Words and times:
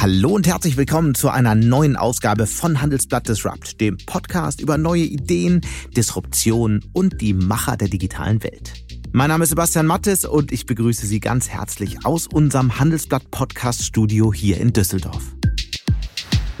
Hallo 0.00 0.30
und 0.30 0.46
herzlich 0.46 0.78
willkommen 0.78 1.14
zu 1.14 1.28
einer 1.28 1.54
neuen 1.54 1.94
Ausgabe 1.94 2.46
von 2.46 2.80
Handelsblatt 2.80 3.28
Disrupt, 3.28 3.82
dem 3.82 3.98
Podcast 3.98 4.62
über 4.62 4.78
neue 4.78 5.02
Ideen, 5.02 5.60
Disruption 5.94 6.82
und 6.94 7.20
die 7.20 7.34
Macher 7.34 7.76
der 7.76 7.88
digitalen 7.88 8.42
Welt. 8.42 8.72
Mein 9.12 9.28
Name 9.28 9.44
ist 9.44 9.50
Sebastian 9.50 9.86
Mattes 9.86 10.24
und 10.24 10.52
ich 10.52 10.64
begrüße 10.64 11.06
Sie 11.06 11.20
ganz 11.20 11.50
herzlich 11.50 12.06
aus 12.06 12.26
unserem 12.26 12.78
Handelsblatt 12.80 13.30
Podcast 13.30 13.84
Studio 13.84 14.32
hier 14.32 14.56
in 14.56 14.72
Düsseldorf. 14.72 15.34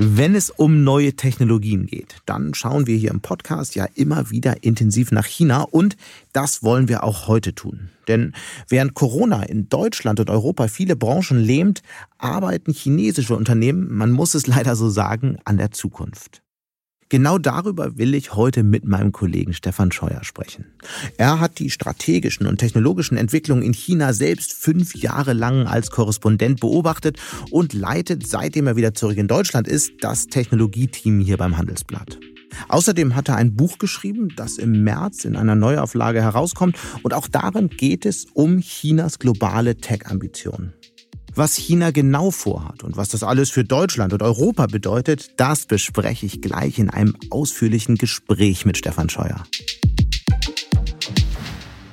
Wenn 0.02 0.34
es 0.34 0.48
um 0.48 0.82
neue 0.82 1.12
Technologien 1.12 1.84
geht, 1.84 2.22
dann 2.24 2.54
schauen 2.54 2.86
wir 2.86 2.96
hier 2.96 3.10
im 3.10 3.20
Podcast 3.20 3.74
ja 3.74 3.86
immer 3.94 4.30
wieder 4.30 4.64
intensiv 4.64 5.12
nach 5.12 5.26
China 5.26 5.60
und 5.60 5.98
das 6.32 6.62
wollen 6.62 6.88
wir 6.88 7.04
auch 7.04 7.28
heute 7.28 7.54
tun. 7.54 7.90
Denn 8.08 8.32
während 8.70 8.94
Corona 8.94 9.42
in 9.42 9.68
Deutschland 9.68 10.18
und 10.18 10.30
Europa 10.30 10.68
viele 10.68 10.96
Branchen 10.96 11.38
lähmt, 11.38 11.82
arbeiten 12.16 12.72
chinesische 12.72 13.36
Unternehmen, 13.36 13.94
man 13.94 14.10
muss 14.10 14.34
es 14.34 14.46
leider 14.46 14.74
so 14.74 14.88
sagen, 14.88 15.36
an 15.44 15.58
der 15.58 15.70
Zukunft. 15.70 16.40
Genau 17.10 17.38
darüber 17.38 17.98
will 17.98 18.14
ich 18.14 18.34
heute 18.34 18.62
mit 18.62 18.84
meinem 18.84 19.10
Kollegen 19.10 19.52
Stefan 19.52 19.90
Scheuer 19.90 20.22
sprechen. 20.22 20.66
Er 21.18 21.40
hat 21.40 21.58
die 21.58 21.68
strategischen 21.68 22.46
und 22.46 22.58
technologischen 22.58 23.16
Entwicklungen 23.16 23.64
in 23.64 23.74
China 23.74 24.12
selbst 24.12 24.52
fünf 24.52 24.94
Jahre 24.94 25.32
lang 25.32 25.66
als 25.66 25.90
Korrespondent 25.90 26.60
beobachtet 26.60 27.18
und 27.50 27.72
leitet, 27.72 28.28
seitdem 28.28 28.68
er 28.68 28.76
wieder 28.76 28.94
zurück 28.94 29.16
in 29.18 29.26
Deutschland 29.26 29.66
ist, 29.66 29.90
das 30.00 30.28
Technologieteam 30.28 31.18
hier 31.18 31.36
beim 31.36 31.58
Handelsblatt. 31.58 32.20
Außerdem 32.68 33.16
hat 33.16 33.28
er 33.28 33.36
ein 33.36 33.56
Buch 33.56 33.78
geschrieben, 33.78 34.28
das 34.36 34.56
im 34.56 34.84
März 34.84 35.24
in 35.24 35.34
einer 35.34 35.56
Neuauflage 35.56 36.22
herauskommt 36.22 36.78
und 37.02 37.12
auch 37.12 37.26
darin 37.26 37.70
geht 37.70 38.06
es 38.06 38.26
um 38.34 38.60
Chinas 38.60 39.18
globale 39.18 39.76
Tech-Ambitionen. 39.76 40.74
Was 41.34 41.54
China 41.54 41.92
genau 41.92 42.32
vorhat 42.32 42.82
und 42.82 42.96
was 42.96 43.10
das 43.10 43.22
alles 43.22 43.50
für 43.50 43.62
Deutschland 43.62 44.12
und 44.12 44.22
Europa 44.22 44.66
bedeutet, 44.66 45.38
das 45.38 45.66
bespreche 45.66 46.26
ich 46.26 46.42
gleich 46.42 46.78
in 46.78 46.90
einem 46.90 47.16
ausführlichen 47.30 47.96
Gespräch 47.96 48.66
mit 48.66 48.76
Stefan 48.76 49.08
Scheuer. 49.08 49.44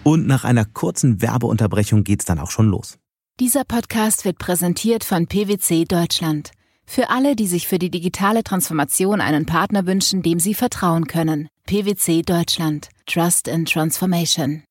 Und 0.04 0.26
nach 0.26 0.44
einer 0.44 0.66
kurzen 0.66 1.22
Werbeunterbrechung 1.22 2.04
geht's 2.04 2.26
dann 2.26 2.40
auch 2.40 2.50
schon 2.50 2.68
los. 2.68 2.98
Dieser 3.40 3.64
Podcast 3.64 4.26
wird 4.26 4.40
präsentiert 4.40 5.04
von 5.04 5.28
PwC 5.28 5.86
Deutschland. 5.86 6.52
Für 6.86 7.10
alle, 7.10 7.36
die 7.36 7.48
sich 7.48 7.68
für 7.68 7.78
die 7.78 7.92
digitale 7.92 8.44
Transformation 8.44 9.22
einen 9.22 9.46
Partner 9.46 9.86
wünschen, 9.86 10.24
dem 10.24 10.40
sie 10.40 10.56
vertrauen 10.56 11.06
können. 11.06 11.50
PwC 11.68 12.24
Deutschland. 12.24 12.90
Trust 13.06 13.48
in 13.48 13.66
Transformation. 13.66 14.64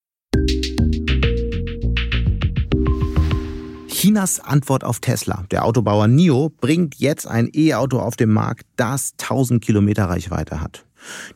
Chinas 3.97 4.41
Antwort 4.41 4.85
auf 4.85 5.01
Tesla. 5.01 5.45
Der 5.51 5.65
Autobauer 5.65 6.07
NIO 6.07 6.53
bringt 6.61 6.97
jetzt 6.97 7.27
ein 7.27 7.49
E-Auto 7.55 7.99
auf 7.99 8.15
den 8.15 8.29
Markt, 8.29 8.67
das 8.77 9.15
1000 9.19 9.65
Kilometer 9.65 10.05
Reichweite 10.05 10.61
hat. 10.61 10.85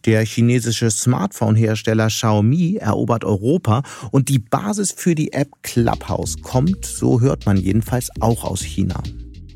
Der 0.05 0.27
chinesische 0.27 0.91
Smartphone-Hersteller 0.91 2.09
Xiaomi 2.09 2.77
erobert 2.77 3.25
Europa 3.25 3.83
und 4.11 4.29
die 4.29 4.41
Basis 4.41 4.93
für 4.93 5.15
die 5.15 5.33
App 5.33 5.49
Clubhouse 5.63 6.43
kommt, 6.43 6.85
so 6.85 7.23
hört 7.23 7.47
man 7.47 7.57
jedenfalls, 7.57 8.11
auch 8.21 8.45
aus 8.45 8.61
China. 8.61 9.03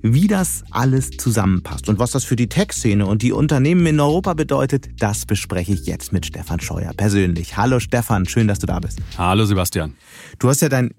Wie 0.00 0.26
das 0.26 0.64
alles 0.70 1.10
zusammenpasst 1.10 1.90
und 1.90 1.98
was 1.98 2.12
das 2.12 2.24
für 2.24 2.36
die 2.36 2.48
Tech-Szene 2.48 3.04
und 3.04 3.20
die 3.20 3.32
Unternehmen 3.32 3.84
in 3.84 4.00
Europa 4.00 4.32
bedeutet, 4.32 4.88
das 4.98 5.26
bespreche 5.26 5.74
ich 5.74 5.84
jetzt 5.84 6.14
mit 6.14 6.24
Stefan 6.24 6.60
Scheuer 6.60 6.94
persönlich. 6.96 7.58
Hallo 7.58 7.80
Stefan, 7.80 8.24
schön, 8.24 8.48
dass 8.48 8.60
du 8.60 8.66
da 8.66 8.80
bist. 8.80 9.00
Hallo 9.18 9.44
Sebastian. 9.44 9.92
Du 10.38 10.48
hast 10.48 10.62
ja 10.62 10.70
dein 10.70 10.94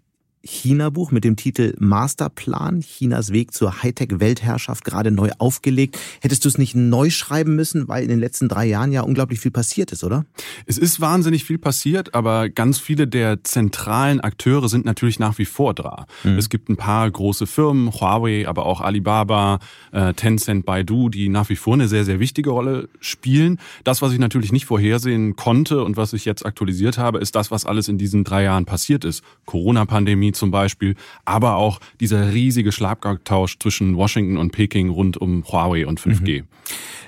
China-Buch 0.45 1.11
mit 1.11 1.23
dem 1.23 1.35
Titel 1.35 1.75
Masterplan, 1.79 2.81
Chinas 2.81 3.31
Weg 3.31 3.53
zur 3.53 3.81
Hightech-Weltherrschaft 3.83 4.85
gerade 4.85 5.11
neu 5.11 5.31
aufgelegt. 5.39 5.97
Hättest 6.21 6.45
du 6.45 6.49
es 6.49 6.57
nicht 6.57 6.75
neu 6.75 7.09
schreiben 7.09 7.55
müssen, 7.55 7.87
weil 7.87 8.03
in 8.03 8.09
den 8.09 8.19
letzten 8.19 8.47
drei 8.47 8.65
Jahren 8.65 8.91
ja 8.91 9.01
unglaublich 9.01 9.39
viel 9.39 9.51
passiert 9.51 9.91
ist, 9.91 10.03
oder? 10.03 10.25
Es 10.65 10.77
ist 10.77 11.01
wahnsinnig 11.01 11.43
viel 11.43 11.57
passiert, 11.57 12.13
aber 12.13 12.49
ganz 12.49 12.79
viele 12.79 13.07
der 13.07 13.43
zentralen 13.43 14.21
Akteure 14.21 14.69
sind 14.69 14.85
natürlich 14.85 15.19
nach 15.19 15.37
wie 15.37 15.45
vor 15.45 15.73
da. 15.73 16.05
Mhm. 16.23 16.37
Es 16.37 16.49
gibt 16.49 16.69
ein 16.69 16.77
paar 16.77 17.09
große 17.09 17.47
Firmen, 17.47 17.91
Huawei, 17.91 18.47
aber 18.47 18.65
auch 18.65 18.81
Alibaba, 18.81 19.59
äh, 19.91 20.13
Tencent, 20.13 20.65
Baidu, 20.65 21.09
die 21.09 21.29
nach 21.29 21.49
wie 21.49 21.55
vor 21.55 21.73
eine 21.73 21.87
sehr, 21.87 22.05
sehr 22.05 22.19
wichtige 22.19 22.51
Rolle 22.51 22.87
spielen. 22.99 23.59
Das, 23.83 24.01
was 24.01 24.13
ich 24.13 24.19
natürlich 24.19 24.51
nicht 24.51 24.65
vorhersehen 24.65 25.35
konnte 25.35 25.83
und 25.83 25.97
was 25.97 26.13
ich 26.13 26.25
jetzt 26.25 26.45
aktualisiert 26.45 26.97
habe, 26.97 27.19
ist 27.19 27.35
das, 27.35 27.49
was 27.49 27.65
alles 27.65 27.87
in 27.87 27.97
diesen 27.97 28.23
drei 28.23 28.43
Jahren 28.43 28.65
passiert 28.65 29.05
ist. 29.05 29.23
Corona-Pandemie, 29.45 30.34
zum 30.35 30.51
Beispiel, 30.51 30.95
aber 31.25 31.55
auch 31.55 31.79
dieser 31.99 32.33
riesige 32.33 32.71
Schlagabtausch 32.71 33.57
zwischen 33.59 33.95
Washington 33.95 34.37
und 34.37 34.51
Peking 34.51 34.89
rund 34.89 35.17
um 35.17 35.43
Huawei 35.47 35.87
und 35.87 35.99
5G. 35.99 36.41
Mhm. 36.41 36.47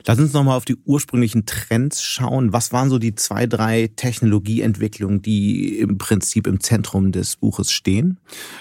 Lass 0.05 0.19
uns 0.19 0.31
nochmal 0.31 0.55
auf 0.55 0.63
die 0.63 0.77
ursprünglichen 0.85 1.45
Trends 1.45 2.01
schauen. 2.01 2.53
Was 2.53 2.71
waren 2.71 2.89
so 2.89 2.97
die 2.97 3.15
zwei, 3.15 3.45
drei 3.45 3.89
Technologieentwicklungen, 3.93 5.21
die 5.21 5.79
im 5.79 5.97
Prinzip 5.97 6.47
im 6.47 6.61
Zentrum 6.61 7.11
des 7.11 7.35
Buches 7.35 7.73
stehen? 7.73 8.17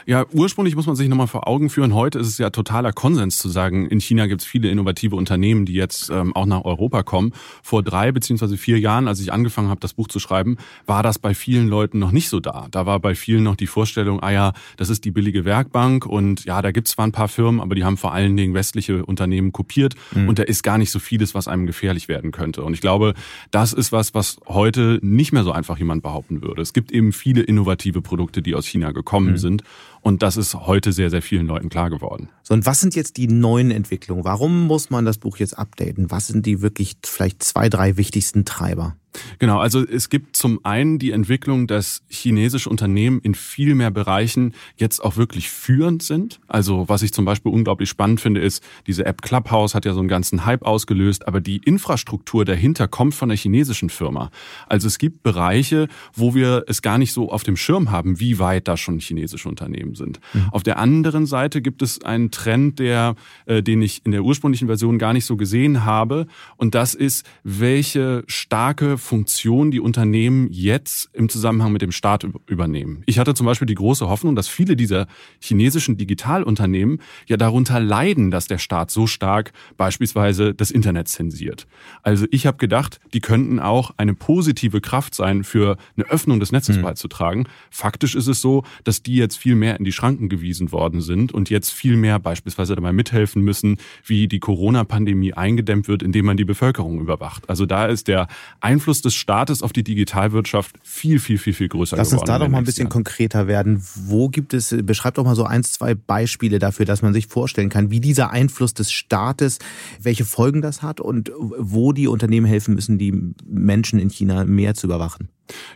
Ja, 0.07 0.27
ursprünglich 0.33 0.75
muss 0.75 0.87
man 0.87 0.97
sich 0.97 1.09
nochmal 1.09 1.29
vor 1.29 1.47
Augen 1.47 1.71
führen. 1.71 1.95
Heute 1.95 2.19
ist 2.19 2.27
es 2.27 2.39
ja 2.39 2.51
totaler 2.51 2.93
Konsens 2.93 3.39
zu 3.39 3.49
sagen, 3.49 3.87
in 3.87 4.01
China 4.01 4.27
gibt 4.27 4.41
es 4.41 4.47
viele 4.47 4.69
innovative 4.71 5.15
Unternehmen, 5.15 5.67
die 5.67 5.75
jetzt 5.75 6.11
ähm, 6.11 6.35
auch 6.35 6.47
nach 6.47 6.65
Europa 6.65 7.05
kommen. 7.05 7.33
Vor 7.63 7.85
drei 7.85 8.11
beziehungsweise 8.11 8.57
vier 8.57 8.81
Jahren, 8.81 9.07
als 9.07 9.21
ich 9.21 9.33
angefangen 9.33 9.69
habe, 9.69 9.81
das 9.81 9.95
Buch 9.95 10.09
zu 10.09 10.19
schreiben, 10.19 10.57
war 10.87 11.05
das 11.05 11.21
bei 11.21 11.33
vielen 11.33 11.69
Leuten 11.69 12.01
noch 12.01 12.11
nicht 12.11 12.29
so 12.29 12.41
da. 12.41 12.67
Da 12.73 12.87
war 12.87 12.99
bei 12.99 13.15
vielen 13.15 13.45
noch 13.45 13.55
die 13.55 13.69
Vorstellung, 13.69 14.21
ah 14.21 14.33
ja, 14.33 14.53
das 14.77 14.89
ist 14.89 15.05
die 15.05 15.11
billige 15.11 15.45
Werkbank 15.45 16.07
und 16.07 16.45
ja, 16.45 16.63
da 16.63 16.71
gibt 16.71 16.89
es 16.89 16.95
zwar 16.95 17.07
ein 17.07 17.13
paar 17.13 17.29
Firmen, 17.29 17.61
aber 17.61 17.75
die 17.75 17.85
haben 17.85 17.97
vor 17.97 18.13
allen 18.13 18.37
Dingen 18.37 18.55
westliche 18.55 19.05
Unternehmen 19.05 19.53
kopiert 19.53 19.95
mhm. 20.15 20.29
und 20.29 20.39
da 20.39 20.43
ist 20.43 20.63
gar 20.63 20.79
nicht 20.79 20.91
so 20.91 20.99
vieles, 20.99 21.35
was 21.35 21.49
einem 21.49 21.67
gefährlich 21.67 22.09
werden 22.09 22.33
könnte. 22.33 22.63
Und 22.63 22.75
ich 22.75 22.81
glaube, 22.81 23.15
das 23.51 23.73
ist 23.73 23.93
was, 23.93 24.15
was 24.15 24.39
heute 24.47 24.99
nicht 25.03 25.33
mehr 25.33 25.45
so 25.45 25.53
einfach 25.53 25.79
jemand 25.79 26.03
behaupten 26.03 26.43
würde. 26.43 26.63
Es 26.63 26.73
gibt 26.73 26.93
eben 26.93 27.13
viele 27.13 27.43
innovative 27.43 28.03
Produkte, 28.03 28.43
die 28.43 28.55
aus 28.55 28.67
China 28.67 28.93
gekommen 28.93 29.33
mhm. 29.33 29.39
sind. 29.39 29.63
Und 30.07 30.23
das 30.23 30.37
ist 30.37 30.55
heute 30.55 30.93
sehr, 30.93 31.11
sehr 31.11 31.21
vielen 31.21 31.49
Leuten 31.49 31.69
klar 31.69 31.91
geworden. 31.91 32.29
So, 32.45 32.55
und 32.55 32.65
was 32.65 32.81
sind 32.81 32.95
jetzt 32.95 33.17
die 33.17 33.27
neuen 33.27 33.73
Entwicklungen? 33.73 34.25
Warum 34.25 34.69
muss 34.69 34.89
man 34.89 35.05
das 35.05 35.19
Buch 35.19 35.39
jetzt 35.39 35.59
updaten? 35.59 36.13
Was 36.13 36.29
sind 36.29 36.47
die 36.47 36.63
wirklich 36.63 36.95
vielleicht 37.05 37.43
zwei, 37.43 37.69
drei 37.69 37.97
wichtigsten 37.97 38.45
Treiber? 38.45 38.95
Genau, 39.39 39.59
also 39.59 39.85
es 39.85 40.09
gibt 40.09 40.37
zum 40.37 40.65
einen 40.65 40.99
die 40.99 41.11
Entwicklung, 41.11 41.67
dass 41.67 42.03
chinesische 42.09 42.69
Unternehmen 42.69 43.21
in 43.21 43.35
viel 43.35 43.75
mehr 43.75 43.91
Bereichen 43.91 44.55
jetzt 44.77 45.03
auch 45.03 45.17
wirklich 45.17 45.51
führend 45.51 46.03
sind. 46.03 46.41
Also 46.47 46.89
was 46.89 47.03
ich 47.03 47.13
zum 47.13 47.25
Beispiel 47.25 47.53
unglaublich 47.53 47.89
spannend 47.89 48.21
finde, 48.21 48.41
ist, 48.41 48.63
diese 48.87 49.05
App 49.07 49.23
Clubhouse 49.23 49.75
hat 49.75 49.85
ja 49.85 49.93
so 49.93 50.01
einen 50.01 50.09
ganzen 50.09 50.45
Hype 50.45 50.63
ausgelöst, 50.63 51.27
aber 51.27 51.41
die 51.41 51.59
Infrastruktur 51.59 52.45
dahinter 52.45 52.89
kommt 52.89 53.15
von 53.15 53.29
der 53.29 53.39
chinesischen 53.39 53.91
Firma. 53.91 54.31
Also 54.69 54.87
es 54.87 54.99
gibt 54.99 55.23
Bereiche, 55.23 55.89
wo 56.15 56.35
wir 56.35 56.65
es 56.67 56.83
gar 56.83 56.99
nicht 56.99 57.13
so 57.13 57.31
auf 57.31 57.43
dem 57.43 57.57
Schirm 57.57 57.91
haben, 57.91 58.21
wie 58.21 58.39
weit 58.39 58.69
da 58.69 58.77
schon 58.77 58.99
chinesische 58.99 59.49
Unternehmen 59.49 59.95
sind. 59.97 60.21
Mhm. 60.33 60.49
Auf 60.53 60.63
der 60.63 60.79
anderen 60.79 61.27
Seite 61.27 61.61
gibt 61.61 61.83
es 61.83 62.03
einen 62.05 62.31
Trend, 62.31 62.79
der, 62.79 63.17
äh, 63.47 63.63
den 63.63 63.83
ich 63.83 64.05
in 64.05 64.13
der 64.13 64.23
ursprünglichen 64.23 64.69
Version 64.69 64.99
gar 64.99 65.13
nicht 65.13 65.25
so 65.25 65.37
gesehen 65.37 65.85
habe, 65.85 66.27
und 66.57 66.75
das 66.75 66.95
ist, 66.95 67.27
welche 67.43 68.23
starke 68.27 68.99
Funktion 68.99 69.71
die 69.71 69.81
Unternehmen 69.81 70.49
jetzt 70.51 71.11
im 71.13 71.29
Zusammenhang 71.29 71.73
mit 71.73 71.83
dem 71.83 71.93
Staat 71.93 72.27
übernehmen. 72.47 73.03
Ich 73.07 73.19
hatte 73.19 73.35
zum 73.35 73.47
Beispiel 73.47 73.67
die 73.67 73.75
große 73.75 74.09
Hoffnung, 74.09 74.37
dass 74.37 74.49
viele 74.49 74.77
dieser 74.77 75.07
chinesischen 75.41 75.97
Digitalunternehmen 75.97 77.01
ja 77.27 77.37
darunter 77.37 77.81
leiden, 77.81 78.31
dass 78.31 78.47
der 78.47 78.59
Staat 78.59 78.91
so 78.91 79.07
stark 79.07 79.53
beispielsweise 79.77 80.55
das 80.55 80.71
Internet 80.71 81.09
zensiert. 81.09 81.67
Also 82.03 82.27
ich 82.31 82.47
habe 82.47 82.59
gedacht, 82.59 83.01
die 83.15 83.21
könnten 83.21 83.59
auch 83.59 83.93
eine 83.97 84.15
positive 84.15 84.81
Kraft 84.81 85.15
sein, 85.15 85.45
für 85.45 85.79
eine 85.97 86.07
Öffnung 86.11 86.41
des 86.41 86.53
Netzes 86.53 86.77
mhm. 86.77 86.83
beizutragen. 86.83 87.47
Faktisch 87.71 88.15
ist 88.15 88.27
es 88.27 88.41
so, 88.41 88.65
dass 88.85 89.03
die 89.03 89.17
jetzt 89.17 89.37
viel 89.37 89.55
mehr 89.55 89.79
in 89.79 89.85
die 89.87 89.93
Schranken 89.93 90.29
gewiesen 90.29 90.73
worden 90.73 91.01
sind 91.01 91.33
und 91.33 91.49
jetzt 91.49 91.71
viel 91.73 91.97
mehr 91.97 92.19
beispielsweise 92.19 92.75
dabei 92.75 92.93
mithelfen 92.93 93.43
müssen, 93.43 93.79
wie 94.05 94.29
die 94.29 94.41
Corona-Pandemie 94.41 95.33
eingedämmt 95.33 95.89
wird, 95.89 96.03
indem 96.03 96.27
man 96.27 96.37
die 96.37 96.45
Bevölkerung 96.45 97.01
überwacht. 97.01 97.49
Also 97.49 97.65
da 97.65 97.87
ist 97.87 98.09
der 98.09 98.29
Einfluss 98.61 99.01
des 99.01 99.15
Staates 99.15 99.63
auf 99.63 99.73
die 99.73 99.85
Digitalwirtschaft 99.85 100.77
viel, 100.83 101.19
viel, 101.19 101.39
viel, 101.39 101.55
viel 101.55 101.69
größer 101.69 101.97
Lass 101.97 102.11
geworden. 102.11 102.27
Lass 102.27 102.31
uns 102.31 102.39
da 102.39 102.45
doch 102.45 102.51
mal 102.51 102.59
ein 102.59 102.65
bisschen 102.65 102.85
Jahren. 102.85 102.93
konkreter 102.93 103.47
werden. 103.47 103.83
Wo 103.95 104.29
gibt 104.29 104.53
es, 104.53 104.77
beschreibt 104.83 105.19
doch 105.19 105.25
mal 105.25 105.37
so 105.37 105.45
eins, 105.45 105.73
zwei 105.73 105.95
Beispiele 105.95 106.59
dafür, 106.59 106.85
dass 106.85 107.03
man 107.03 107.13
sich 107.13 107.29
vorstellen 107.29 107.69
kann, 107.69 107.91
wie 107.91 108.01
dieser 108.01 108.31
Einfluss 108.31 108.75
des 108.75 108.93
Staates, 108.93 109.59
welche 110.01 110.25
Folgen 110.25 110.61
das 110.63 110.83
hat 110.83 111.01
und 111.01 111.33
wo 111.37 111.93
die 111.93 112.09
Unternehmen 112.09 112.47
helfen 112.47 112.75
müssen, 112.75 112.99
die 112.99 113.15
Menschen 113.47 113.99
in 113.99 114.11
China 114.11 114.45
mehr 114.45 114.75
zu 114.75 114.87
überwachen. 114.87 115.29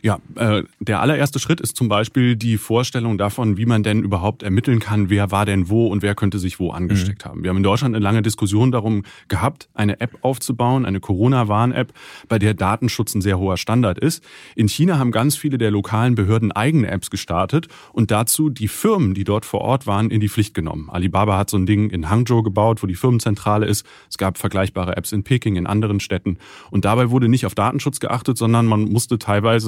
Ja, 0.02 0.18
äh, 0.36 0.62
der 0.80 1.00
allererste 1.00 1.38
Schritt 1.38 1.60
ist 1.60 1.76
zum 1.76 1.88
Beispiel 1.88 2.36
die 2.36 2.58
Vorstellung 2.58 3.18
davon, 3.18 3.56
wie 3.56 3.66
man 3.66 3.82
denn 3.82 4.02
überhaupt 4.02 4.42
ermitteln 4.42 4.80
kann, 4.80 5.10
wer 5.10 5.30
war 5.30 5.46
denn 5.46 5.68
wo 5.68 5.86
und 5.86 6.02
wer 6.02 6.14
könnte 6.14 6.38
sich 6.38 6.58
wo 6.58 6.70
angesteckt 6.70 7.24
mhm. 7.24 7.28
haben. 7.28 7.42
Wir 7.42 7.50
haben 7.50 7.58
in 7.58 7.62
Deutschland 7.62 7.94
eine 7.94 8.02
lange 8.02 8.22
Diskussion 8.22 8.72
darum 8.72 9.04
gehabt, 9.28 9.68
eine 9.74 10.00
App 10.00 10.18
aufzubauen, 10.22 10.84
eine 10.86 11.00
Corona-Warn-App, 11.00 11.92
bei 12.28 12.38
der 12.38 12.54
Datenschutz 12.54 13.14
ein 13.14 13.20
sehr 13.20 13.38
hoher 13.38 13.56
Standard 13.56 13.98
ist. 13.98 14.24
In 14.56 14.68
China 14.68 14.98
haben 14.98 15.12
ganz 15.12 15.36
viele 15.36 15.58
der 15.58 15.70
lokalen 15.70 16.14
Behörden 16.14 16.52
eigene 16.52 16.88
Apps 16.90 17.10
gestartet 17.10 17.68
und 17.92 18.10
dazu 18.10 18.48
die 18.50 18.68
Firmen, 18.68 19.14
die 19.14 19.24
dort 19.24 19.44
vor 19.44 19.60
Ort 19.60 19.86
waren, 19.86 20.10
in 20.10 20.20
die 20.20 20.28
Pflicht 20.28 20.54
genommen. 20.54 20.88
Alibaba 20.90 21.36
hat 21.36 21.50
so 21.50 21.56
ein 21.56 21.66
Ding 21.66 21.90
in 21.90 22.10
Hangzhou 22.10 22.42
gebaut, 22.42 22.82
wo 22.82 22.86
die 22.86 22.94
Firmenzentrale 22.94 23.66
ist. 23.66 23.86
Es 24.08 24.18
gab 24.18 24.38
vergleichbare 24.38 24.96
Apps 24.96 25.12
in 25.12 25.22
Peking, 25.22 25.56
in 25.56 25.66
anderen 25.66 26.00
Städten. 26.00 26.38
Und 26.70 26.84
dabei 26.84 27.10
wurde 27.10 27.28
nicht 27.28 27.46
auf 27.46 27.54
Datenschutz 27.54 28.00
geachtet, 28.00 28.38
sondern 28.38 28.66
man 28.66 28.84
musste 28.84 29.18
teilweise 29.18 29.59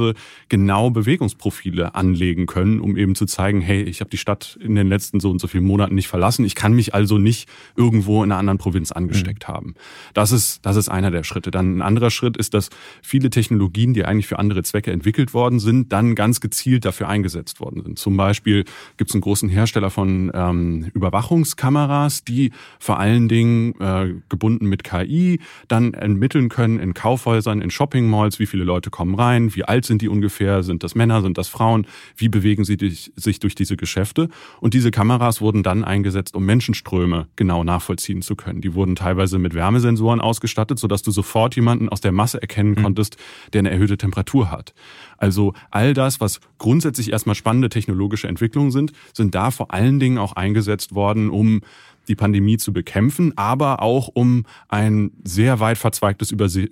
genau 0.48 0.90
Bewegungsprofile 0.90 1.94
anlegen 1.94 2.46
können, 2.46 2.80
um 2.80 2.96
eben 2.96 3.14
zu 3.14 3.26
zeigen, 3.26 3.60
hey, 3.60 3.82
ich 3.82 4.00
habe 4.00 4.10
die 4.10 4.18
Stadt 4.18 4.58
in 4.60 4.74
den 4.74 4.88
letzten 4.88 5.20
so 5.20 5.30
und 5.30 5.40
so 5.40 5.48
vielen 5.48 5.64
Monaten 5.64 5.94
nicht 5.94 6.08
verlassen. 6.08 6.44
Ich 6.44 6.54
kann 6.54 6.72
mich 6.72 6.94
also 6.94 7.18
nicht 7.18 7.48
irgendwo 7.76 8.22
in 8.22 8.30
einer 8.30 8.38
anderen 8.38 8.58
Provinz 8.58 8.92
angesteckt 8.92 9.48
mhm. 9.48 9.52
haben. 9.52 9.74
Das 10.14 10.32
ist, 10.32 10.64
das 10.64 10.76
ist 10.76 10.88
einer 10.88 11.10
der 11.10 11.24
Schritte. 11.24 11.50
Dann 11.50 11.78
ein 11.78 11.82
anderer 11.82 12.10
Schritt 12.10 12.36
ist, 12.36 12.54
dass 12.54 12.70
viele 13.02 13.30
Technologien, 13.30 13.94
die 13.94 14.04
eigentlich 14.04 14.26
für 14.26 14.38
andere 14.38 14.62
Zwecke 14.62 14.92
entwickelt 14.92 15.34
worden 15.34 15.58
sind, 15.58 15.92
dann 15.92 16.14
ganz 16.14 16.40
gezielt 16.40 16.84
dafür 16.84 17.08
eingesetzt 17.08 17.60
worden 17.60 17.82
sind. 17.82 17.98
Zum 17.98 18.16
Beispiel 18.16 18.64
gibt 18.96 19.10
es 19.10 19.14
einen 19.14 19.22
großen 19.22 19.48
Hersteller 19.48 19.90
von 19.90 20.30
ähm, 20.34 20.90
Überwachungskameras, 20.94 22.24
die 22.24 22.52
vor 22.78 22.98
allen 22.98 23.28
Dingen 23.28 23.74
äh, 23.80 24.14
gebunden 24.28 24.66
mit 24.66 24.84
KI 24.84 25.40
dann 25.68 25.94
ermitteln 25.94 26.48
können 26.48 26.78
in 26.78 26.94
Kaufhäusern, 26.94 27.60
in 27.60 27.70
Shoppingmalls, 27.70 28.38
wie 28.38 28.46
viele 28.46 28.64
Leute 28.64 28.90
kommen 28.90 29.14
rein, 29.14 29.54
wie 29.54 29.64
alt 29.64 29.81
sind 29.86 30.02
die 30.02 30.08
ungefähr, 30.08 30.62
sind 30.62 30.82
das 30.82 30.94
Männer, 30.94 31.22
sind 31.22 31.38
das 31.38 31.48
Frauen, 31.48 31.86
wie 32.16 32.28
bewegen 32.28 32.64
sie 32.64 32.76
sich 33.16 33.40
durch 33.40 33.54
diese 33.54 33.76
Geschäfte. 33.76 34.28
Und 34.60 34.74
diese 34.74 34.90
Kameras 34.90 35.40
wurden 35.40 35.62
dann 35.62 35.84
eingesetzt, 35.84 36.34
um 36.34 36.44
Menschenströme 36.44 37.28
genau 37.36 37.64
nachvollziehen 37.64 38.22
zu 38.22 38.36
können. 38.36 38.60
Die 38.60 38.74
wurden 38.74 38.96
teilweise 38.96 39.38
mit 39.38 39.54
Wärmesensoren 39.54 40.20
ausgestattet, 40.20 40.78
sodass 40.78 41.02
du 41.02 41.10
sofort 41.10 41.56
jemanden 41.56 41.88
aus 41.88 42.00
der 42.00 42.12
Masse 42.12 42.40
erkennen 42.40 42.74
mhm. 42.76 42.82
konntest, 42.82 43.16
der 43.52 43.60
eine 43.60 43.70
erhöhte 43.70 43.96
Temperatur 43.96 44.50
hat. 44.50 44.74
Also 45.18 45.54
all 45.70 45.94
das, 45.94 46.20
was 46.20 46.40
grundsätzlich 46.58 47.12
erstmal 47.12 47.34
spannende 47.34 47.68
technologische 47.68 48.28
Entwicklungen 48.28 48.70
sind, 48.70 48.92
sind 49.12 49.34
da 49.34 49.50
vor 49.50 49.72
allen 49.72 50.00
Dingen 50.00 50.18
auch 50.18 50.32
eingesetzt 50.32 50.94
worden, 50.94 51.30
um 51.30 51.60
die 52.08 52.16
Pandemie 52.16 52.58
zu 52.58 52.72
bekämpfen, 52.72 53.36
aber 53.36 53.82
auch 53.82 54.08
um 54.12 54.44
ein 54.68 55.12
sehr 55.24 55.60
weit 55.60 55.78
verzweigtes 55.78 56.32
äh, 56.32 56.68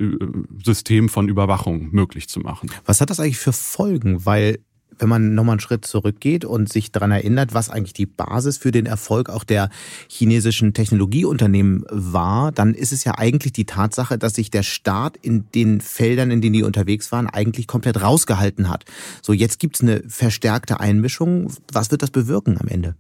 System 0.65 1.09
von 1.09 1.29
Überwachung 1.29 1.91
möglich 1.93 2.29
zu 2.29 2.41
machen. 2.41 2.71
Was 2.85 3.00
hat 3.00 3.11
das 3.11 3.21
eigentlich 3.21 3.38
für 3.38 3.53
Folgen? 3.53 4.25
Weil 4.27 4.59
wenn 4.98 5.08
man 5.08 5.34
nochmal 5.34 5.54
einen 5.54 5.60
Schritt 5.60 5.84
zurückgeht 5.84 6.44
und 6.44 6.70
sich 6.72 6.92
daran 6.92 7.10
erinnert, 7.10 7.54
was 7.54 7.70
eigentlich 7.70 7.92
die 7.92 8.06
Basis 8.06 8.58
für 8.58 8.70
den 8.70 8.87
Erfolg 8.87 9.28
auch 9.31 9.44
der 9.44 9.70
chinesischen 10.08 10.75
Technologieunternehmen 10.75 11.84
war, 11.90 12.52
dann 12.52 12.75
ist 12.75 12.92
es 12.92 13.04
ja 13.04 13.19
eigentlich 13.19 13.52
die 13.52 13.64
Tatsache, 13.64 14.19
dass 14.19 14.34
sich 14.34 14.50
der 14.50 14.62
Staat 14.62 15.16
in 15.22 15.44
den 15.54 15.81
Feldern, 15.81 16.31
in 16.31 16.40
denen 16.40 16.54
die 16.54 16.62
unterwegs 16.62 17.12
waren, 17.12 17.26
eigentlich 17.26 17.66
komplett 17.66 18.02
rausgehalten 18.02 18.69
hat. 18.69 18.84
So, 19.22 19.32
jetzt 19.32 19.58
gibt's 19.58 19.81
eine 19.81 20.02
verstärkte 20.08 20.81
Einmischung. 20.81 21.52
Was 21.72 21.90
wird 21.90 22.02
das 22.02 22.10
bewirken 22.10 22.58
am 22.60 22.69
Ende? 22.69 22.94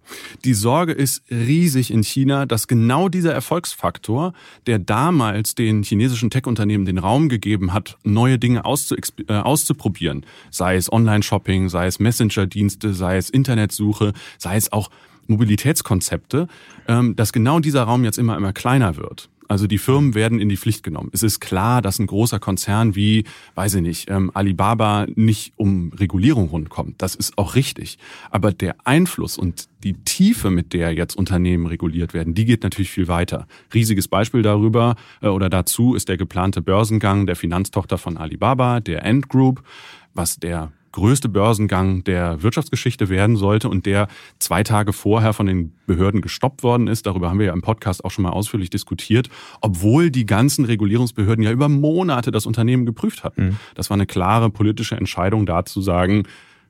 Die 0.44 0.54
Sorge 0.54 0.92
ist 0.92 1.22
riesig 1.30 1.90
in 1.90 2.02
China, 2.02 2.46
dass 2.46 2.68
genau 2.68 3.08
dieser 3.08 3.32
Erfolgsfaktor, 3.32 4.32
der 4.66 4.78
damals 4.78 5.54
den 5.54 5.82
chinesischen 5.82 6.30
Tech-Unternehmen 6.30 6.84
den 6.84 6.98
Raum 6.98 7.28
gegeben 7.28 7.72
hat, 7.72 7.98
neue 8.04 8.38
Dinge 8.38 8.60
äh, 8.60 9.32
auszuprobieren, 9.32 10.26
sei 10.50 10.76
es 10.76 10.92
Online-Shopping, 10.92 11.68
sei 11.68 11.79
es 11.86 11.98
Messenger-Dienste, 11.98 12.94
sei 12.94 13.16
es 13.16 13.30
Internetsuche, 13.30 14.12
sei 14.38 14.56
es 14.56 14.72
auch 14.72 14.90
Mobilitätskonzepte, 15.26 16.48
ähm, 16.88 17.16
dass 17.16 17.32
genau 17.32 17.60
dieser 17.60 17.84
Raum 17.84 18.04
jetzt 18.04 18.18
immer, 18.18 18.36
immer 18.36 18.52
kleiner 18.52 18.96
wird. 18.96 19.28
Also 19.50 19.66
die 19.66 19.78
Firmen 19.78 20.14
werden 20.14 20.38
in 20.38 20.48
die 20.48 20.56
Pflicht 20.56 20.84
genommen. 20.84 21.10
Es 21.12 21.24
ist 21.24 21.40
klar, 21.40 21.82
dass 21.82 21.98
ein 21.98 22.06
großer 22.06 22.38
Konzern 22.38 22.94
wie, 22.94 23.24
weiß 23.56 23.74
ich 23.74 23.82
nicht, 23.82 24.08
ähm, 24.08 24.30
Alibaba 24.32 25.06
nicht 25.16 25.54
um 25.56 25.92
Regulierung 25.92 26.50
rundkommt. 26.50 27.02
Das 27.02 27.16
ist 27.16 27.36
auch 27.36 27.56
richtig. 27.56 27.98
Aber 28.30 28.52
der 28.52 28.76
Einfluss 28.84 29.36
und 29.36 29.68
die 29.82 29.94
Tiefe, 29.94 30.50
mit 30.50 30.72
der 30.72 30.92
jetzt 30.92 31.16
Unternehmen 31.16 31.66
reguliert 31.66 32.14
werden, 32.14 32.32
die 32.34 32.44
geht 32.44 32.62
natürlich 32.62 32.92
viel 32.92 33.08
weiter. 33.08 33.48
Riesiges 33.74 34.06
Beispiel 34.06 34.42
darüber 34.42 34.94
äh, 35.20 35.26
oder 35.26 35.50
dazu 35.50 35.96
ist 35.96 36.08
der 36.08 36.16
geplante 36.16 36.62
Börsengang 36.62 37.26
der 37.26 37.34
Finanztochter 37.34 37.98
von 37.98 38.18
Alibaba, 38.18 38.78
der 38.78 39.04
Ant 39.04 39.28
Group, 39.28 39.64
was 40.14 40.36
der 40.36 40.70
größte 40.92 41.28
Börsengang 41.28 42.04
der 42.04 42.42
Wirtschaftsgeschichte 42.42 43.08
werden 43.08 43.36
sollte 43.36 43.68
und 43.68 43.86
der 43.86 44.08
zwei 44.38 44.62
Tage 44.62 44.92
vorher 44.92 45.32
von 45.32 45.46
den 45.46 45.72
Behörden 45.86 46.20
gestoppt 46.20 46.62
worden 46.62 46.88
ist. 46.88 47.06
Darüber 47.06 47.30
haben 47.30 47.38
wir 47.38 47.46
ja 47.46 47.52
im 47.52 47.62
Podcast 47.62 48.04
auch 48.04 48.10
schon 48.10 48.22
mal 48.22 48.30
ausführlich 48.30 48.70
diskutiert, 48.70 49.28
obwohl 49.60 50.10
die 50.10 50.26
ganzen 50.26 50.64
Regulierungsbehörden 50.64 51.44
ja 51.44 51.50
über 51.50 51.68
Monate 51.68 52.30
das 52.30 52.46
Unternehmen 52.46 52.86
geprüft 52.86 53.24
hatten. 53.24 53.44
Mhm. 53.44 53.56
Das 53.74 53.90
war 53.90 53.94
eine 53.94 54.06
klare 54.06 54.50
politische 54.50 54.96
Entscheidung, 54.96 55.46
da 55.46 55.64
zu 55.64 55.80
sagen, 55.80 56.24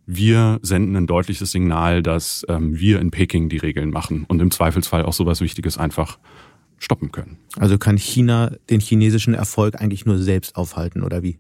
wir 0.07 0.59
senden 0.63 0.97
ein 0.97 1.07
deutliches 1.07 1.53
Signal, 1.53 2.03
dass 2.03 2.45
ähm, 2.49 2.79
wir 2.79 3.01
in 3.01 3.11
Peking 3.11 3.49
die 3.49 3.59
Regeln 3.59 3.91
machen 3.91 4.25
und 4.27 4.43
im 4.43 4.51
Zweifelsfall 4.51 5.05
auch 5.05 5.13
sowas 5.13 5.41
Wichtiges 5.41 5.79
einfach 5.79 6.19
stoppen 6.79 7.13
können. 7.13 7.37
Also 7.57 7.79
kann 7.79 7.97
China 7.97 8.53
den 8.71 8.81
chinesischen 8.81 9.35
Erfolg 9.35 9.81
eigentlich 9.81 10.07
nur 10.07 10.19
selbst 10.19 10.57
aufhalten 10.57 11.03
oder 11.03 11.23
wie? 11.23 11.39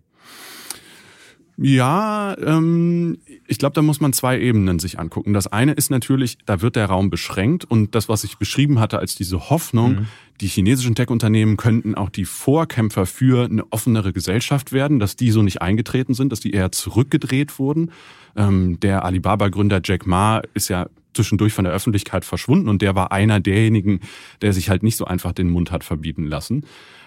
Ja, 1.62 2.38
ähm, 2.38 3.18
ich 3.46 3.58
glaube, 3.58 3.74
da 3.74 3.82
muss 3.82 4.00
man 4.00 4.14
zwei 4.14 4.40
Ebenen 4.40 4.78
sich 4.78 4.98
angucken. 4.98 5.34
Das 5.34 5.46
eine 5.46 5.72
ist 5.72 5.90
natürlich, 5.90 6.38
da 6.46 6.62
wird 6.62 6.74
der 6.74 6.86
Raum 6.86 7.10
beschränkt 7.10 7.66
und 7.66 7.94
das, 7.94 8.08
was 8.08 8.24
ich 8.24 8.38
beschrieben 8.38 8.80
hatte 8.80 8.98
als 8.98 9.14
diese 9.14 9.50
Hoffnung, 9.50 9.92
mhm. 9.92 10.06
die 10.40 10.46
chinesischen 10.46 10.94
Tech-Unternehmen 10.94 11.58
könnten 11.58 11.94
auch 11.94 12.08
die 12.08 12.24
Vorkämpfer 12.24 13.04
für 13.04 13.44
eine 13.44 13.70
offenere 13.70 14.14
Gesellschaft 14.14 14.72
werden, 14.72 15.00
dass 15.00 15.16
die 15.16 15.30
so 15.32 15.42
nicht 15.42 15.60
eingetreten 15.60 16.14
sind, 16.14 16.32
dass 16.32 16.40
die 16.40 16.52
eher 16.52 16.72
zurückgedreht 16.72 17.58
wurden. 17.58 17.90
Ähm, 18.36 18.80
der 18.80 19.04
Alibaba-Gründer 19.04 19.82
Jack 19.84 20.06
Ma 20.06 20.40
ist 20.54 20.68
ja 20.68 20.88
zwischendurch 21.12 21.52
von 21.52 21.64
der 21.64 21.74
Öffentlichkeit 21.74 22.24
verschwunden 22.24 22.70
und 22.70 22.80
der 22.80 22.94
war 22.94 23.12
einer 23.12 23.38
derjenigen, 23.38 24.00
der 24.40 24.54
sich 24.54 24.70
halt 24.70 24.82
nicht 24.82 24.96
so 24.96 25.04
einfach 25.04 25.32
den 25.32 25.50
Mund 25.50 25.72
hat 25.72 25.84
verbieten 25.84 26.24
lassen. 26.24 26.64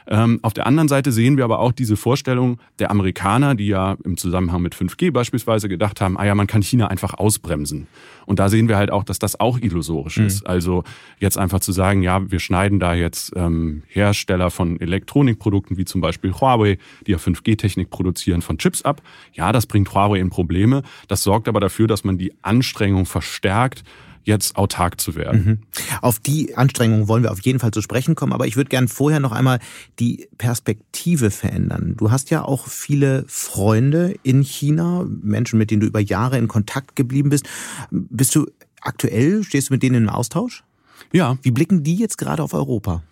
Ähm, 0.07 0.39
auf 0.41 0.53
der 0.53 0.67
anderen 0.67 0.87
Seite 0.87 1.11
sehen 1.11 1.37
wir 1.37 1.43
aber 1.43 1.59
auch 1.59 1.71
diese 1.71 1.95
Vorstellung 1.95 2.59
der 2.79 2.91
Amerikaner, 2.91 3.55
die 3.55 3.67
ja 3.67 3.95
im 4.03 4.17
Zusammenhang 4.17 4.61
mit 4.61 4.75
5G 4.75 5.11
beispielsweise 5.11 5.69
gedacht 5.69 6.01
haben, 6.01 6.17
ah 6.17 6.25
ja, 6.25 6.35
man 6.35 6.47
kann 6.47 6.61
China 6.61 6.87
einfach 6.87 7.13
ausbremsen. 7.13 7.87
Und 8.25 8.39
da 8.39 8.49
sehen 8.49 8.67
wir 8.67 8.77
halt 8.77 8.91
auch, 8.91 9.03
dass 9.03 9.19
das 9.19 9.39
auch 9.39 9.59
illusorisch 9.59 10.17
mhm. 10.17 10.27
ist. 10.27 10.47
Also 10.47 10.83
jetzt 11.19 11.37
einfach 11.37 11.59
zu 11.59 11.71
sagen, 11.71 12.01
ja, 12.01 12.29
wir 12.31 12.39
schneiden 12.39 12.79
da 12.79 12.93
jetzt 12.93 13.33
ähm, 13.35 13.83
Hersteller 13.87 14.49
von 14.49 14.79
Elektronikprodukten 14.79 15.77
wie 15.77 15.85
zum 15.85 16.01
Beispiel 16.01 16.33
Huawei, 16.33 16.77
die 17.05 17.11
ja 17.11 17.17
5G-Technik 17.17 17.89
produzieren, 17.89 18.41
von 18.41 18.57
Chips 18.57 18.81
ab. 18.83 19.01
Ja, 19.33 19.51
das 19.51 19.65
bringt 19.65 19.93
Huawei 19.93 20.19
in 20.19 20.29
Probleme. 20.29 20.83
Das 21.07 21.23
sorgt 21.23 21.47
aber 21.47 21.59
dafür, 21.59 21.87
dass 21.87 22.03
man 22.03 22.17
die 22.17 22.33
Anstrengung 22.41 23.05
verstärkt, 23.05 23.83
jetzt 24.23 24.55
autark 24.55 24.99
zu 24.99 25.15
werden. 25.15 25.45
Mhm. 25.45 25.59
Auf 26.01 26.19
die 26.19 26.55
Anstrengungen 26.55 27.07
wollen 27.07 27.23
wir 27.23 27.31
auf 27.31 27.41
jeden 27.41 27.59
Fall 27.59 27.71
zu 27.71 27.81
sprechen 27.81 28.15
kommen, 28.15 28.33
aber 28.33 28.47
ich 28.47 28.55
würde 28.55 28.69
gern 28.69 28.87
vorher 28.87 29.19
noch 29.19 29.31
einmal 29.31 29.59
die 29.99 30.27
Perspektive 30.37 31.31
verändern. 31.31 31.95
Du 31.97 32.11
hast 32.11 32.29
ja 32.29 32.43
auch 32.43 32.67
viele 32.67 33.25
Freunde 33.27 34.15
in 34.23 34.41
China, 34.41 35.05
Menschen, 35.07 35.59
mit 35.59 35.71
denen 35.71 35.81
du 35.81 35.87
über 35.87 35.99
Jahre 35.99 36.37
in 36.37 36.47
Kontakt 36.47 36.95
geblieben 36.95 37.29
bist. 37.29 37.47
Bist 37.91 38.35
du 38.35 38.47
aktuell, 38.81 39.43
stehst 39.43 39.69
du 39.69 39.73
mit 39.73 39.83
denen 39.83 40.03
im 40.03 40.09
Austausch? 40.09 40.63
Ja. 41.11 41.37
Wie 41.41 41.51
blicken 41.51 41.83
die 41.83 41.95
jetzt 41.95 42.17
gerade 42.17 42.43
auf 42.43 42.53
Europa? 42.53 43.03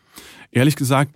Ehrlich 0.51 0.75
gesagt, 0.75 1.13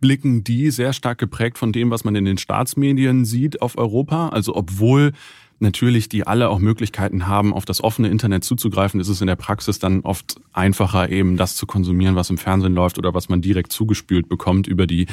blicken 0.00 0.44
die 0.44 0.70
sehr 0.70 0.92
stark 0.92 1.18
geprägt 1.18 1.56
von 1.56 1.72
dem, 1.72 1.90
was 1.90 2.04
man 2.04 2.14
in 2.14 2.24
den 2.24 2.36
Staatsmedien 2.36 3.24
sieht 3.24 3.62
auf 3.62 3.78
Europa. 3.78 4.28
Also 4.28 4.54
obwohl 4.54 5.12
natürlich 5.60 6.08
die 6.08 6.26
alle 6.26 6.48
auch 6.48 6.58
Möglichkeiten 6.58 7.26
haben, 7.26 7.52
auf 7.52 7.64
das 7.64 7.82
offene 7.82 8.08
Internet 8.08 8.44
zuzugreifen, 8.44 9.00
ist 9.00 9.08
es 9.08 9.20
in 9.20 9.26
der 9.26 9.36
Praxis 9.36 9.78
dann 9.78 10.00
oft 10.00 10.40
einfacher, 10.52 11.10
eben 11.10 11.36
das 11.36 11.56
zu 11.56 11.66
konsumieren, 11.66 12.16
was 12.16 12.30
im 12.30 12.38
Fernsehen 12.38 12.74
läuft 12.74 12.98
oder 12.98 13.14
was 13.14 13.28
man 13.28 13.40
direkt 13.40 13.72
zugespült 13.72 14.28
bekommt 14.28 14.66
über 14.66 14.86
die 14.86 15.06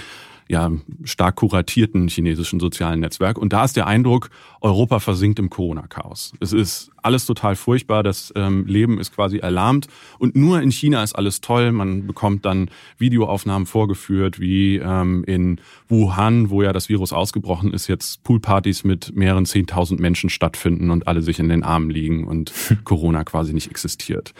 ja, 0.51 0.69
stark 1.05 1.37
kuratierten 1.37 2.09
chinesischen 2.09 2.59
sozialen 2.59 2.99
Netzwerk. 2.99 3.37
Und 3.37 3.53
da 3.53 3.63
ist 3.63 3.77
der 3.77 3.87
Eindruck, 3.87 4.29
Europa 4.59 4.99
versinkt 4.99 5.39
im 5.39 5.49
Corona-Chaos. 5.49 6.33
Es 6.41 6.51
ist 6.51 6.91
alles 6.97 7.25
total 7.25 7.55
furchtbar, 7.55 8.03
das 8.03 8.33
ähm, 8.35 8.65
Leben 8.65 8.99
ist 8.99 9.15
quasi 9.15 9.37
erlahmt 9.37 9.87
und 10.19 10.35
nur 10.35 10.61
in 10.61 10.69
China 10.69 11.03
ist 11.03 11.13
alles 11.13 11.39
toll. 11.39 11.71
Man 11.71 12.05
bekommt 12.05 12.43
dann 12.43 12.69
Videoaufnahmen 12.97 13.65
vorgeführt, 13.65 14.41
wie 14.41 14.75
ähm, 14.75 15.23
in 15.23 15.61
Wuhan, 15.87 16.49
wo 16.49 16.61
ja 16.61 16.73
das 16.73 16.89
Virus 16.89 17.13
ausgebrochen 17.13 17.71
ist, 17.73 17.87
jetzt 17.87 18.21
Poolpartys 18.23 18.83
mit 18.83 19.15
mehreren 19.15 19.45
zehntausend 19.45 20.01
Menschen 20.01 20.29
stattfinden 20.29 20.89
und 20.89 21.07
alle 21.07 21.21
sich 21.21 21.39
in 21.39 21.47
den 21.47 21.63
Armen 21.63 21.89
liegen 21.89 22.27
und 22.27 22.51
Corona 22.83 23.23
quasi 23.23 23.53
nicht 23.53 23.69
existiert. 23.69 24.33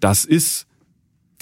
Das 0.00 0.24
ist 0.24 0.66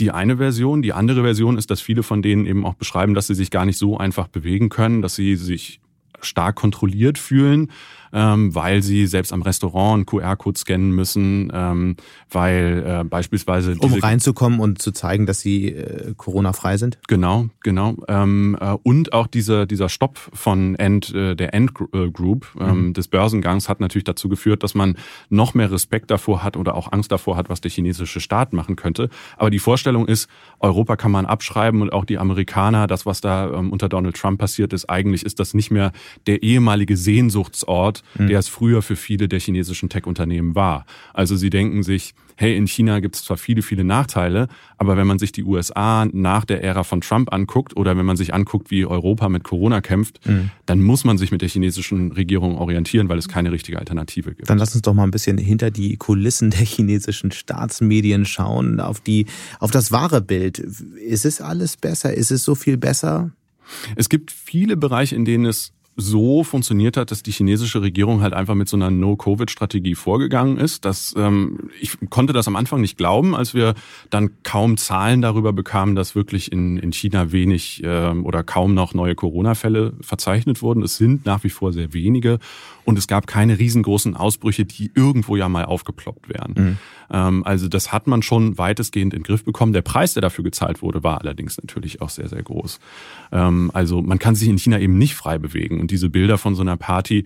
die 0.00 0.10
eine 0.10 0.38
Version. 0.38 0.82
Die 0.82 0.92
andere 0.92 1.22
Version 1.22 1.58
ist, 1.58 1.70
dass 1.70 1.80
viele 1.80 2.02
von 2.02 2.22
denen 2.22 2.46
eben 2.46 2.66
auch 2.66 2.74
beschreiben, 2.74 3.14
dass 3.14 3.26
sie 3.26 3.34
sich 3.34 3.50
gar 3.50 3.64
nicht 3.64 3.78
so 3.78 3.98
einfach 3.98 4.28
bewegen 4.28 4.68
können, 4.68 5.02
dass 5.02 5.14
sie 5.14 5.36
sich 5.36 5.80
stark 6.20 6.56
kontrolliert 6.56 7.18
fühlen 7.18 7.70
ähm, 8.12 8.54
weil 8.54 8.82
sie 8.82 9.06
selbst 9.06 9.32
am 9.32 9.42
Restaurant 9.42 9.94
einen 9.94 10.06
QR-Code 10.06 10.58
scannen 10.58 10.90
müssen, 10.90 11.50
ähm, 11.54 11.96
weil 12.30 12.84
äh, 12.86 13.04
beispielsweise 13.04 13.76
um 13.78 13.94
reinzukommen 13.94 14.60
und 14.60 14.82
zu 14.82 14.92
zeigen, 14.92 15.26
dass 15.26 15.40
sie 15.40 15.68
äh, 15.68 16.14
Corona-frei 16.16 16.76
sind. 16.76 16.98
Genau, 17.08 17.48
genau. 17.62 17.96
Ähm, 18.08 18.56
äh, 18.60 18.76
und 18.82 19.12
auch 19.12 19.26
diese, 19.26 19.66
dieser 19.66 19.88
Stopp 19.88 20.18
von 20.32 20.74
End, 20.76 21.14
äh, 21.14 21.34
der 21.34 21.54
End 21.54 21.74
Group 21.74 22.48
ähm, 22.58 22.86
mhm. 22.86 22.92
des 22.94 23.08
Börsengangs 23.08 23.68
hat 23.68 23.80
natürlich 23.80 24.04
dazu 24.04 24.28
geführt, 24.28 24.62
dass 24.62 24.74
man 24.74 24.96
noch 25.28 25.54
mehr 25.54 25.70
Respekt 25.70 26.10
davor 26.10 26.42
hat 26.42 26.56
oder 26.56 26.74
auch 26.74 26.92
Angst 26.92 27.12
davor 27.12 27.36
hat, 27.36 27.48
was 27.48 27.60
der 27.60 27.70
chinesische 27.70 28.20
Staat 28.20 28.52
machen 28.52 28.76
könnte. 28.76 29.08
Aber 29.36 29.50
die 29.50 29.58
Vorstellung 29.58 30.06
ist, 30.06 30.28
Europa 30.58 30.96
kann 30.96 31.10
man 31.10 31.26
abschreiben 31.26 31.82
und 31.82 31.92
auch 31.92 32.04
die 32.04 32.18
Amerikaner, 32.18 32.86
das, 32.86 33.06
was 33.06 33.20
da 33.20 33.52
ähm, 33.52 33.70
unter 33.70 33.88
Donald 33.88 34.16
Trump 34.16 34.40
passiert 34.40 34.72
ist, 34.72 34.88
eigentlich 34.90 35.24
ist 35.24 35.40
das 35.40 35.54
nicht 35.54 35.70
mehr 35.70 35.92
der 36.26 36.42
ehemalige 36.42 36.96
Sehnsuchtsort 36.96 37.99
mhm. 38.18 38.28
der 38.28 38.38
es 38.38 38.48
früher 38.48 38.82
für 38.82 38.96
viele 38.96 39.28
der 39.28 39.40
chinesischen 39.40 39.88
Tech-Unternehmen 39.88 40.54
war. 40.54 40.86
Also 41.14 41.36
sie 41.36 41.50
denken 41.50 41.82
sich, 41.82 42.14
hey, 42.40 42.56
in 42.56 42.66
China 42.66 43.00
gibt 43.00 43.16
es 43.16 43.24
zwar 43.24 43.36
viele, 43.36 43.60
viele 43.60 43.84
Nachteile, 43.84 44.48
aber 44.78 44.96
wenn 44.96 45.06
man 45.06 45.18
sich 45.18 45.30
die 45.30 45.44
USA 45.44 46.06
nach 46.10 46.46
der 46.46 46.64
Ära 46.64 46.84
von 46.84 47.02
Trump 47.02 47.32
anguckt 47.34 47.76
oder 47.76 47.98
wenn 47.98 48.06
man 48.06 48.16
sich 48.16 48.32
anguckt, 48.32 48.70
wie 48.70 48.86
Europa 48.86 49.28
mit 49.28 49.44
Corona 49.44 49.82
kämpft, 49.82 50.26
mhm. 50.26 50.50
dann 50.64 50.80
muss 50.80 51.04
man 51.04 51.18
sich 51.18 51.32
mit 51.32 51.42
der 51.42 51.50
chinesischen 51.50 52.12
Regierung 52.12 52.56
orientieren, 52.56 53.10
weil 53.10 53.18
es 53.18 53.28
keine 53.28 53.52
richtige 53.52 53.78
Alternative 53.78 54.34
gibt. 54.34 54.48
Dann 54.48 54.56
lass 54.56 54.74
uns 54.74 54.80
doch 54.82 54.94
mal 54.94 55.04
ein 55.04 55.10
bisschen 55.10 55.36
hinter 55.36 55.70
die 55.70 55.98
Kulissen 55.98 56.50
der 56.50 56.64
chinesischen 56.64 57.30
Staatsmedien 57.30 58.24
schauen, 58.24 58.80
auf 58.80 59.00
die, 59.00 59.26
auf 59.58 59.70
das 59.70 59.92
wahre 59.92 60.22
Bild. 60.22 60.58
Ist 60.58 61.26
es 61.26 61.42
alles 61.42 61.76
besser? 61.76 62.14
Ist 62.14 62.30
es 62.30 62.42
so 62.42 62.54
viel 62.54 62.78
besser? 62.78 63.32
Es 63.96 64.08
gibt 64.08 64.30
viele 64.30 64.78
Bereiche, 64.78 65.14
in 65.14 65.26
denen 65.26 65.44
es 65.44 65.72
so 66.00 66.44
funktioniert 66.44 66.96
hat, 66.96 67.10
dass 67.10 67.22
die 67.22 67.30
chinesische 67.30 67.82
Regierung 67.82 68.22
halt 68.22 68.32
einfach 68.32 68.54
mit 68.54 68.68
so 68.68 68.76
einer 68.76 68.90
No-Covid-Strategie 68.90 69.94
vorgegangen 69.94 70.56
ist. 70.56 70.84
Das, 70.84 71.14
ähm, 71.16 71.70
ich 71.80 71.98
konnte 72.10 72.32
das 72.32 72.48
am 72.48 72.56
Anfang 72.56 72.80
nicht 72.80 72.96
glauben, 72.96 73.34
als 73.34 73.54
wir 73.54 73.74
dann 74.10 74.30
kaum 74.42 74.76
Zahlen 74.76 75.22
darüber 75.22 75.52
bekamen, 75.52 75.94
dass 75.94 76.14
wirklich 76.14 76.50
in, 76.50 76.76
in 76.78 76.92
China 76.92 77.32
wenig 77.32 77.82
ähm, 77.84 78.24
oder 78.24 78.42
kaum 78.42 78.74
noch 78.74 78.94
neue 78.94 79.14
Corona-Fälle 79.14 79.94
verzeichnet 80.00 80.62
wurden. 80.62 80.82
Es 80.82 80.96
sind 80.96 81.26
nach 81.26 81.44
wie 81.44 81.50
vor 81.50 81.72
sehr 81.72 81.92
wenige 81.92 82.38
und 82.84 82.98
es 82.98 83.06
gab 83.06 83.26
keine 83.26 83.58
riesengroßen 83.58 84.16
Ausbrüche, 84.16 84.64
die 84.64 84.90
irgendwo 84.94 85.36
ja 85.36 85.48
mal 85.48 85.64
aufgeploppt 85.64 86.28
wären. 86.28 86.54
Mhm. 86.56 86.78
Ähm, 87.10 87.44
also 87.44 87.68
das 87.68 87.92
hat 87.92 88.06
man 88.06 88.22
schon 88.22 88.58
weitestgehend 88.58 89.14
in 89.14 89.20
den 89.20 89.24
Griff 89.24 89.44
bekommen. 89.44 89.72
Der 89.72 89.82
Preis, 89.82 90.14
der 90.14 90.22
dafür 90.22 90.44
gezahlt 90.44 90.82
wurde, 90.82 91.02
war 91.02 91.20
allerdings 91.20 91.58
natürlich 91.60 92.00
auch 92.00 92.08
sehr, 92.08 92.28
sehr 92.28 92.42
groß. 92.42 92.80
Ähm, 93.32 93.70
also 93.74 94.02
man 94.02 94.18
kann 94.18 94.34
sich 94.34 94.48
in 94.48 94.58
China 94.58 94.78
eben 94.78 94.98
nicht 94.98 95.14
frei 95.14 95.38
bewegen. 95.38 95.80
Und 95.80 95.89
diese 95.90 96.10
Bilder 96.10 96.38
von 96.38 96.54
so 96.54 96.62
einer 96.62 96.76
Party, 96.76 97.24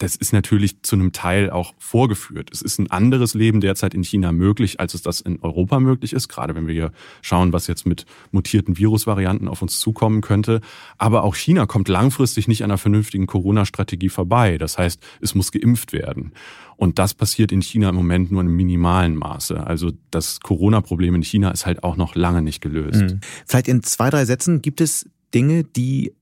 das 0.00 0.16
ist 0.16 0.32
natürlich 0.32 0.82
zu 0.82 0.96
einem 0.96 1.12
Teil 1.12 1.50
auch 1.50 1.74
vorgeführt. 1.78 2.48
Es 2.52 2.62
ist 2.62 2.78
ein 2.78 2.90
anderes 2.90 3.34
Leben 3.34 3.60
derzeit 3.60 3.92
in 3.92 4.02
China 4.02 4.32
möglich, 4.32 4.80
als 4.80 4.94
es 4.94 5.02
das 5.02 5.20
in 5.20 5.40
Europa 5.42 5.78
möglich 5.78 6.14
ist, 6.14 6.28
gerade 6.28 6.54
wenn 6.54 6.66
wir 6.66 6.72
hier 6.72 6.92
schauen, 7.20 7.52
was 7.52 7.66
jetzt 7.66 7.86
mit 7.86 8.06
mutierten 8.30 8.78
Virusvarianten 8.78 9.46
auf 9.46 9.60
uns 9.60 9.78
zukommen 9.78 10.22
könnte. 10.22 10.62
Aber 10.96 11.22
auch 11.22 11.36
China 11.36 11.66
kommt 11.66 11.88
langfristig 11.88 12.48
nicht 12.48 12.64
an 12.64 12.70
einer 12.70 12.78
vernünftigen 12.78 13.26
Corona-Strategie 13.26 14.08
vorbei. 14.08 14.56
Das 14.56 14.78
heißt, 14.78 15.02
es 15.20 15.34
muss 15.34 15.52
geimpft 15.52 15.92
werden. 15.92 16.32
Und 16.76 16.98
das 16.98 17.12
passiert 17.12 17.52
in 17.52 17.60
China 17.60 17.90
im 17.90 17.94
Moment 17.94 18.32
nur 18.32 18.40
in 18.40 18.48
minimalen 18.48 19.16
Maße. 19.16 19.66
Also 19.66 19.92
das 20.10 20.40
Corona-Problem 20.40 21.14
in 21.14 21.22
China 21.22 21.50
ist 21.50 21.66
halt 21.66 21.84
auch 21.84 21.98
noch 21.98 22.14
lange 22.14 22.40
nicht 22.40 22.62
gelöst. 22.62 23.02
Mhm. 23.02 23.20
Vielleicht 23.46 23.68
in 23.68 23.82
zwei, 23.82 24.08
drei 24.08 24.24
Sätzen 24.24 24.62
gibt 24.62 24.80
es 24.80 25.10
Dinge, 25.34 25.62
die 25.64 26.14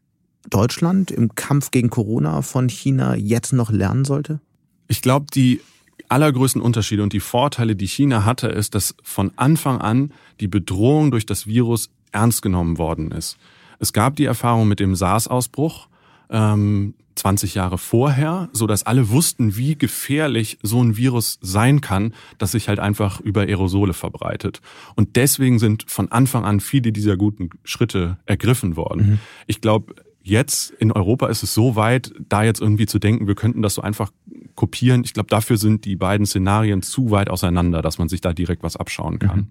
Deutschland 0.48 1.10
im 1.10 1.34
Kampf 1.34 1.70
gegen 1.70 1.90
Corona 1.90 2.42
von 2.42 2.68
China 2.68 3.14
jetzt 3.16 3.52
noch 3.52 3.70
lernen 3.70 4.04
sollte? 4.04 4.40
Ich 4.88 5.02
glaube, 5.02 5.26
die 5.32 5.60
allergrößten 6.08 6.62
Unterschiede 6.62 7.02
und 7.02 7.12
die 7.12 7.20
Vorteile, 7.20 7.76
die 7.76 7.86
China 7.86 8.24
hatte, 8.24 8.48
ist, 8.48 8.74
dass 8.74 8.94
von 9.02 9.32
Anfang 9.36 9.80
an 9.80 10.12
die 10.40 10.48
Bedrohung 10.48 11.10
durch 11.10 11.26
das 11.26 11.46
Virus 11.46 11.90
ernst 12.12 12.42
genommen 12.42 12.78
worden 12.78 13.10
ist. 13.10 13.36
Es 13.78 13.92
gab 13.92 14.16
die 14.16 14.24
Erfahrung 14.24 14.68
mit 14.68 14.80
dem 14.80 14.94
SARS-Ausbruch 14.94 15.88
ähm, 16.30 16.94
20 17.18 17.54
Jahre 17.54 17.78
vorher, 17.78 18.48
so 18.52 18.66
dass 18.66 18.84
alle 18.84 19.10
wussten, 19.10 19.56
wie 19.56 19.76
gefährlich 19.76 20.58
so 20.62 20.82
ein 20.82 20.96
Virus 20.96 21.38
sein 21.42 21.80
kann, 21.80 22.14
das 22.38 22.52
sich 22.52 22.68
halt 22.68 22.78
einfach 22.78 23.20
über 23.20 23.42
Aerosole 23.42 23.92
verbreitet. 23.92 24.60
Und 24.94 25.16
deswegen 25.16 25.58
sind 25.58 25.84
von 25.88 26.10
Anfang 26.10 26.44
an 26.44 26.60
viele 26.60 26.92
dieser 26.92 27.16
guten 27.16 27.50
Schritte 27.64 28.18
ergriffen 28.24 28.76
worden. 28.76 29.06
Mhm. 29.06 29.18
Ich 29.46 29.60
glaube, 29.60 29.94
Jetzt 30.28 30.72
in 30.72 30.92
Europa 30.92 31.28
ist 31.28 31.42
es 31.42 31.54
so 31.54 31.74
weit, 31.74 32.12
da 32.28 32.42
jetzt 32.42 32.60
irgendwie 32.60 32.84
zu 32.84 32.98
denken, 32.98 33.26
wir 33.26 33.34
könnten 33.34 33.62
das 33.62 33.72
so 33.72 33.80
einfach 33.80 34.12
kopieren. 34.56 35.02
Ich 35.02 35.14
glaube, 35.14 35.30
dafür 35.30 35.56
sind 35.56 35.86
die 35.86 35.96
beiden 35.96 36.26
Szenarien 36.26 36.82
zu 36.82 37.10
weit 37.10 37.30
auseinander, 37.30 37.80
dass 37.80 37.96
man 37.96 38.10
sich 38.10 38.20
da 38.20 38.34
direkt 38.34 38.62
was 38.62 38.76
abschauen 38.76 39.18
kann. 39.18 39.38
Mhm. 39.38 39.46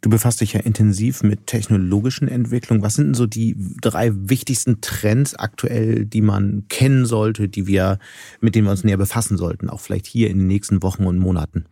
Du 0.00 0.08
befasst 0.08 0.40
dich 0.40 0.54
ja 0.54 0.60
intensiv 0.60 1.22
mit 1.22 1.46
technologischen 1.46 2.26
Entwicklungen. 2.26 2.82
Was 2.82 2.94
sind 2.94 3.08
denn 3.08 3.14
so 3.14 3.26
die 3.26 3.56
drei 3.82 4.12
wichtigsten 4.14 4.80
Trends 4.80 5.34
aktuell, 5.34 6.06
die 6.06 6.22
man 6.22 6.64
kennen 6.68 7.04
sollte, 7.04 7.48
die 7.48 7.66
wir, 7.66 7.98
mit 8.40 8.54
denen 8.54 8.66
wir 8.66 8.70
uns 8.70 8.84
näher 8.84 8.96
befassen 8.96 9.36
sollten, 9.36 9.68
auch 9.68 9.80
vielleicht 9.80 10.06
hier 10.06 10.30
in 10.30 10.38
den 10.38 10.46
nächsten 10.46 10.82
Wochen 10.82 11.04
und 11.04 11.18
Monaten? 11.18 11.66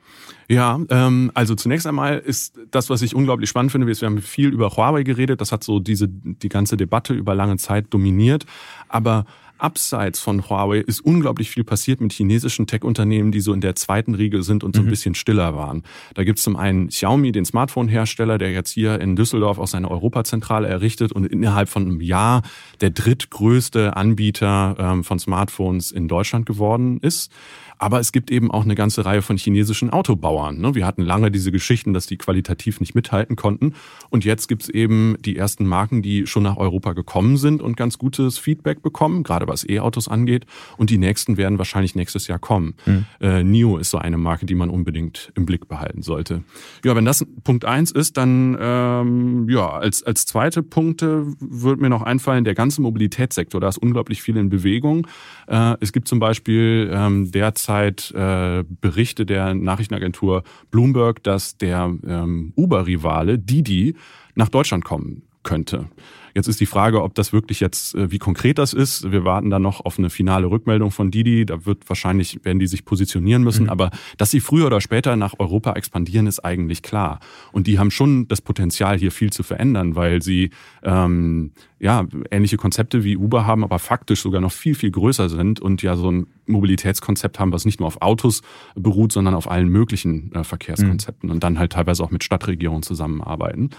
Ja, 0.49 0.79
ähm, 0.91 1.31
also 1.35 1.55
zunächst 1.55 1.87
einmal 1.87 2.19
ist 2.19 2.59
das, 2.71 2.91
was 2.91 3.03
ich 3.03 3.15
unglaublich 3.15 3.49
spannend 3.49 3.73
finde, 3.73 3.87
wir 3.87 3.95
haben 4.07 4.21
viel 4.21 4.49
über 4.49 4.77
Huawei 4.77 5.03
geredet, 5.03 5.41
das 5.41 5.53
hat 5.53 5.65
so 5.65 5.79
diese 5.79 6.09
die 6.09 6.49
ganze 6.49 6.77
Debatte 6.77 7.15
über 7.15 7.35
lange 7.35 7.57
Zeit 7.57 7.87
dominiert, 7.91 8.47
aber 8.89 9.27
abseits 9.59 10.21
von 10.21 10.49
Huawei 10.49 10.79
ist 10.79 11.01
unglaublich 11.01 11.51
viel 11.51 11.65
passiert 11.65 12.01
mit 12.01 12.13
chinesischen 12.13 12.67
Tech-Unternehmen, 12.67 13.33
die 13.33 13.41
so 13.41 13.53
in 13.53 13.61
der 13.61 13.75
zweiten 13.75 14.15
Riege 14.15 14.43
sind 14.43 14.65
und 14.65 14.75
so 14.75 14.83
ein 14.83 14.87
mhm. 14.87 14.91
bisschen 14.91 15.15
stiller 15.15 15.55
waren. 15.55 15.83
Da 16.15 16.25
gibt 16.25 16.39
es 16.39 16.45
zum 16.45 16.57
einen 16.57 16.89
Xiaomi, 16.89 17.33
den 17.33 17.45
Smartphone-Hersteller, 17.45 18.39
der 18.39 18.53
jetzt 18.53 18.71
hier 18.71 19.01
in 19.01 19.17
Düsseldorf 19.17 19.59
auch 19.59 19.67
seine 19.67 19.91
Europazentrale 19.91 20.69
errichtet 20.69 21.13
und 21.13 21.27
innerhalb 21.27 21.69
von 21.69 21.83
einem 21.83 22.01
Jahr 22.01 22.43
der 22.81 22.91
drittgrößte 22.91 23.97
Anbieter 23.97 24.77
ähm, 24.79 25.05
von 25.05 25.19
Smartphones 25.19 25.93
in 25.93 26.09
Deutschland 26.09 26.47
geworden 26.47 26.99
ist. 27.01 27.31
Aber 27.79 28.01
es 28.01 28.11
gibt 28.11 28.31
eben 28.31 28.51
auch 28.51 28.65
eine 28.65 28.75
ganze 28.75 29.05
Reihe 29.05 29.23
von 29.23 29.37
chinesischen 29.37 29.91
Autobauern. 29.91 30.61
Ne? 30.61 30.75
Wir 30.75 30.85
hatten 30.85 31.03
lange 31.03 31.31
diese 31.31 31.53
Geschichten, 31.53 31.95
dass 31.95 32.07
die 32.07 32.17
qualitativ 32.17 32.81
nicht 32.81 32.95
mithalten 32.95 33.37
konnten. 33.37 33.75
Und 34.11 34.25
jetzt 34.25 34.49
gibt 34.49 34.65
es 34.65 34.69
eben 34.69 35.17
die 35.25 35.37
ersten 35.37 35.65
Marken, 35.65 36.03
die 36.03 36.27
schon 36.27 36.43
nach 36.43 36.57
Europa 36.57 36.93
gekommen 36.93 37.37
sind 37.37 37.63
und 37.63 37.77
ganz 37.77 37.97
gutes 37.97 38.39
Feedback 38.39 38.83
bekommen, 38.83 39.23
gerade 39.23 39.47
was 39.47 39.69
E-Autos 39.69 40.09
angeht. 40.09 40.45
Und 40.77 40.91
die 40.91 40.99
nächsten 40.99 41.37
werden 41.37 41.59
wahrscheinlich 41.59 41.95
nächstes 41.95 42.27
Jahr 42.27 42.41
kommen. 42.41 42.75
Mhm. 42.85 43.05
Äh, 43.21 43.45
NIO 43.45 43.79
ist 43.79 43.91
so 43.91 43.99
eine 43.99 44.19
Marke, 44.19 44.45
die 44.45 44.57
man 44.57 44.71
unbedingt 44.71 45.33
im 45.37 45.47
Blick 45.47 45.69
behalten 45.69 46.03
sollte. 46.03 46.43
Ja, 46.85 46.97
wenn 46.97 47.05
das 47.05 47.25
Punkt 47.45 47.65
eins 47.65 47.93
ist, 47.93 48.17
dann 48.17 48.57
ähm, 48.61 49.49
ja, 49.49 49.71
als, 49.71 50.03
als 50.03 50.27
zweite 50.27 50.65
Punkte 50.65 51.27
würde 51.39 51.81
mir 51.81 51.91
noch 51.91 52.03
einfallen, 52.03 52.43
der 52.43 52.55
ganze 52.55 52.83
Mobilitätssektor, 52.83 53.61
da 53.61 53.69
ist 53.69 53.79
unglaublich 53.79 54.21
viel 54.21 54.37
in 54.37 54.49
Bewegung. 54.49 55.07
Äh, 55.47 55.77
es 55.81 55.93
gibt 55.93 56.09
zum 56.09 56.19
Beispiel 56.19 56.91
ähm, 56.93 57.31
derzeit 57.31 57.68
Zeit 57.69 58.11
äh, 58.13 58.65
Berichte 58.81 59.27
der 59.27 59.55
Nachrichtenagentur 59.55 60.43
Bloomberg, 60.71 61.23
dass 61.23 61.59
der 61.59 61.95
ähm, 62.07 62.55
Uber-Rivale 62.57 63.39
Didi 63.39 63.95
nach 64.35 64.49
Deutschland 64.49 64.87
kommen 64.87 65.28
könnte. 65.49 65.87
Jetzt 66.35 66.47
ist 66.47 66.61
die 66.61 66.67
Frage, 66.67 67.03
ob 67.03 67.15
das 67.15 67.33
wirklich 67.33 67.59
jetzt, 67.59 67.95
äh, 67.95 68.11
wie 68.13 68.19
konkret 68.19 68.59
das 68.59 68.75
ist. 68.75 69.11
Wir 69.11 69.25
warten 69.25 69.49
dann 69.49 69.63
noch 69.63 69.85
auf 69.85 69.99
eine 69.99 70.11
finale 70.11 70.51
Rückmeldung 70.51 70.91
von 70.91 71.11
Didi. 71.11 71.47
Da 71.47 71.65
wird 71.65 71.89
wahrscheinlich, 71.89 72.45
werden 72.45 72.59
die 72.59 72.67
sich 72.67 72.85
positionieren 72.85 73.43
müssen. 73.43 73.65
Mhm. 73.65 73.71
Aber 73.71 73.91
dass 74.19 74.31
sie 74.31 74.41
früher 74.41 74.67
oder 74.67 74.83
später 74.83 75.17
nach 75.17 75.35
Europa 75.39 75.73
expandieren, 75.73 76.27
ist 76.27 76.45
eigentlich 76.45 76.83
klar. 76.83 77.21
Und 77.51 77.67
die 77.67 77.79
haben 77.79 77.91
schon 77.91 78.29
das 78.29 78.43
Potenzial, 78.43 78.99
hier 78.99 79.11
viel 79.11 79.33
zu 79.33 79.43
verändern, 79.43 79.97
weil 79.97 80.21
sie 80.23 80.51
ähm, 80.83 81.53
ja 81.81 82.07
ähnliche 82.31 82.59
Konzepte 82.59 83.05
wie 83.05 83.17
Uber 83.17 83.47
haben, 83.47 83.65
aber 83.65 83.79
faktisch 83.79 84.21
sogar 84.21 84.43
noch 84.43 84.53
viel, 84.53 84.75
viel 84.75 84.91
größer 84.91 85.31
sind 85.31 85.61
und 85.61 85.83
ja 85.83 85.97
so 85.97 86.11
ein 86.11 86.27
Mobilitätskonzept 86.47 87.41
haben, 87.41 87.53
was 87.53 87.65
nicht 87.65 87.81
nur 87.81 87.87
auf 87.87 88.03
Autos 88.03 88.43
beruht, 88.77 89.13
sondern 89.13 89.35
auf 89.35 89.51
allen 89.51 89.71
möglichen 89.71 90.31
äh, 90.35 90.45
Verkehrskonzepten 90.45 91.29
mhm. 91.29 91.35
und 91.35 91.43
dann 91.43 91.59
halt 91.59 91.73
teilweise 91.73 92.05
auch 92.05 92.11
mit 92.11 92.23
Stadtregierungen 92.23 92.83
zusammenarbeiten. 92.83 93.71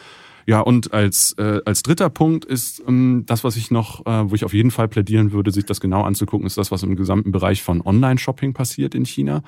Ja, 0.50 0.62
und 0.62 0.96
als, 0.96 1.36
äh, 1.38 1.62
als 1.63 1.84
dritter 1.84 2.10
Punkt 2.10 2.44
ist 2.44 2.82
ähm, 2.88 3.22
das, 3.27 3.44
was 3.44 3.56
ich 3.56 3.70
noch, 3.70 4.03
äh, 4.08 4.32
wo 4.32 4.34
ich 4.34 4.44
auf 4.44 4.56
jeden 4.56 4.72
Fall 4.72 4.88
plädieren 4.88 5.32
würde, 5.32 5.51
sich 5.51 5.63
das 5.63 5.79
genau 5.79 6.01
anzugucken, 6.01 6.48
ist 6.48 6.58
das, 6.58 6.72
was 6.72 6.82
im 6.82 6.96
gesamten 6.96 7.32
Bereich 7.32 7.62
von 7.62 7.82
Online-Shopping 7.82 8.53
passiert 8.53 8.96
in 8.96 9.06
China. 9.06 9.44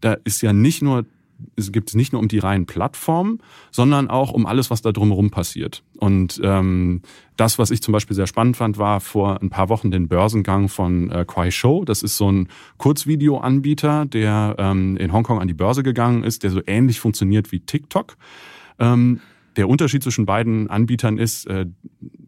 Da 0.00 0.14
ist 0.24 0.42
ja 0.42 0.52
nicht 0.52 0.82
nur 0.82 1.06
es 1.54 1.70
gibt 1.70 1.90
es 1.90 1.94
nicht 1.94 2.12
nur 2.12 2.20
um 2.20 2.26
die 2.26 2.40
reinen 2.40 2.66
Plattformen, 2.66 3.38
sondern 3.70 4.10
auch 4.10 4.32
um 4.32 4.44
alles, 4.44 4.70
was 4.70 4.82
da 4.82 4.90
drumherum 4.90 5.30
passiert. 5.30 5.84
Und 5.98 6.40
ähm, 6.42 7.00
das, 7.36 7.58
was 7.60 7.70
ich 7.70 7.80
zum 7.80 7.92
Beispiel 7.92 8.16
sehr 8.16 8.26
spannend 8.26 8.56
fand, 8.56 8.76
war 8.76 9.00
vor 9.00 9.40
ein 9.40 9.50
paar 9.50 9.68
Wochen 9.68 9.92
den 9.92 10.08
Börsengang 10.08 10.68
von 10.68 11.12
äh, 11.12 11.24
Kuaishou. 11.24 11.84
Das 11.84 12.02
ist 12.02 12.16
so 12.16 12.30
ein 12.30 12.48
Kurzvideo-Anbieter, 12.76 14.04
der 14.04 14.56
ähm, 14.58 14.96
in 14.96 15.12
Hongkong 15.12 15.40
an 15.40 15.48
die 15.48 15.54
Börse 15.54 15.84
gegangen 15.84 16.24
ist, 16.24 16.42
der 16.42 16.50
so 16.50 16.60
ähnlich 16.66 16.98
funktioniert 16.98 17.52
wie 17.52 17.60
TikTok. 17.60 18.16
Ähm, 18.80 19.20
der 19.56 19.68
Unterschied 19.68 20.02
zwischen 20.02 20.26
beiden 20.26 20.68
Anbietern 20.70 21.18
ist, 21.18 21.46
äh, 21.46 21.66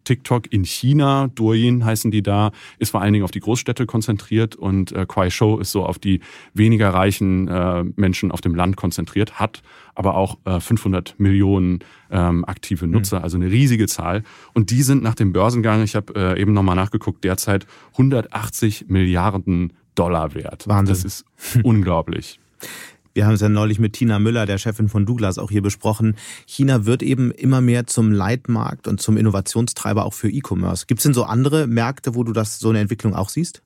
TikTok 0.05 0.53
in 0.53 0.65
China, 0.65 1.29
Douyin 1.35 1.85
heißen 1.85 2.11
die 2.11 2.23
da, 2.23 2.51
ist 2.79 2.91
vor 2.91 3.01
allen 3.01 3.13
Dingen 3.13 3.25
auf 3.25 3.31
die 3.31 3.41
Großstädte 3.41 3.87
konzentriert 3.87 4.57
und 4.57 4.93
äh, 4.93 5.07
Kuaishou 5.07 5.59
ist 5.59 5.71
so 5.71 5.85
auf 5.85 5.99
die 5.99 6.21
weniger 6.55 6.91
reichen 6.91 7.49
äh, 7.49 7.85
Menschen 7.97 8.33
auf 8.33 8.41
dem 8.41 8.55
Land 8.55 8.77
konzentriert, 8.77 9.39
hat 9.39 9.63
aber 9.95 10.17
auch 10.17 10.39
äh, 10.45 10.59
500 10.59 11.15
Millionen 11.19 11.81
ähm, 12.11 12.45
aktive 12.45 12.87
mhm. 12.87 12.95
Nutzer, 12.95 13.19
mhm. 13.19 13.25
also 13.25 13.37
eine 13.37 13.51
riesige 13.51 13.87
Zahl. 13.87 14.23
Und 14.55 14.71
die 14.71 14.83
sind 14.83 15.03
nach 15.03 15.15
dem 15.15 15.33
Börsengang, 15.33 15.83
ich 15.83 15.95
habe 15.95 16.15
äh, 16.15 16.41
eben 16.41 16.53
nochmal 16.53 16.77
nachgeguckt, 16.77 17.23
derzeit 17.25 17.67
180 17.93 18.87
Milliarden 18.89 19.73
Dollar 19.95 20.35
wert. 20.35 20.67
Wahnsinn. 20.67 20.95
Das 20.95 21.05
ist 21.05 21.25
unglaublich. 21.63 22.41
Wir 23.15 23.27
haben 23.27 23.35
es 23.35 23.41
ja 23.41 23.49
neulich 23.49 23.79
mit 23.79 23.93
Tina 23.93 24.19
Müller, 24.19 24.47
der 24.47 24.59
Chefin 24.59 24.89
von 24.89 25.05
Douglas, 25.05 25.39
auch 25.39 25.51
hier 25.51 25.63
besprochen. 25.63 26.17
China 26.47 26.87
wird 26.87 27.03
eben 27.03 27.31
immer 27.31 27.61
mehr 27.61 27.87
zum 27.87 28.11
Leitmarkt 28.11 28.89
und 28.89 29.01
zum 29.01 29.17
Innovationstreiber 29.17 30.05
auch 30.05 30.15
für 30.15 30.31
E-Commerce. 30.31 30.87
Gibt 30.87 31.01
es 31.01 31.05
denn 31.05 31.15
so 31.15 31.25
andere 31.25 31.67
Märkte, 31.67 32.15
wo 32.15 32.25
du 32.25 32.33
das 32.33 32.59
so 32.59 32.71
eine 32.71 32.81
Entwicklung 32.81 33.15
auch 33.15 33.29
siehst? 33.29 33.63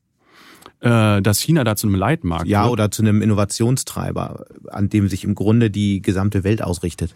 Äh, 0.81 1.23
dass 1.23 1.39
China 1.41 1.65
da 1.65 1.77
zu 1.77 1.87
einem 1.87 1.97
Leitmarkt 1.97 2.47
Ja, 2.49 2.65
wird? 2.65 2.73
oder 2.73 2.91
zu 2.91 3.03
einem 3.03 3.23
Innovationstreiber, 3.23 4.47
an 4.69 4.89
dem 4.89 5.09
sich 5.09 5.25
im 5.25 5.35
Grunde 5.35 5.71
die 5.71 6.03
gesamte 6.03 6.45
Welt 6.45 6.63
ausrichtet. 6.63 7.15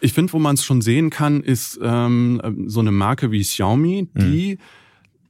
Ich 0.00 0.12
finde, 0.12 0.32
wo 0.32 0.38
man 0.38 0.54
es 0.54 0.64
schon 0.64 0.82
sehen 0.82 1.10
kann, 1.10 1.42
ist 1.42 1.78
ähm, 1.82 2.66
so 2.66 2.80
eine 2.80 2.90
Marke 2.90 3.30
wie 3.30 3.40
Xiaomi, 3.42 4.08
die 4.14 4.56
mhm 4.56 4.58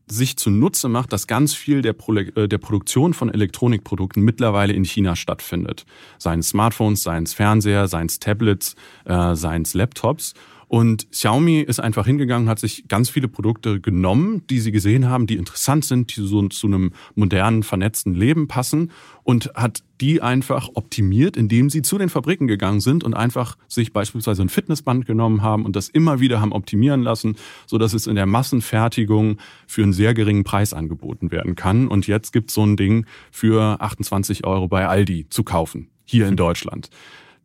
sich 0.06 0.36
zunutze 0.36 0.88
macht, 0.88 1.12
dass 1.12 1.26
ganz 1.26 1.54
viel 1.54 1.82
der, 1.82 1.92
Pro 1.92 2.14
äh, 2.14 2.48
der 2.48 2.58
Produktion 2.58 3.14
von 3.14 3.32
Elektronikprodukten 3.32 4.22
mittlerweile 4.22 4.72
in 4.72 4.84
China 4.84 5.16
stattfindet. 5.16 5.86
Seien 6.18 6.40
es 6.40 6.50
Smartphones, 6.50 7.02
seien 7.02 7.26
Fernseher, 7.26 7.88
seien 7.88 8.08
Tablets, 8.08 8.76
äh, 9.04 9.34
seien 9.34 9.64
Laptops. 9.72 10.34
Und 10.74 11.08
Xiaomi 11.12 11.60
ist 11.60 11.78
einfach 11.78 12.04
hingegangen, 12.04 12.48
hat 12.48 12.58
sich 12.58 12.88
ganz 12.88 13.08
viele 13.08 13.28
Produkte 13.28 13.80
genommen, 13.80 14.42
die 14.50 14.58
sie 14.58 14.72
gesehen 14.72 15.08
haben, 15.08 15.28
die 15.28 15.36
interessant 15.36 15.84
sind, 15.84 16.16
die 16.16 16.26
so 16.26 16.48
zu 16.48 16.66
einem 16.66 16.90
modernen, 17.14 17.62
vernetzten 17.62 18.12
Leben 18.12 18.48
passen 18.48 18.90
und 19.22 19.52
hat 19.54 19.84
die 20.00 20.20
einfach 20.20 20.70
optimiert, 20.74 21.36
indem 21.36 21.70
sie 21.70 21.82
zu 21.82 21.96
den 21.96 22.08
Fabriken 22.08 22.48
gegangen 22.48 22.80
sind 22.80 23.04
und 23.04 23.14
einfach 23.14 23.56
sich 23.68 23.92
beispielsweise 23.92 24.42
ein 24.42 24.48
Fitnessband 24.48 25.06
genommen 25.06 25.42
haben 25.42 25.64
und 25.64 25.76
das 25.76 25.88
immer 25.88 26.18
wieder 26.18 26.40
haben 26.40 26.50
optimieren 26.50 27.04
lassen, 27.04 27.36
so 27.68 27.78
dass 27.78 27.94
es 27.94 28.08
in 28.08 28.16
der 28.16 28.26
Massenfertigung 28.26 29.38
für 29.68 29.84
einen 29.84 29.92
sehr 29.92 30.12
geringen 30.12 30.42
Preis 30.42 30.74
angeboten 30.74 31.30
werden 31.30 31.54
kann. 31.54 31.86
Und 31.86 32.08
jetzt 32.08 32.32
gibt's 32.32 32.52
so 32.52 32.66
ein 32.66 32.76
Ding 32.76 33.06
für 33.30 33.80
28 33.80 34.44
Euro 34.44 34.66
bei 34.66 34.88
Aldi 34.88 35.28
zu 35.30 35.44
kaufen, 35.44 35.86
hier 36.04 36.26
in 36.26 36.34
Deutschland. 36.44 36.90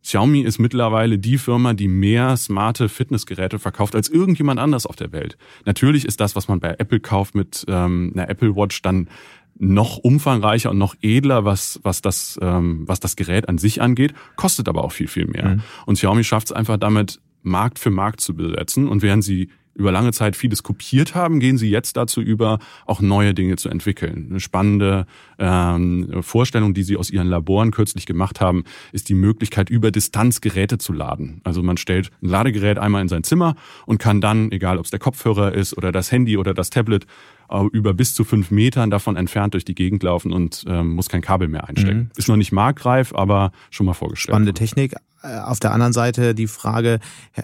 Xiaomi 0.02 0.40
ist 0.40 0.58
mittlerweile 0.58 1.18
die 1.18 1.38
Firma, 1.38 1.74
die 1.74 1.88
mehr 1.88 2.36
smarte 2.36 2.88
Fitnessgeräte 2.88 3.58
verkauft 3.58 3.94
als 3.94 4.08
irgendjemand 4.08 4.58
anders 4.58 4.86
auf 4.86 4.96
der 4.96 5.12
Welt. 5.12 5.36
Natürlich 5.66 6.04
ist 6.04 6.20
das, 6.20 6.36
was 6.36 6.48
man 6.48 6.60
bei 6.60 6.74
Apple 6.78 7.00
kauft 7.00 7.34
mit 7.34 7.64
ähm, 7.68 8.12
einer 8.14 8.28
Apple 8.28 8.56
Watch, 8.56 8.82
dann 8.82 9.08
noch 9.58 9.98
umfangreicher 9.98 10.70
und 10.70 10.78
noch 10.78 10.94
edler, 11.02 11.44
was, 11.44 11.80
was, 11.82 12.00
das, 12.00 12.38
ähm, 12.40 12.84
was 12.86 12.98
das 12.98 13.14
Gerät 13.14 13.48
an 13.48 13.58
sich 13.58 13.82
angeht, 13.82 14.14
kostet 14.36 14.68
aber 14.68 14.84
auch 14.84 14.92
viel, 14.92 15.08
viel 15.08 15.26
mehr. 15.26 15.56
Mhm. 15.56 15.62
Und 15.84 15.96
Xiaomi 15.96 16.24
schafft 16.24 16.46
es 16.46 16.52
einfach 16.52 16.78
damit, 16.78 17.20
Markt 17.42 17.78
für 17.78 17.90
Markt 17.90 18.20
zu 18.20 18.34
besetzen. 18.34 18.88
Und 18.88 19.02
während 19.02 19.24
sie 19.24 19.50
über 19.80 19.90
lange 19.90 20.12
Zeit 20.12 20.36
vieles 20.36 20.62
kopiert 20.62 21.14
haben, 21.14 21.40
gehen 21.40 21.58
sie 21.58 21.70
jetzt 21.70 21.96
dazu 21.96 22.20
über, 22.20 22.58
auch 22.86 23.00
neue 23.00 23.34
Dinge 23.34 23.56
zu 23.56 23.68
entwickeln. 23.68 24.28
Eine 24.30 24.40
spannende 24.40 25.06
ähm, 25.38 26.22
Vorstellung, 26.22 26.74
die 26.74 26.82
sie 26.82 26.96
aus 26.96 27.10
ihren 27.10 27.26
Laboren 27.26 27.70
kürzlich 27.70 28.06
gemacht 28.06 28.40
haben, 28.40 28.64
ist 28.92 29.08
die 29.08 29.14
Möglichkeit, 29.14 29.70
über 29.70 29.90
Distanz 29.90 30.40
Geräte 30.40 30.78
zu 30.78 30.92
laden. 30.92 31.40
Also 31.44 31.62
man 31.62 31.78
stellt 31.78 32.10
ein 32.22 32.28
Ladegerät 32.28 32.78
einmal 32.78 33.02
in 33.02 33.08
sein 33.08 33.24
Zimmer 33.24 33.56
und 33.86 33.98
kann 33.98 34.20
dann, 34.20 34.52
egal 34.52 34.78
ob 34.78 34.84
es 34.84 34.90
der 34.90 35.00
Kopfhörer 35.00 35.52
ist 35.52 35.76
oder 35.76 35.90
das 35.92 36.12
Handy 36.12 36.36
oder 36.36 36.54
das 36.54 36.70
Tablet, 36.70 37.06
über 37.72 37.94
bis 37.94 38.14
zu 38.14 38.22
fünf 38.22 38.52
Metern 38.52 38.90
davon 38.90 39.16
entfernt 39.16 39.54
durch 39.54 39.64
die 39.64 39.74
Gegend 39.74 40.04
laufen 40.04 40.32
und 40.32 40.64
ähm, 40.68 40.90
muss 40.90 41.08
kein 41.08 41.20
Kabel 41.20 41.48
mehr 41.48 41.68
einstecken. 41.68 41.98
Mhm. 41.98 42.10
Ist 42.16 42.28
noch 42.28 42.36
nicht 42.36 42.52
marktreif, 42.52 43.12
aber 43.12 43.50
schon 43.70 43.86
mal 43.86 43.94
vorgestellt. 43.94 44.34
Spannende 44.34 44.54
Technik. 44.54 44.94
Äh, 45.22 45.38
auf 45.38 45.60
der 45.60 45.72
anderen 45.72 45.92
Seite 45.92 46.34
die 46.34 46.46
Frage, 46.46 46.98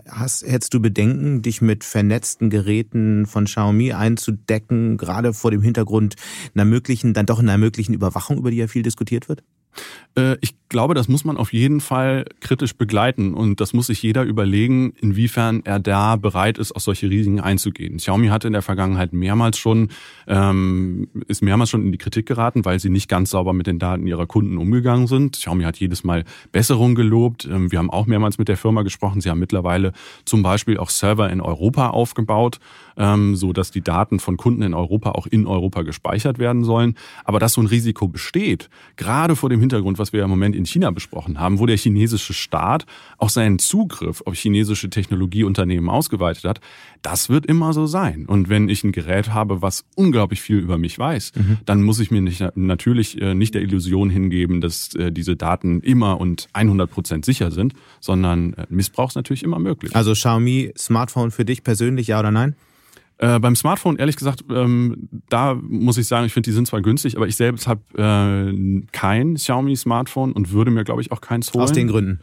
hast, 0.08 0.46
hättest 0.46 0.72
du 0.74 0.80
Bedenken, 0.80 1.42
dich 1.42 1.60
mit 1.60 1.84
vernetzten 1.84 2.50
Geräten 2.50 3.26
von 3.26 3.44
Xiaomi 3.44 3.92
einzudecken, 3.92 4.96
gerade 4.96 5.34
vor 5.34 5.50
dem 5.50 5.62
Hintergrund 5.62 6.16
einer 6.54 6.64
möglichen, 6.64 7.14
dann 7.14 7.26
doch 7.26 7.38
einer 7.38 7.58
möglichen 7.58 7.94
Überwachung, 7.94 8.38
über 8.38 8.50
die 8.50 8.58
ja 8.58 8.68
viel 8.68 8.82
diskutiert 8.82 9.28
wird? 9.28 9.42
Äh, 10.16 10.36
ich 10.40 10.56
glaube, 10.68 10.94
das 10.94 11.08
muss 11.08 11.24
man 11.24 11.36
auf 11.36 11.52
jeden 11.52 11.80
Fall 11.80 12.24
kritisch 12.40 12.74
begleiten 12.74 13.34
und 13.34 13.60
das 13.60 13.72
muss 13.72 13.86
sich 13.86 14.02
jeder 14.02 14.24
überlegen, 14.24 14.92
inwiefern 15.00 15.62
er 15.64 15.78
da 15.78 16.16
bereit 16.16 16.58
ist, 16.58 16.72
auf 16.72 16.82
solche 16.82 17.08
Risiken 17.08 17.40
einzugehen. 17.40 17.98
Xiaomi 17.98 18.28
hatte 18.28 18.46
in 18.46 18.52
der 18.52 18.62
Vergangenheit 18.62 19.12
mehrmals 19.12 19.58
schon, 19.58 19.90
ähm, 20.26 21.08
ist 21.28 21.42
mehrmals 21.42 21.70
schon 21.70 21.84
in 21.84 21.92
die 21.92 21.98
Kritik 21.98 22.26
geraten, 22.26 22.64
weil 22.64 22.80
sie 22.80 22.90
nicht 22.90 23.08
ganz 23.08 23.30
sauber 23.30 23.52
mit 23.52 23.66
den 23.66 23.78
Daten 23.78 24.06
ihrer 24.06 24.26
Kunden 24.26 24.58
umgegangen 24.58 25.06
sind. 25.06 25.36
Xiaomi 25.36 25.64
hat 25.64 25.76
jedes 25.76 26.04
Mal 26.04 26.24
Besserung 26.52 26.94
gelobt. 26.94 27.44
Ähm, 27.44 27.70
wir 27.70 27.78
haben 27.78 27.90
auch 27.90 28.06
mehrmals 28.06 28.38
mit 28.38 28.48
der 28.48 28.56
Firma 28.56 28.82
gesprochen. 28.82 29.20
Sie 29.20 29.30
haben 29.30 29.38
mittlerweile 29.38 29.92
zum 30.24 30.42
Beispiel 30.42 30.78
auch 30.78 30.90
Server 30.90 31.30
in 31.30 31.40
Europa 31.40 31.90
aufgebaut, 31.90 32.58
ähm, 32.96 33.36
so 33.36 33.52
dass 33.52 33.70
die 33.70 33.82
Daten 33.82 34.18
von 34.18 34.36
Kunden 34.36 34.62
in 34.62 34.74
Europa 34.74 35.12
auch 35.12 35.26
in 35.26 35.46
Europa 35.46 35.82
gespeichert 35.82 36.38
werden 36.38 36.64
sollen. 36.64 36.96
Aber 37.24 37.38
dass 37.38 37.52
so 37.52 37.60
ein 37.60 37.66
Risiko 37.66 38.08
besteht, 38.08 38.68
gerade 38.96 39.36
vor 39.36 39.50
dem 39.50 39.60
Hintergrund, 39.60 39.98
was 39.98 40.12
wir 40.12 40.24
im 40.24 40.30
Moment 40.30 40.55
in 40.56 40.66
China 40.66 40.90
besprochen 40.90 41.38
haben, 41.38 41.58
wo 41.58 41.66
der 41.66 41.76
chinesische 41.76 42.34
Staat 42.34 42.86
auch 43.18 43.30
seinen 43.30 43.58
Zugriff 43.58 44.22
auf 44.26 44.34
chinesische 44.34 44.90
Technologieunternehmen 44.90 45.88
ausgeweitet 45.88 46.44
hat, 46.44 46.60
das 47.02 47.28
wird 47.28 47.46
immer 47.46 47.72
so 47.72 47.86
sein. 47.86 48.26
Und 48.26 48.48
wenn 48.48 48.68
ich 48.68 48.82
ein 48.84 48.92
Gerät 48.92 49.32
habe, 49.32 49.62
was 49.62 49.84
unglaublich 49.94 50.40
viel 50.40 50.58
über 50.58 50.78
mich 50.78 50.98
weiß, 50.98 51.32
mhm. 51.36 51.58
dann 51.64 51.82
muss 51.82 52.00
ich 52.00 52.10
mir 52.10 52.20
nicht, 52.20 52.44
natürlich 52.56 53.20
äh, 53.20 53.34
nicht 53.34 53.54
der 53.54 53.62
Illusion 53.62 54.10
hingeben, 54.10 54.60
dass 54.60 54.94
äh, 54.94 55.12
diese 55.12 55.36
Daten 55.36 55.80
immer 55.80 56.20
und 56.20 56.48
100 56.52 56.90
Prozent 56.90 57.24
sicher 57.24 57.50
sind, 57.50 57.74
sondern 58.00 58.54
äh, 58.54 58.66
Missbrauch 58.68 59.10
ist 59.10 59.16
natürlich 59.16 59.42
immer 59.42 59.58
möglich. 59.58 59.94
Also 59.94 60.12
Xiaomi 60.12 60.72
Smartphone 60.76 61.30
für 61.30 61.44
dich 61.44 61.62
persönlich, 61.62 62.08
ja 62.08 62.18
oder 62.20 62.30
nein? 62.30 62.56
Äh, 63.18 63.38
beim 63.38 63.56
Smartphone, 63.56 63.96
ehrlich 63.96 64.16
gesagt, 64.16 64.44
ähm, 64.50 65.08
da 65.30 65.54
muss 65.54 65.96
ich 65.96 66.06
sagen, 66.06 66.26
ich 66.26 66.32
finde, 66.34 66.50
die 66.50 66.54
sind 66.54 66.66
zwar 66.66 66.82
günstig, 66.82 67.16
aber 67.16 67.26
ich 67.26 67.36
selbst 67.36 67.66
habe 67.66 67.80
äh, 67.96 68.82
kein 68.92 69.34
Xiaomi-Smartphone 69.36 70.32
und 70.32 70.52
würde 70.52 70.70
mir, 70.70 70.84
glaube 70.84 71.00
ich, 71.00 71.12
auch 71.12 71.20
keins 71.20 71.52
holen. 71.52 71.62
Aus 71.62 71.72
den 71.72 71.88
Gründen. 71.88 72.20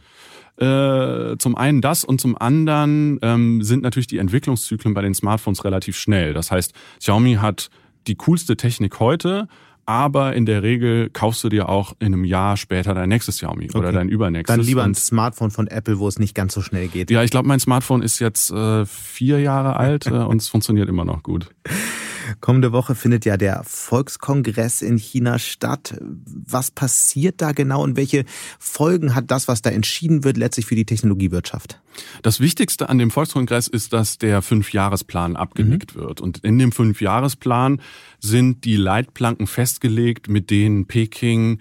Äh, 0.56 1.36
zum 1.38 1.56
einen 1.56 1.80
das 1.80 2.04
und 2.04 2.20
zum 2.20 2.38
anderen 2.38 3.18
ähm, 3.22 3.62
sind 3.62 3.82
natürlich 3.82 4.06
die 4.06 4.18
Entwicklungszyklen 4.18 4.94
bei 4.94 5.02
den 5.02 5.14
Smartphones 5.14 5.64
relativ 5.64 5.96
schnell. 5.96 6.32
Das 6.32 6.52
heißt, 6.52 6.72
Xiaomi 7.00 7.34
hat 7.34 7.70
die 8.06 8.14
coolste 8.14 8.56
Technik 8.56 9.00
heute, 9.00 9.48
aber 9.86 10.34
in 10.34 10.46
der 10.46 10.62
Regel 10.62 11.10
kaufst 11.10 11.44
du 11.44 11.48
dir 11.48 11.68
auch 11.68 11.94
in 11.98 12.14
einem 12.14 12.24
Jahr 12.24 12.56
später 12.56 12.94
dein 12.94 13.08
nächstes 13.08 13.36
Xiaomi 13.36 13.66
okay. 13.66 13.78
oder 13.78 13.92
dein 13.92 14.08
übernächstes. 14.08 14.56
Dann 14.56 14.64
lieber 14.64 14.84
ein 14.84 14.94
Smartphone 14.94 15.50
von 15.50 15.66
Apple, 15.66 15.98
wo 15.98 16.08
es 16.08 16.18
nicht 16.18 16.34
ganz 16.34 16.54
so 16.54 16.62
schnell 16.62 16.88
geht. 16.88 17.10
Ja, 17.10 17.22
ich 17.22 17.30
glaube, 17.30 17.48
mein 17.48 17.60
Smartphone 17.60 18.02
ist 18.02 18.18
jetzt 18.18 18.50
äh, 18.50 18.86
vier 18.86 19.40
Jahre 19.40 19.76
alt 19.76 20.06
äh, 20.06 20.10
und 20.10 20.40
es 20.40 20.48
funktioniert 20.48 20.88
immer 20.88 21.04
noch 21.04 21.22
gut. 21.22 21.50
Kommende 22.40 22.72
Woche 22.72 22.94
findet 22.94 23.24
ja 23.24 23.36
der 23.36 23.62
Volkskongress 23.64 24.82
in 24.82 24.96
China 24.98 25.38
statt. 25.38 25.96
Was 26.00 26.70
passiert 26.70 27.40
da 27.40 27.52
genau 27.52 27.82
und 27.82 27.96
welche 27.96 28.24
Folgen 28.58 29.14
hat 29.14 29.30
das, 29.30 29.48
was 29.48 29.62
da 29.62 29.70
entschieden 29.70 30.24
wird, 30.24 30.36
letztlich 30.36 30.66
für 30.66 30.76
die 30.76 30.84
Technologiewirtschaft? 30.84 31.80
Das 32.22 32.40
Wichtigste 32.40 32.88
an 32.88 32.98
dem 32.98 33.10
Volkskongress 33.10 33.68
ist, 33.68 33.92
dass 33.92 34.18
der 34.18 34.42
Fünfjahresplan 34.42 35.36
abgenickt 35.36 35.96
mhm. 35.96 36.00
wird. 36.00 36.20
Und 36.20 36.38
in 36.38 36.58
dem 36.58 36.72
Fünfjahresplan 36.72 37.80
sind 38.20 38.64
die 38.64 38.76
Leitplanken 38.76 39.46
festgelegt, 39.46 40.28
mit 40.28 40.50
denen 40.50 40.86
Peking 40.86 41.60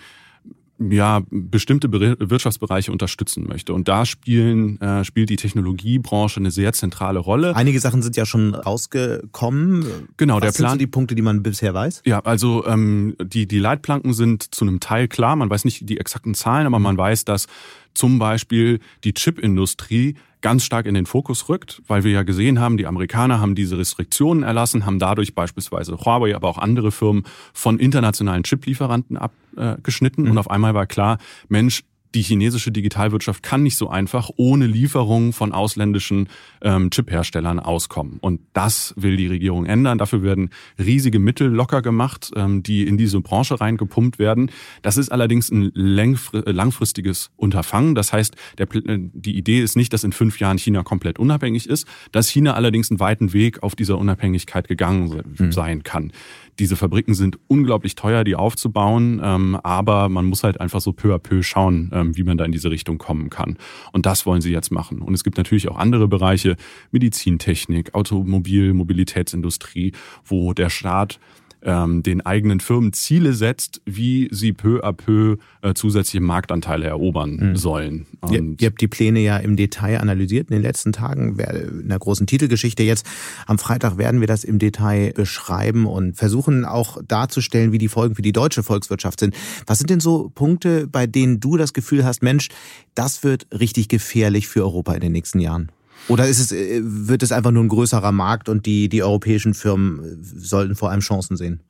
ja 0.92 1.22
bestimmte 1.30 1.92
Wirtschaftsbereiche 1.92 2.92
unterstützen 2.92 3.46
möchte. 3.48 3.74
Und 3.74 3.88
da 3.88 4.06
spielen, 4.06 4.80
äh, 4.82 5.04
spielt 5.04 5.30
die 5.30 5.36
Technologiebranche 5.36 6.40
eine 6.40 6.52
sehr 6.52 6.74
zentrale 6.74 7.20
Rolle. 7.20 7.56
Einige 7.56 7.80
Sachen 7.80 8.02
sind 8.02 8.16
ja 8.16 8.26
schon 8.26 8.56
rausgekommen. 8.56 9.86
Genau, 10.18 10.36
Was 10.36 10.42
der 10.42 10.52
Plan. 10.52 10.70
sind 10.70 10.70
so 10.70 10.78
die 10.80 10.88
Punkte, 10.88 11.16
die 11.16 11.22
man 11.22 11.44
bisher 11.44 11.74
weiß? 11.74 12.02
Ja, 12.06 12.20
also 12.20 12.66
ähm, 12.66 13.16
die, 13.24 13.48
die 13.48 13.60
Leitplanken 13.60 14.14
sind 14.14 14.54
zu 14.56 14.66
einem 14.66 14.80
Teil 14.80 15.08
klar. 15.08 15.36
Man 15.36 15.50
weiß 15.50 15.66
nicht 15.66 15.90
die 15.90 16.00
exakten 16.00 16.34
Zahlen, 16.34 16.68
aber 16.68 16.80
man 16.80 16.98
weiß, 16.98 17.26
dass 17.26 17.48
zum 17.94 18.20
Beispiel 18.20 18.80
die 19.04 19.14
Chipindustrie 19.14 20.16
ganz 20.44 20.64
stark 20.64 20.86
in 20.86 20.94
den 20.94 21.08
Fokus 21.08 21.50
rückt, 21.50 21.82
weil 21.88 22.04
wir 22.04 22.12
ja 22.12 22.22
gesehen 22.22 22.60
haben, 22.60 22.78
die 22.78 22.86
Amerikaner 22.86 23.40
haben 23.40 23.56
diese 23.56 23.78
Restriktionen 23.80 24.44
erlassen, 24.44 24.86
haben 24.86 25.00
dadurch 25.00 25.34
beispielsweise 25.34 25.98
Huawei, 25.98 26.36
aber 26.36 26.50
auch 26.50 26.60
andere 26.60 26.92
Firmen 26.92 27.24
von 27.54 27.80
internationalen 27.80 28.44
Chiplieferanten 28.44 29.18
abgeschnitten. 29.18 30.26
Mhm. 30.26 30.32
Und 30.32 30.38
auf 30.38 30.52
einmal 30.52 30.76
war 30.76 30.86
klar, 30.86 31.18
Mensch, 31.48 31.84
die 32.14 32.22
chinesische 32.22 32.72
Digitalwirtschaft 32.72 33.44
kann 33.44 33.64
nicht 33.64 33.78
so 33.78 33.90
einfach 33.90 34.30
ohne 34.38 34.68
Lieferung 34.68 35.34
von 35.34 35.52
ausländischen 35.52 36.30
ähm, 36.62 36.90
Chipherstellern 36.90 37.60
auskommen. 37.60 38.18
Und 38.22 38.42
das 38.54 38.94
will 38.98 39.18
die 39.18 39.28
Regierung 39.28 39.66
ändern. 39.66 39.98
Dafür 39.98 40.22
werden 40.24 40.50
riesige 40.78 41.20
Mittel 41.20 41.48
locker 41.48 41.82
gemacht, 41.82 42.32
ähm, 42.36 42.62
die 42.62 42.86
in 42.86 42.98
diese 42.98 43.20
Branche 43.22 43.60
reingepumpt 43.60 44.20
werden. 44.20 44.52
Das 44.82 44.98
ist 44.98 45.12
allerdings 45.12 45.52
ein 45.52 45.72
langfristiges 45.74 47.32
Unterfangen. 47.36 47.96
Das 47.96 48.14
heißt, 48.14 48.36
der, 48.58 48.68
die 48.68 49.38
Idee 49.38 49.62
ist 49.62 49.76
nicht, 49.76 49.94
dass 49.94 50.04
in 50.04 50.12
fünf 50.12 50.40
Jahren 50.40 50.58
China 50.58 50.84
komplett 50.84 51.20
unabhängig 51.20 51.68
ist, 51.68 51.88
dass 52.12 52.30
China 52.30 52.54
allerdings 52.54 52.92
einen 52.92 53.00
weiten 53.00 53.34
Weg 53.34 53.64
auf 53.64 53.76
dieser 53.76 53.98
Unabhängigkeit 53.98 54.68
gegangen 54.68 55.24
hm. 55.38 55.52
sein 55.52 55.84
kann. 55.84 56.12
Diese 56.60 56.76
Fabriken 56.76 57.16
sind 57.16 57.40
unglaublich 57.48 57.96
teuer, 57.96 58.24
die 58.24 58.36
aufzubauen, 58.36 59.20
ähm, 59.24 59.58
aber 59.64 60.10
man 60.10 60.26
muss 60.26 60.44
halt 60.44 60.62
einfach 60.62 60.82
so 60.82 60.94
peu 60.94 61.16
à 61.16 61.18
peu 61.18 61.42
schauen, 61.42 61.90
ähm, 61.94 62.03
wie 62.16 62.24
man 62.24 62.38
da 62.38 62.46
in 62.46 62.52
diese 62.52 62.72
Richtung 62.72 62.98
kommen 62.98 63.30
kann. 63.30 63.58
Und 63.92 64.06
das 64.06 64.26
wollen 64.26 64.42
sie 64.42 64.52
jetzt 64.52 64.72
machen. 64.72 65.02
Und 65.02 65.14
es 65.14 65.24
gibt 65.24 65.38
natürlich 65.38 65.70
auch 65.70 65.78
andere 65.78 66.08
Bereiche, 66.08 66.56
Medizintechnik, 66.92 67.96
Automobil, 67.96 68.74
Mobilitätsindustrie, 68.74 69.94
wo 70.26 70.54
der 70.54 70.70
Staat 70.70 71.20
ähm, 71.64 72.04
den 72.04 72.26
eigenen 72.26 72.60
Firmen 72.60 72.94
Ziele 72.94 73.34
setzt, 73.34 73.82
wie 73.86 74.30
sie 74.32 74.54
peu 74.54 74.84
à 74.84 74.94
peu 74.94 75.38
äh, 75.62 75.74
zusätzliche 75.74 76.22
Marktanteile 76.22 76.86
erobern 76.86 77.36
mhm. 77.36 77.56
sollen. 77.56 78.06
Und 78.22 78.62
ihr, 78.62 78.68
habt 78.68 78.82
die 78.82 78.88
Pläne 78.88 79.20
ja 79.20 79.38
im 79.38 79.56
Detail 79.56 80.00
analysiert 80.00 80.50
in 80.50 80.56
den 80.56 80.62
letzten 80.62 80.92
Tagen, 80.92 81.38
in 81.40 81.90
der 81.90 82.00
großen 82.00 82.28
Titelgeschichte. 82.28 82.84
Jetzt 82.84 83.06
am 83.48 83.58
Freitag 83.58 83.98
werden 83.98 84.20
wir 84.20 84.28
das 84.28 84.44
im 84.44 84.60
Detail 84.60 85.14
beschreiben 85.14 85.86
und 85.86 86.16
versuchen 86.16 86.66
auch 86.66 87.02
darzustellen, 87.08 87.72
wie 87.72 87.78
die 87.78 87.88
Folgen 87.88 88.16
für 88.16 88.22
die 88.22 88.34
deutsche 88.34 88.64
Volkswirtschaft 88.64 89.20
sind. 89.20 89.36
Was 89.66 89.80
sind 89.80 89.90
denn 89.90 90.00
so 90.00 90.32
Punkte, 90.34 90.88
bei 90.88 91.08
denen 91.08 91.40
du 91.40 91.58
das 91.58 91.74
Gefühl 91.74 92.06
hast, 92.06 92.24
Mensch, 92.24 92.50
das 92.96 93.24
wird 93.24 93.48
richtig 93.52 93.88
gefährlich 93.88 94.48
für 94.48 94.64
Europa 94.64 94.94
in 94.94 95.02
den 95.02 95.12
nächsten 95.12 95.40
Jahren? 95.40 95.72
Oder 96.08 96.28
ist 96.28 96.40
es, 96.40 96.52
äh, 96.52 96.82
wird 96.84 97.24
es 97.24 97.32
einfach 97.32 97.52
nur 97.52 97.64
ein 97.64 97.70
größerer 97.70 98.12
Markt 98.12 98.50
und 98.50 98.66
die, 98.66 98.90
die 98.90 99.04
europäischen 99.04 99.54
Firmen 99.54 100.04
äh, 100.04 100.18
sollten 100.22 100.76
vor 100.76 100.92
allem 100.92 101.02
Chancen 101.02 101.38
sehen? 101.38 101.62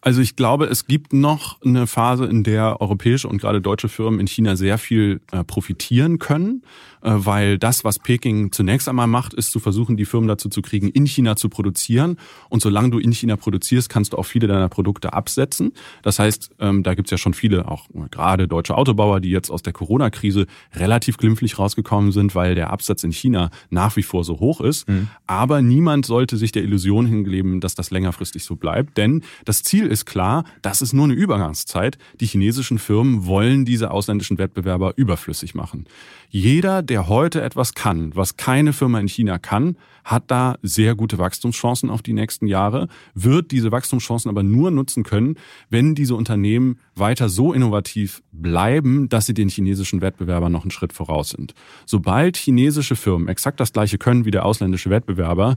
Also 0.00 0.22
ich 0.22 0.36
glaube, 0.36 0.66
es 0.66 0.86
gibt 0.86 1.12
noch 1.12 1.60
eine 1.62 1.86
Phase, 1.86 2.24
in 2.24 2.42
der 2.42 2.80
europäische 2.80 3.28
und 3.28 3.38
gerade 3.38 3.60
deutsche 3.60 3.88
Firmen 3.88 4.20
in 4.20 4.26
China 4.26 4.56
sehr 4.56 4.78
viel 4.78 5.20
äh, 5.32 5.44
profitieren 5.44 6.18
können, 6.18 6.62
weil 7.02 7.58
das, 7.58 7.84
was 7.84 7.98
Peking 7.98 8.52
zunächst 8.52 8.88
einmal 8.88 9.06
macht, 9.06 9.34
ist 9.34 9.52
zu 9.52 9.60
versuchen, 9.60 9.96
die 9.96 10.04
Firmen 10.04 10.28
dazu 10.28 10.48
zu 10.48 10.62
kriegen, 10.62 10.88
in 10.88 11.06
China 11.06 11.36
zu 11.36 11.48
produzieren. 11.48 12.16
Und 12.48 12.62
solange 12.62 12.90
du 12.90 12.98
in 12.98 13.12
China 13.12 13.36
produzierst, 13.36 13.88
kannst 13.88 14.12
du 14.12 14.18
auch 14.18 14.24
viele 14.24 14.46
deiner 14.46 14.68
Produkte 14.68 15.12
absetzen. 15.12 15.72
Das 16.02 16.18
heißt, 16.18 16.50
ähm, 16.58 16.82
da 16.82 16.94
gibt's 16.94 17.10
ja 17.10 17.18
schon 17.18 17.34
viele, 17.34 17.68
auch 17.68 17.86
gerade 18.10 18.48
deutsche 18.48 18.76
Autobauer, 18.76 19.20
die 19.20 19.30
jetzt 19.30 19.50
aus 19.50 19.62
der 19.62 19.72
Corona-Krise 19.72 20.46
relativ 20.74 21.16
glimpflich 21.16 21.58
rausgekommen 21.58 22.12
sind, 22.12 22.34
weil 22.34 22.54
der 22.54 22.70
Absatz 22.70 23.04
in 23.04 23.12
China 23.12 23.50
nach 23.70 23.96
wie 23.96 24.02
vor 24.02 24.24
so 24.24 24.40
hoch 24.40 24.60
ist. 24.60 24.88
Mhm. 24.88 25.08
Aber 25.26 25.62
niemand 25.62 26.06
sollte 26.06 26.36
sich 26.36 26.52
der 26.52 26.62
Illusion 26.62 27.06
hingleben, 27.06 27.60
dass 27.60 27.74
das 27.74 27.90
längerfristig 27.90 28.44
so 28.44 28.56
bleibt, 28.56 28.96
denn 28.98 29.22
das 29.44 29.62
Ziel 29.62 29.86
ist 29.86 30.04
klar, 30.04 30.44
das 30.62 30.82
ist 30.82 30.92
nur 30.92 31.04
eine 31.04 31.14
Übergangszeit. 31.14 31.98
Die 32.20 32.26
chinesischen 32.26 32.78
Firmen 32.78 33.26
wollen 33.26 33.64
diese 33.64 33.90
ausländischen 33.90 34.38
Wettbewerber 34.38 34.94
überflüssig 34.96 35.54
machen. 35.54 35.86
Jeder, 36.32 36.82
der 36.82 37.08
heute 37.08 37.42
etwas 37.42 37.74
kann, 37.74 38.14
was 38.14 38.36
keine 38.36 38.72
Firma 38.72 39.00
in 39.00 39.08
China 39.08 39.38
kann, 39.38 39.76
hat 40.04 40.30
da 40.30 40.56
sehr 40.62 40.94
gute 40.94 41.18
Wachstumschancen 41.18 41.90
auf 41.90 42.02
die 42.02 42.12
nächsten 42.12 42.46
Jahre, 42.46 42.86
wird 43.14 43.50
diese 43.50 43.72
Wachstumschancen 43.72 44.28
aber 44.28 44.44
nur 44.44 44.70
nutzen 44.70 45.02
können, 45.02 45.34
wenn 45.70 45.96
diese 45.96 46.14
Unternehmen 46.14 46.78
weiter 46.94 47.28
so 47.28 47.52
innovativ 47.52 48.22
bleiben, 48.30 49.08
dass 49.08 49.26
sie 49.26 49.34
den 49.34 49.48
chinesischen 49.48 50.02
Wettbewerbern 50.02 50.52
noch 50.52 50.62
einen 50.62 50.70
Schritt 50.70 50.92
voraus 50.92 51.30
sind. 51.30 51.54
Sobald 51.84 52.36
chinesische 52.36 52.94
Firmen 52.94 53.26
exakt 53.26 53.58
das 53.58 53.72
gleiche 53.72 53.98
können 53.98 54.24
wie 54.24 54.30
der 54.30 54.44
ausländische 54.44 54.88
Wettbewerber, 54.88 55.56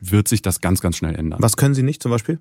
wird 0.00 0.26
sich 0.26 0.42
das 0.42 0.60
ganz, 0.60 0.80
ganz 0.80 0.96
schnell 0.96 1.14
ändern. 1.14 1.40
Was 1.40 1.56
können 1.56 1.74
sie 1.74 1.84
nicht 1.84 2.02
zum 2.02 2.10
Beispiel? 2.10 2.40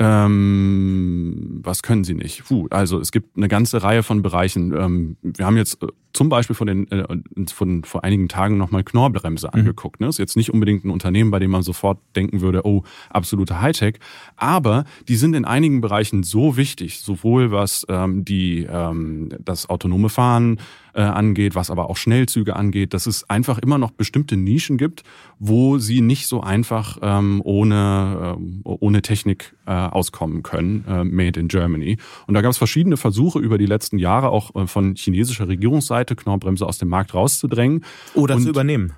Ähm, 0.00 1.60
was 1.64 1.82
können 1.82 2.04
sie 2.04 2.14
nicht? 2.14 2.44
Puh, 2.44 2.68
also 2.70 3.00
es 3.00 3.10
gibt 3.10 3.36
eine 3.36 3.48
ganze 3.48 3.82
Reihe 3.82 4.04
von 4.04 4.22
Bereichen. 4.22 4.72
Ähm, 4.72 5.16
wir 5.22 5.44
haben 5.44 5.56
jetzt 5.56 5.82
äh, 5.82 5.88
zum 6.12 6.28
Beispiel 6.28 6.56
von 6.56 6.66
den 6.66 6.90
äh, 6.90 7.04
von 7.52 7.84
vor 7.84 8.04
einigen 8.04 8.28
Tagen 8.28 8.56
nochmal 8.56 8.84
Knorrbremse 8.84 9.48
mhm. 9.48 9.60
angeguckt. 9.60 10.00
Ne? 10.00 10.08
Ist 10.08 10.18
jetzt 10.18 10.36
nicht 10.36 10.52
unbedingt 10.52 10.84
ein 10.84 10.90
Unternehmen, 10.90 11.30
bei 11.30 11.38
dem 11.38 11.50
man 11.50 11.62
sofort 11.62 11.98
denken 12.16 12.40
würde, 12.40 12.66
oh, 12.66 12.82
absolute 13.10 13.60
Hightech, 13.60 13.98
aber 14.36 14.84
die 15.08 15.16
sind 15.16 15.34
in 15.34 15.44
einigen 15.44 15.80
Bereichen 15.80 16.22
so 16.22 16.56
wichtig, 16.56 17.00
sowohl 17.00 17.50
was 17.52 17.86
ähm, 17.88 18.24
die 18.24 18.66
ähm, 18.70 19.28
das 19.44 19.68
autonome 19.68 20.08
Fahren 20.08 20.58
äh, 20.98 21.02
angeht, 21.02 21.54
was 21.54 21.70
aber 21.70 21.88
auch 21.88 21.96
Schnellzüge 21.96 22.56
angeht, 22.56 22.92
dass 22.92 23.06
es 23.06 23.28
einfach 23.30 23.58
immer 23.58 23.78
noch 23.78 23.92
bestimmte 23.92 24.36
Nischen 24.36 24.78
gibt, 24.78 25.04
wo 25.38 25.78
sie 25.78 26.00
nicht 26.00 26.26
so 26.26 26.40
einfach 26.40 26.98
ähm, 27.02 27.40
ohne, 27.44 28.36
äh, 28.36 28.68
ohne 28.68 29.02
Technik 29.02 29.54
äh, 29.66 29.70
auskommen 29.70 30.42
können, 30.42 30.84
äh, 30.88 31.04
made 31.04 31.38
in 31.38 31.46
Germany. 31.48 31.98
Und 32.26 32.34
da 32.34 32.40
gab 32.40 32.50
es 32.50 32.58
verschiedene 32.58 32.96
Versuche 32.96 33.38
über 33.38 33.58
die 33.58 33.66
letzten 33.66 33.98
Jahre 33.98 34.30
auch 34.30 34.54
äh, 34.56 34.66
von 34.66 34.96
chinesischer 34.96 35.46
Regierungsseite, 35.46 35.97
Knorrbremse 36.04 36.66
aus 36.66 36.78
dem 36.78 36.88
Markt 36.88 37.14
rauszudrängen. 37.14 37.84
Oder 38.14 38.36
Und, 38.36 38.42
zu 38.42 38.48
übernehmen. 38.48 38.92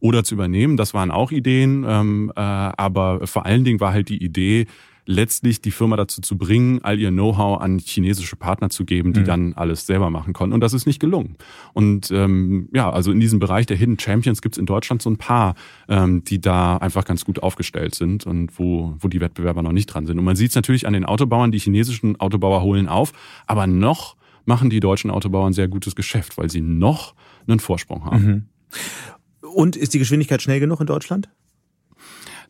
Oder 0.00 0.24
zu 0.24 0.34
übernehmen, 0.34 0.76
das 0.76 0.94
waren 0.94 1.10
auch 1.10 1.30
Ideen, 1.30 1.84
ähm, 1.86 2.32
äh, 2.34 2.40
aber 2.40 3.26
vor 3.26 3.46
allen 3.46 3.64
Dingen 3.64 3.80
war 3.80 3.92
halt 3.92 4.08
die 4.08 4.22
Idee, 4.22 4.66
letztlich 5.06 5.60
die 5.62 5.70
Firma 5.70 5.96
dazu 5.96 6.20
zu 6.20 6.36
bringen, 6.36 6.80
all 6.82 6.98
ihr 6.98 7.10
Know-how 7.10 7.60
an 7.60 7.78
chinesische 7.78 8.36
Partner 8.36 8.70
zu 8.70 8.84
geben, 8.84 9.12
die 9.12 9.20
mhm. 9.20 9.24
dann 9.24 9.52
alles 9.54 9.86
selber 9.86 10.10
machen 10.10 10.32
konnten. 10.32 10.52
Und 10.52 10.60
das 10.60 10.72
ist 10.72 10.86
nicht 10.86 10.98
gelungen. 10.98 11.36
Und 11.72 12.10
ähm, 12.10 12.68
ja, 12.74 12.90
also 12.90 13.12
in 13.12 13.20
diesem 13.20 13.38
Bereich 13.38 13.66
der 13.66 13.76
Hidden 13.76 13.98
Champions 13.98 14.42
gibt 14.42 14.56
es 14.56 14.58
in 14.58 14.66
Deutschland 14.66 15.00
so 15.00 15.08
ein 15.08 15.16
paar, 15.16 15.54
ähm, 15.88 16.24
die 16.24 16.40
da 16.40 16.76
einfach 16.76 17.04
ganz 17.04 17.24
gut 17.24 17.42
aufgestellt 17.42 17.94
sind 17.94 18.26
und 18.26 18.58
wo, 18.58 18.96
wo 18.98 19.08
die 19.08 19.20
Wettbewerber 19.20 19.62
noch 19.62 19.72
nicht 19.72 19.86
dran 19.86 20.06
sind. 20.06 20.18
Und 20.18 20.24
man 20.24 20.36
sieht 20.36 20.50
es 20.50 20.56
natürlich 20.56 20.86
an 20.86 20.92
den 20.92 21.04
Autobauern, 21.04 21.52
die 21.52 21.58
chinesischen 21.58 22.20
Autobauer 22.20 22.62
holen 22.62 22.88
auf, 22.88 23.12
aber 23.46 23.66
noch 23.66 24.16
machen 24.46 24.70
die 24.70 24.80
deutschen 24.80 25.10
Autobauern 25.10 25.52
sehr 25.52 25.68
gutes 25.68 25.94
Geschäft, 25.94 26.38
weil 26.38 26.50
sie 26.50 26.60
noch 26.60 27.14
einen 27.46 27.60
Vorsprung 27.60 28.04
haben. 28.04 28.24
Mhm. 28.24 29.48
Und 29.48 29.76
ist 29.76 29.94
die 29.94 29.98
Geschwindigkeit 29.98 30.42
schnell 30.42 30.60
genug 30.60 30.80
in 30.80 30.86
Deutschland? 30.86 31.28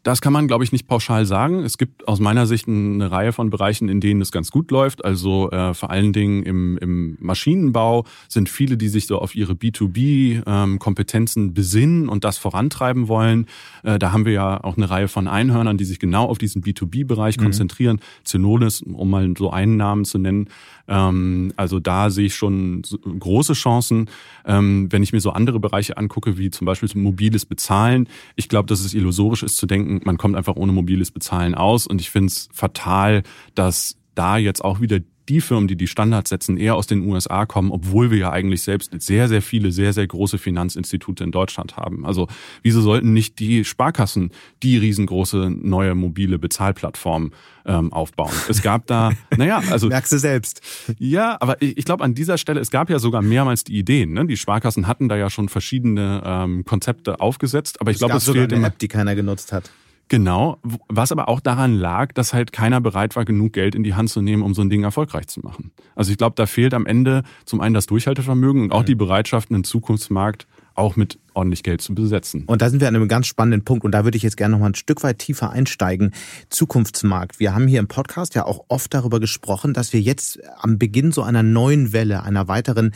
Das 0.07 0.21
kann 0.21 0.33
man, 0.33 0.47
glaube 0.47 0.62
ich, 0.62 0.71
nicht 0.71 0.87
pauschal 0.87 1.27
sagen. 1.27 1.64
Es 1.64 1.79
gibt 1.79 2.07
aus 2.07 2.21
meiner 2.21 2.47
Sicht 2.47 2.69
eine 2.69 3.11
Reihe 3.11 3.33
von 3.33 3.51
Bereichen, 3.51 3.88
in 3.88 4.01
denen 4.01 4.21
es 4.21 4.31
ganz 4.31 4.53
gut 4.53 4.71
läuft. 4.71 5.05
Also 5.05 5.51
äh, 5.51 5.75
vor 5.75 5.90
allen 5.90 6.12
Dingen 6.12 6.45
im, 6.45 6.79
im 6.79 7.16
Maschinenbau 7.19 8.05
sind 8.29 8.49
viele, 8.49 8.77
die 8.77 8.87
sich 8.87 9.09
so 9.09 9.19
auf 9.19 9.35
ihre 9.35 9.55
B2B-Kompetenzen 9.55 11.47
ähm, 11.47 11.55
besinnen 11.55 12.09
und 12.09 12.23
das 12.23 12.38
vorantreiben 12.38 13.09
wollen. 13.09 13.47
Äh, 13.83 13.99
da 13.99 14.12
haben 14.12 14.27
wir 14.27 14.33
ja 14.33 14.62
auch 14.62 14.77
eine 14.77 14.88
Reihe 14.88 15.09
von 15.09 15.27
Einhörnern, 15.27 15.77
die 15.77 15.85
sich 15.85 15.99
genau 15.99 16.27
auf 16.27 16.38
diesen 16.38 16.62
B2B-Bereich 16.62 17.37
mhm. 17.38 17.42
konzentrieren. 17.42 18.01
Zenonis, 18.23 18.83
um 18.83 19.11
mal 19.11 19.35
so 19.37 19.51
einen 19.51 19.77
Namen 19.77 20.05
zu 20.05 20.19
nennen. 20.19 20.51
Ähm, 20.87 21.53
also 21.57 21.81
da 21.81 22.11
sehe 22.11 22.27
ich 22.27 22.37
schon 22.37 22.83
große 23.19 23.55
Chancen. 23.55 24.09
Ähm, 24.45 24.87
wenn 24.90 25.03
ich 25.03 25.12
mir 25.12 25.21
so 25.21 25.31
andere 25.31 25.59
Bereiche 25.59 25.97
angucke, 25.97 26.38
wie 26.38 26.51
zum 26.51 26.64
Beispiel 26.64 26.88
mobiles 26.95 27.45
Bezahlen, 27.45 28.09
ich 28.37 28.49
glaube, 28.49 28.69
dass 28.69 28.81
es 28.81 28.95
illusorisch 28.95 29.42
ist 29.42 29.57
zu 29.57 29.66
denken, 29.66 29.96
man 30.05 30.19
kommt 30.19 30.37
einfach 30.37 30.57
ohne 30.57 30.73
mobiles 30.73 31.11
Bezahlen 31.11 31.55
aus. 31.55 31.87
Und 31.87 32.01
ich 32.01 32.11
finde 32.11 32.29
es 32.29 32.49
fatal, 32.53 33.23
dass 33.55 33.97
da 34.15 34.39
jetzt 34.39 34.65
auch 34.65 34.81
wieder 34.81 35.01
die 35.29 35.41
Firmen, 35.41 35.69
die 35.69 35.77
die 35.77 35.87
Standards 35.87 36.31
setzen, 36.31 36.57
eher 36.57 36.77
aus 36.77 36.87
den 36.87 37.03
USA 37.03 37.47
kommen, 37.47 37.71
obwohl 37.71 38.11
wir 38.11 38.19
ja 38.19 38.31
eigentlich 38.31 38.63
selbst 38.63 38.91
sehr, 39.01 39.29
sehr 39.29 39.43
viele, 39.43 39.73
sehr, 39.73 39.93
sehr 39.93 40.07
große 40.07 40.39
Finanzinstitute 40.39 41.25
in 41.25 41.33
Deutschland 41.33 41.77
haben. 41.77 42.07
Also 42.07 42.29
wieso 42.63 42.81
sollten 42.81 43.13
nicht 43.13 43.39
die 43.39 43.65
Sparkassen 43.65 44.31
die 44.63 44.77
riesengroße 44.79 45.51
neue 45.51 45.95
mobile 45.95 46.39
Bezahlplattform 46.39 47.33
ähm, 47.65 47.93
aufbauen? 47.93 48.33
Es 48.49 48.63
gab 48.63 48.87
da, 48.87 49.13
naja, 49.37 49.63
also... 49.71 49.89
Merkst 49.89 50.13
du 50.13 50.19
selbst. 50.19 50.61
Ja, 50.99 51.37
aber 51.41 51.61
ich, 51.61 51.79
ich 51.79 51.85
glaube 51.85 52.05
an 52.05 52.15
dieser 52.15 52.39
Stelle, 52.39 52.61
es 52.61 52.71
gab 52.71 52.91
ja 52.91 52.99
sogar 52.99 53.23
mehrmals 53.23 53.65
die 53.65 53.77
Ideen. 53.77 54.13
Ne? 54.13 54.27
Die 54.27 54.37
Sparkassen 54.37 54.87
hatten 54.87 55.09
da 55.09 55.17
ja 55.17 55.31
schon 55.31 55.49
verschiedene 55.49 56.23
ähm, 56.25 56.65
Konzepte 56.65 57.21
aufgesetzt, 57.21 57.81
aber 57.81 57.91
ich 57.91 57.99
glaube, 57.99 58.17
es, 58.17 58.27
gab 58.27 58.35
sogar 58.35 58.57
eine 58.57 58.67
App, 58.67 58.79
die 58.79 58.89
keiner 58.89 59.15
genutzt 59.15 59.53
hat. 59.53 59.71
Genau, 60.09 60.59
was 60.88 61.11
aber 61.11 61.29
auch 61.29 61.40
daran 61.40 61.75
lag, 61.75 62.12
dass 62.12 62.33
halt 62.33 62.53
keiner 62.53 62.81
bereit 62.81 63.16
war, 63.16 63.25
genug 63.25 63.53
Geld 63.53 63.75
in 63.75 63.83
die 63.83 63.95
Hand 63.95 64.09
zu 64.09 64.23
nehmen, 64.23 64.42
um 64.42 64.55
so 64.55 64.62
ein 64.62 64.71
Ding 64.71 64.85
erfolgreich 64.85 65.27
zu 65.27 65.40
machen. 65.40 65.73
Also 65.97 66.12
ich 66.12 66.19
glaube, 66.19 66.35
da 66.37 66.47
fehlt 66.47 66.75
am 66.75 66.87
Ende 66.87 67.25
zum 67.45 67.61
einen 67.61 67.75
das 67.75 67.87
Durchhaltevermögen 67.87 68.62
und 68.62 68.73
auch 68.73 68.85
die 68.85 68.95
Bereitschaft, 68.95 69.51
einen 69.51 69.64
Zukunftsmarkt 69.64 70.47
auch 70.77 70.95
mit 70.95 71.19
ordentlich 71.35 71.62
Geld 71.62 71.81
zu 71.81 71.95
besetzen. 71.95 72.45
Und 72.47 72.62
da 72.62 72.71
sind 72.71 72.81
wir 72.81 72.88
an 72.88 72.95
einem 72.95 73.09
ganz 73.09 73.27
spannenden 73.27 73.64
Punkt 73.64 73.85
und 73.85 73.92
da 73.92 74.05
würde 74.05 74.16
ich 74.16 74.23
jetzt 74.23 74.37
gerne 74.37 74.53
noch 74.53 74.61
mal 74.61 74.69
ein 74.69 74.75
Stück 74.75 75.03
weit 75.03 75.19
tiefer 75.19 75.51
einsteigen. 75.51 76.12
Zukunftsmarkt. 76.51 77.40
Wir 77.40 77.55
haben 77.55 77.66
hier 77.66 77.81
im 77.81 77.88
Podcast 77.88 78.35
ja 78.35 78.45
auch 78.45 78.66
oft 78.69 78.92
darüber 78.92 79.19
gesprochen, 79.19 79.73
dass 79.73 79.92
wir 79.92 80.01
jetzt 80.01 80.38
am 80.59 80.79
Beginn 80.79 81.12
so 81.12 81.23
einer 81.23 81.42
neuen 81.42 81.92
Welle, 81.92 82.23
einer 82.23 82.49
weiteren 82.49 82.92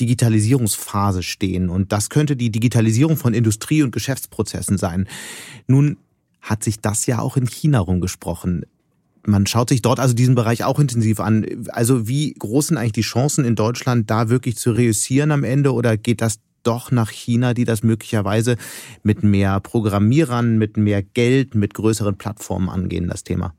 Digitalisierungsphase 0.00 1.22
stehen 1.22 1.68
und 1.68 1.92
das 1.92 2.08
könnte 2.08 2.36
die 2.36 2.50
Digitalisierung 2.50 3.16
von 3.16 3.34
Industrie 3.34 3.82
und 3.82 3.90
Geschäftsprozessen 3.90 4.78
sein. 4.78 5.08
Nun 5.66 5.96
hat 6.44 6.62
sich 6.62 6.78
das 6.78 7.06
ja 7.06 7.18
auch 7.18 7.36
in 7.36 7.46
China 7.46 7.80
rumgesprochen. 7.80 8.66
man 9.26 9.46
schaut 9.46 9.70
sich 9.70 9.80
dort 9.80 10.00
also 10.00 10.12
diesen 10.12 10.34
Bereich 10.34 10.64
auch 10.64 10.78
intensiv 10.78 11.18
an. 11.18 11.46
Also 11.68 12.06
wie 12.06 12.34
groß 12.34 12.68
sind 12.68 12.76
eigentlich 12.76 12.92
die 12.92 13.00
Chancen 13.00 13.46
in 13.46 13.56
Deutschland, 13.56 14.10
da 14.10 14.28
wirklich 14.28 14.56
zu 14.56 14.72
reüssieren 14.72 15.32
am 15.32 15.44
Ende 15.44 15.72
oder 15.72 15.96
geht 15.96 16.20
das 16.20 16.40
doch 16.62 16.90
nach 16.90 17.10
China, 17.10 17.54
die 17.54 17.64
das 17.64 17.82
möglicherweise 17.82 18.56
mit 19.02 19.22
mehr 19.22 19.60
Programmierern, 19.60 20.58
mit 20.58 20.76
mehr 20.76 21.02
Geld, 21.02 21.54
mit 21.54 21.72
größeren 21.72 22.16
Plattformen 22.16 22.68
angehen, 22.68 23.08
das 23.08 23.24
Thema? 23.24 23.54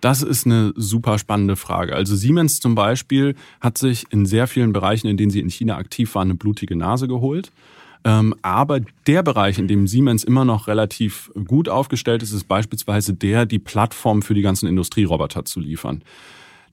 Das 0.00 0.22
ist 0.22 0.46
eine 0.46 0.72
super 0.76 1.18
spannende 1.18 1.56
Frage. 1.56 1.94
Also 1.94 2.16
Siemens 2.16 2.60
zum 2.60 2.74
Beispiel 2.74 3.34
hat 3.60 3.76
sich 3.76 4.06
in 4.10 4.26
sehr 4.26 4.46
vielen 4.46 4.72
Bereichen, 4.72 5.08
in 5.08 5.16
denen 5.16 5.30
sie 5.30 5.40
in 5.40 5.50
China 5.50 5.76
aktiv 5.76 6.14
waren, 6.14 6.28
eine 6.28 6.38
blutige 6.38 6.76
Nase 6.76 7.08
geholt. 7.08 7.50
Ähm, 8.04 8.34
aber 8.42 8.80
der 9.06 9.22
Bereich, 9.22 9.58
in 9.58 9.68
dem 9.68 9.86
Siemens 9.86 10.24
immer 10.24 10.44
noch 10.44 10.68
relativ 10.68 11.30
gut 11.46 11.68
aufgestellt 11.68 12.22
ist, 12.22 12.32
ist 12.32 12.44
beispielsweise 12.44 13.14
der, 13.14 13.46
die 13.46 13.58
Plattform 13.58 14.22
für 14.22 14.34
die 14.34 14.42
ganzen 14.42 14.68
Industrieroboter 14.68 15.44
zu 15.44 15.60
liefern. 15.60 16.02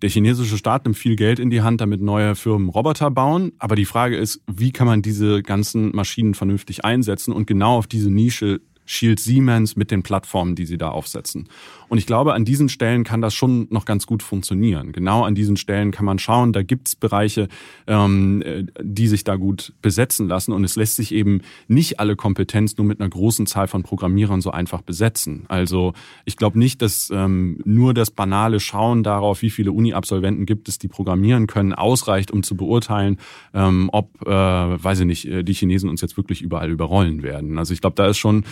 Der 0.02 0.10
chinesische 0.10 0.58
Staat 0.58 0.86
nimmt 0.86 0.98
viel 0.98 1.16
Geld 1.16 1.40
in 1.40 1.50
die 1.50 1.62
Hand, 1.62 1.82
damit 1.82 2.02
neue 2.02 2.36
Firmen 2.36 2.70
Roboter 2.70 3.10
bauen. 3.10 3.54
Aber 3.60 3.76
die 3.76 3.86
Frage 3.86 4.18
ist, 4.18 4.42
wie 4.46 4.72
kann 4.72 4.88
man 4.88 5.02
diese 5.02 5.42
ganzen 5.42 5.96
Maschinen 5.96 6.34
vernünftig 6.34 6.84
einsetzen? 6.84 7.34
Und 7.34 7.48
genau 7.48 7.78
auf 7.78 7.88
diese 7.88 8.12
Nische 8.12 8.62
Shield 8.86 9.19
Siemens 9.19 9.76
mit 9.76 9.91
den 9.91 10.04
Plattformen, 10.04 10.56
die 10.56 10.65
sie 10.65 10.78
da 10.78 10.89
aufsetzen. 10.89 11.50
Und 11.88 11.98
ich 11.98 12.06
glaube, 12.06 12.34
an 12.34 12.45
diesen 12.45 12.69
Stellen 12.69 13.04
kann 13.04 13.21
das 13.21 13.34
schon 13.34 13.67
noch 13.69 13.86
ganz 13.86 14.08
gut 14.08 14.24
funktionieren. 14.24 14.91
Genau 14.91 15.24
an 15.24 15.36
diesen 15.36 15.58
Stellen 15.58 15.91
kann 15.91 16.06
man 16.06 16.19
schauen, 16.19 16.54
da 16.54 16.63
gibt's 16.63 16.95
Bereiche, 16.95 17.48
ähm, 17.88 18.43
die 18.82 19.08
sich 19.08 19.24
da 19.24 19.36
gut 19.36 19.74
besetzen 19.82 20.28
lassen. 20.28 20.52
Und 20.52 20.63
es 20.63 20.76
lässt 20.76 20.95
sich 20.95 21.13
eben 21.13 21.41
nicht 21.67 22.00
alle 22.00 22.15
Kompetenz 22.15 22.78
nur 22.78 22.86
mit 22.86 23.00
einer 23.00 23.10
großen 23.10 23.45
Zahl 23.45 23.67
von 23.67 23.84
Programmierern 23.84 24.41
so 24.41 24.52
einfach 24.52 24.82
besetzen. 24.82 25.45
Also 25.48 25.93
ich 26.26 26.38
glaube 26.38 26.60
nicht, 26.60 26.82
dass 26.82 27.10
ähm, 27.13 27.60
nur 27.65 27.93
das 27.93 28.12
banale 28.12 28.60
Schauen 28.60 29.04
darauf, 29.04 29.41
wie 29.41 29.50
viele 29.50 29.71
Uni-Absolventen 29.71 30.45
gibt 30.45 30.67
es, 30.67 30.80
die 30.80 30.88
programmieren 30.88 31.48
können, 31.48 31.74
ausreicht, 31.74 32.32
um 32.32 32.43
zu 32.43 32.56
beurteilen, 32.56 33.17
ähm, 33.54 33.89
ob, 33.91 34.21
äh, 34.26 34.30
weiß 34.30 35.02
ich 35.02 35.06
nicht, 35.06 35.26
äh, 35.26 35.43
die 35.43 35.54
Chinesen 35.54 35.89
uns 35.89 36.02
jetzt 36.02 36.17
wirklich 36.17 36.41
überall 36.41 36.69
überrollen 36.69 37.24
werden. 37.24 37.58
Also 37.58 37.74
ich 37.74 37.82
glaube, 37.82 37.95
da 37.95 38.08
ist 38.08 38.17
schon 38.17 38.43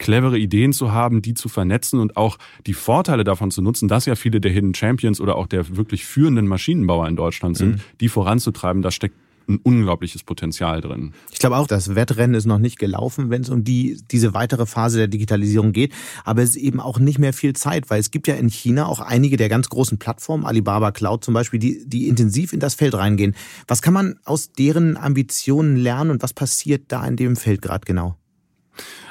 clevere 0.00 0.38
Ideen 0.38 0.72
zu 0.72 0.90
haben, 0.90 1.22
die 1.22 1.34
zu 1.34 1.48
vernetzen 1.48 2.00
und 2.00 2.16
auch 2.16 2.38
die 2.66 2.74
Vorteile 2.74 3.22
davon 3.22 3.52
zu 3.52 3.62
nutzen, 3.62 3.86
dass 3.86 4.06
ja 4.06 4.16
viele 4.16 4.40
der 4.40 4.50
Hidden 4.50 4.74
Champions 4.74 5.20
oder 5.20 5.36
auch 5.36 5.46
der 5.46 5.76
wirklich 5.76 6.04
führenden 6.04 6.48
Maschinenbauer 6.48 7.06
in 7.06 7.14
Deutschland 7.14 7.56
sind, 7.56 7.76
mhm. 7.76 7.80
die 8.00 8.08
voranzutreiben, 8.08 8.82
da 8.82 8.90
steckt 8.90 9.14
ein 9.50 9.58
unglaubliches 9.62 10.22
Potenzial 10.22 10.80
drin. 10.80 11.12
Ich 11.32 11.38
glaube 11.38 11.56
auch, 11.56 11.66
das 11.66 11.94
Wettrennen 11.94 12.34
ist 12.34 12.46
noch 12.46 12.58
nicht 12.58 12.78
gelaufen, 12.78 13.30
wenn 13.30 13.42
es 13.42 13.50
um 13.50 13.64
die, 13.64 14.00
diese 14.10 14.32
weitere 14.32 14.64
Phase 14.64 14.98
der 14.98 15.08
Digitalisierung 15.08 15.72
geht. 15.72 15.92
Aber 16.24 16.42
es 16.42 16.50
ist 16.50 16.56
eben 16.56 16.80
auch 16.80 16.98
nicht 16.98 17.18
mehr 17.18 17.32
viel 17.32 17.52
Zeit, 17.54 17.90
weil 17.90 18.00
es 18.00 18.10
gibt 18.10 18.28
ja 18.28 18.34
in 18.34 18.48
China 18.48 18.86
auch 18.86 19.00
einige 19.00 19.36
der 19.36 19.48
ganz 19.48 19.68
großen 19.68 19.98
Plattformen, 19.98 20.46
Alibaba 20.46 20.92
Cloud 20.92 21.24
zum 21.24 21.34
Beispiel, 21.34 21.58
die, 21.58 21.82
die 21.84 22.08
intensiv 22.08 22.52
in 22.52 22.60
das 22.60 22.74
Feld 22.74 22.94
reingehen. 22.94 23.34
Was 23.66 23.82
kann 23.82 23.94
man 23.94 24.20
aus 24.24 24.52
deren 24.52 24.96
Ambitionen 24.96 25.76
lernen 25.76 26.10
und 26.10 26.22
was 26.22 26.32
passiert 26.32 26.84
da 26.88 27.04
in 27.04 27.16
dem 27.16 27.34
Feld 27.34 27.60
gerade 27.60 27.84
genau? 27.84 28.19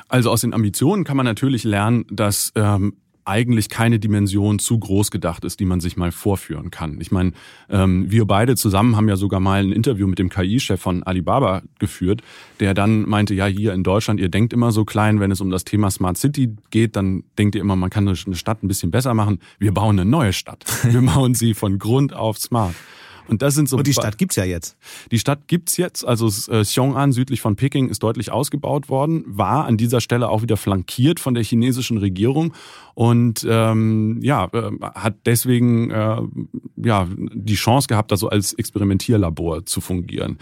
Also 0.10 0.32
aus 0.32 0.42
den 0.42 0.54
Ambitionen 0.54 1.04
kann 1.04 1.16
man 1.16 1.26
natürlich 1.26 1.64
lernen, 1.64 2.06
dass 2.10 2.52
ähm, 2.56 2.94
eigentlich 3.26 3.70
keine 3.70 4.00
Dimension 4.00 4.58
zu 4.58 4.80
groß 4.80 5.12
gedacht 5.12 5.46
ist, 5.46 5.60
die 5.60 5.66
man 5.66 5.80
sich 5.80 5.98
mal 5.98 6.12
vorführen 6.12 6.72
kann. 6.72 7.00
Ich 7.00 7.12
meine, 7.12 7.34
ähm, 7.70 8.10
wir 8.10 8.26
beide 8.26 8.56
zusammen 8.56 8.96
haben 8.96 9.08
ja 9.08 9.16
sogar 9.18 9.40
mal 9.40 9.64
ein 9.64 9.72
Interview 9.72 10.08
mit 10.08 10.18
dem 10.18 10.30
KI-Chef 10.30 10.82
von 10.82 11.04
Alibaba 11.04 11.62
geführt, 11.78 12.22
der 12.60 12.74
dann 12.74 13.08
meinte, 13.08 13.36
ja, 13.36 13.46
hier 13.46 13.74
in 13.74 13.84
Deutschland, 13.84 14.20
ihr 14.20 14.30
denkt 14.30 14.52
immer 14.52 14.72
so 14.72 14.84
klein, 14.84 15.20
wenn 15.20 15.30
es 15.30 15.42
um 15.42 15.52
das 15.52 15.64
Thema 15.64 15.92
Smart 15.92 16.18
City 16.18 16.56
geht, 16.72 16.96
dann 16.96 17.24
denkt 17.38 17.54
ihr 17.54 17.62
immer, 17.62 17.76
man 17.76 17.92
kann 17.92 18.08
eine 18.08 18.36
Stadt 18.36 18.64
ein 18.64 18.68
bisschen 18.68 18.90
besser 18.90 19.14
machen. 19.14 19.40
Wir 19.60 19.74
bauen 19.74 20.00
eine 20.00 20.10
neue 20.10 20.34
Stadt. 20.34 20.66
Wir 20.84 21.02
bauen 21.14 21.36
sie 21.36 21.54
von 21.54 21.78
Grund 21.78 22.14
auf 22.14 22.40
smart. 22.40 22.74
Und 23.30 23.42
das 23.42 23.56
sind 23.56 23.70
so. 23.70 23.78
Und 23.78 23.88
die 23.88 23.94
Stadt 23.94 24.18
gibt's 24.18 24.36
ja 24.36 24.44
jetzt. 24.44 24.76
Die 25.12 25.20
Stadt 25.20 25.48
gibt's 25.48 25.78
jetzt. 25.78 26.06
Also 26.06 26.28
äh, 26.28 26.62
Xiong'an 26.62 27.12
südlich 27.12 27.42
von 27.42 27.56
Peking 27.56 27.90
ist 27.90 28.02
deutlich 28.04 28.32
ausgebaut 28.32 28.90
worden, 28.90 29.24
war 29.28 29.66
an 29.66 29.78
dieser 29.78 30.02
Stelle 30.02 30.30
auch 30.30 30.42
wieder 30.42 30.58
flankiert 30.58 31.20
von 31.20 31.34
der 31.34 31.44
chinesischen 31.44 31.98
Regierung 31.98 32.54
und 32.96 33.46
ähm, 33.50 34.20
ja 34.22 34.50
äh, 34.54 34.72
hat 34.82 35.16
deswegen 35.26 35.92
äh, 35.92 36.22
ja 36.78 37.08
die 37.16 37.56
Chance 37.56 37.88
gehabt, 37.88 38.12
da 38.12 38.18
so 38.18 38.30
als 38.30 38.54
Experimentierlabor 38.54 39.66
zu 39.66 39.82
fungieren. 39.82 40.40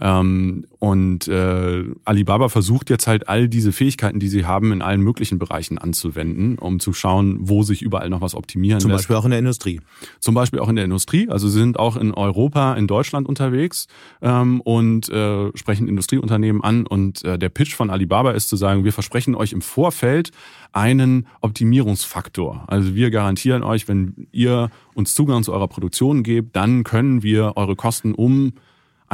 Ähm, 0.00 0.66
und 0.78 1.28
äh, 1.28 1.84
Alibaba 2.04 2.48
versucht 2.48 2.90
jetzt 2.90 3.06
halt 3.06 3.28
all 3.28 3.48
diese 3.48 3.72
Fähigkeiten, 3.72 4.18
die 4.18 4.28
sie 4.28 4.44
haben, 4.44 4.72
in 4.72 4.82
allen 4.82 5.00
möglichen 5.00 5.38
Bereichen 5.38 5.78
anzuwenden, 5.78 6.58
um 6.58 6.80
zu 6.80 6.92
schauen, 6.92 7.38
wo 7.40 7.62
sich 7.62 7.82
überall 7.82 8.10
noch 8.10 8.20
was 8.20 8.34
optimieren 8.34 8.80
Zum 8.80 8.90
lässt. 8.90 9.04
Beispiel 9.04 9.16
auch 9.16 9.24
in 9.24 9.30
der 9.30 9.38
Industrie. 9.38 9.80
Zum 10.20 10.34
Beispiel 10.34 10.60
auch 10.60 10.68
in 10.68 10.76
der 10.76 10.84
Industrie. 10.84 11.28
Also 11.28 11.48
sie 11.48 11.58
sind 11.58 11.78
auch 11.78 11.96
in 11.96 12.12
Europa, 12.12 12.74
in 12.74 12.86
Deutschland 12.86 13.28
unterwegs 13.28 13.86
ähm, 14.20 14.60
und 14.60 15.08
äh, 15.08 15.56
sprechen 15.56 15.88
Industrieunternehmen 15.88 16.62
an. 16.62 16.86
Und 16.86 17.24
äh, 17.24 17.38
der 17.38 17.48
Pitch 17.48 17.74
von 17.74 17.90
Alibaba 17.90 18.32
ist 18.32 18.48
zu 18.48 18.56
sagen, 18.56 18.84
wir 18.84 18.92
versprechen 18.92 19.34
euch 19.34 19.52
im 19.52 19.62
Vorfeld 19.62 20.32
einen 20.72 21.26
Optimierungsfaktor. 21.40 22.64
Also 22.66 22.94
wir 22.94 23.10
garantieren 23.10 23.62
euch, 23.62 23.88
wenn 23.88 24.26
ihr 24.32 24.70
uns 24.94 25.14
Zugang 25.14 25.44
zu 25.44 25.52
eurer 25.52 25.68
Produktion 25.68 26.22
gebt, 26.22 26.56
dann 26.56 26.84
können 26.84 27.22
wir 27.22 27.52
eure 27.56 27.76
Kosten 27.76 28.12
um 28.14 28.52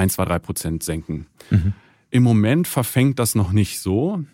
1, 0.00 0.14
2, 0.14 0.24
3 0.24 0.38
Prozent 0.38 0.82
senken. 0.82 1.26
Mhm. 1.50 1.74
Im 2.10 2.22
Moment 2.22 2.66
verfängt 2.66 3.18
das 3.18 3.34
noch 3.34 3.52
nicht 3.52 3.80
so, 3.80 4.24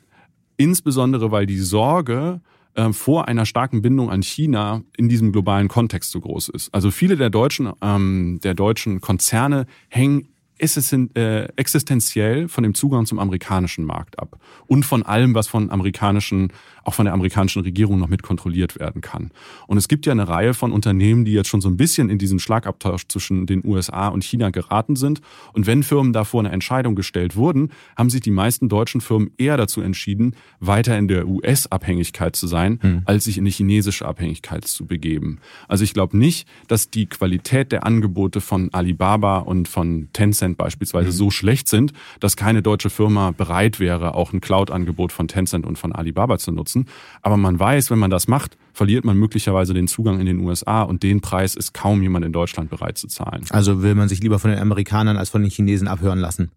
insbesondere 0.57 1.31
weil 1.31 1.47
die 1.47 1.59
Sorge 1.59 2.41
äh, 2.75 2.93
vor 2.93 3.29
einer 3.29 3.47
starken 3.47 3.83
Bindung 3.83 4.11
an 4.11 4.23
China 4.23 4.83
in 4.97 5.09
diesem 5.09 5.33
globalen 5.33 5.69
Kontext 5.69 6.11
so 6.11 6.21
groß 6.21 6.49
ist. 6.51 6.75
Also 6.75 6.91
viele 6.91 7.17
der 7.17 7.31
deutschen, 7.31 7.73
ähm, 7.83 8.41
der 8.43 8.55
deutschen 8.55 9.01
Konzerne 9.01 9.67
hängen 9.89 10.29
ist 10.59 10.77
es 10.77 10.93
äh, 10.93 11.49
existenziell 11.57 12.49
von 12.49 12.63
dem 12.63 12.75
Zugang 12.75 13.07
zum 13.07 13.19
amerikanischen 13.19 13.85
Markt 13.85 14.19
ab 14.19 14.39
und 14.67 14.85
von 14.85 15.03
allem, 15.03 15.35
was 15.35 15.49
von 15.49 15.71
amerikanischen, 15.71 16.53
auch 16.85 16.95
von 16.95 17.05
der 17.05 17.13
amerikanischen 17.13 17.63
Regierung 17.63 17.99
noch 17.99 18.09
mit 18.09 18.23
kontrolliert 18.23 18.79
werden 18.79 19.03
kann. 19.03 19.31
Und 19.67 19.77
es 19.77 19.89
gibt 19.89 20.07
ja 20.07 20.13
eine 20.13 20.29
Reihe 20.29 20.55
von 20.55 20.73
Unternehmen, 20.73 21.25
die 21.25 21.33
jetzt 21.33 21.49
schon 21.49 21.61
so 21.61 21.69
ein 21.69 21.77
bisschen 21.77 22.09
in 22.09 22.19
diesen 22.19 22.39
Schlagabtausch 22.39 23.07
zwischen 23.09 23.47
den 23.47 23.63
USA 23.65 24.09
und 24.09 24.25
China 24.25 24.51
geraten 24.51 24.97
sind. 24.97 25.21
Und 25.53 25.67
wenn 25.67 25.83
Firmen 25.83 26.13
davor 26.13 26.41
eine 26.41 26.53
Entscheidung 26.53 26.95
gestellt 26.95 27.37
wurden, 27.37 27.71
haben 27.97 28.09
sich 28.09 28.23
die 28.23 28.31
meisten 28.31 28.69
deutschen 28.69 29.01
Firmen 29.01 29.31
eher 29.37 29.59
dazu 29.59 29.83
entschieden, 29.83 30.35
weiter 30.61 30.97
in 30.97 31.09
der 31.09 31.29
US-Abhängigkeit 31.29 32.35
zu 32.35 32.47
sein, 32.47 32.79
hm. 32.81 33.03
als 33.05 33.25
sich 33.25 33.37
in 33.37 33.45
die 33.45 33.51
chinesische 33.51 34.07
Abhängigkeit 34.07 34.65
zu 34.65 34.87
begeben. 34.87 35.39
Also 35.69 35.85
ich 35.85 35.93
glaube 35.93 36.17
nicht, 36.17 36.49
dass 36.69 36.89
die 36.89 37.07
Qualität 37.07 37.73
der 37.73 37.85
Angebote 37.85 38.41
von 38.41 38.73
Alibaba 38.73 39.39
und 39.39 39.69
von 39.69 40.09
Tencent 40.13 40.46
Tencent 40.47 40.57
beispielsweise 40.57 41.09
mhm. 41.09 41.13
so 41.13 41.31
schlecht 41.31 41.69
sind, 41.69 41.93
dass 42.21 42.37
keine 42.37 42.63
deutsche 42.63 42.91
Firma 42.91 43.33
bereit 43.33 43.81
wäre, 43.81 44.15
auch 44.15 44.33
ein 44.33 44.41
Cloud-Angebot 44.41 45.13
von 45.13 45.29
Tencent 45.29 45.67
und 45.67 45.79
von 45.79 45.93
Alibaba 45.93 46.39
zu 46.39 46.53
nutzen. 46.53 46.87
Aber 47.23 47.37
man 47.37 47.59
weiß, 47.59 47.91
wenn 47.91 47.99
man 47.99 48.11
das 48.11 48.29
macht, 48.29 48.57
verliert 48.73 49.05
man 49.05 49.17
möglicherweise 49.17 49.75
den 49.75 49.89
Zugang 49.89 50.21
in 50.21 50.27
den 50.27 50.41
USA 50.41 50.83
und 50.83 51.03
den 51.03 51.21
Preis 51.21 51.55
ist 51.55 51.75
kaum 51.75 52.03
jemand 52.03 52.25
in 52.25 52.33
Deutschland 52.33 52.71
bereit 52.71 52.99
zu 52.99 53.09
zahlen. 53.09 53.45
Also 53.51 53.83
will 53.83 53.95
man 53.95 54.09
sich 54.09 54.21
lieber 54.23 54.39
von 54.39 54.51
den 54.51 54.61
Amerikanern 54.61 55.17
als 55.17 55.31
von 55.31 55.43
den 55.43 55.51
Chinesen 55.51 55.89
abhören 55.89 56.19
lassen. 56.19 56.51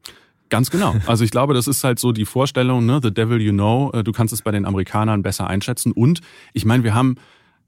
Ganz 0.49 0.71
genau. 0.71 0.95
Also 1.05 1.23
ich 1.23 1.31
glaube, 1.31 1.53
das 1.53 1.67
ist 1.67 1.83
halt 1.83 1.99
so 1.99 2.11
die 2.11 2.25
Vorstellung, 2.25 2.85
ne, 2.85 2.99
the 3.03 3.13
devil 3.13 3.39
you 3.39 3.51
know, 3.51 3.91
äh, 3.93 4.03
du 4.03 4.11
kannst 4.11 4.33
es 4.33 4.41
bei 4.41 4.51
den 4.51 4.65
Amerikanern 4.65 5.21
besser 5.21 5.47
einschätzen. 5.47 5.91
Und 5.91 6.21
ich 6.53 6.65
meine, 6.65 6.83
wir 6.83 6.95
haben 6.95 7.17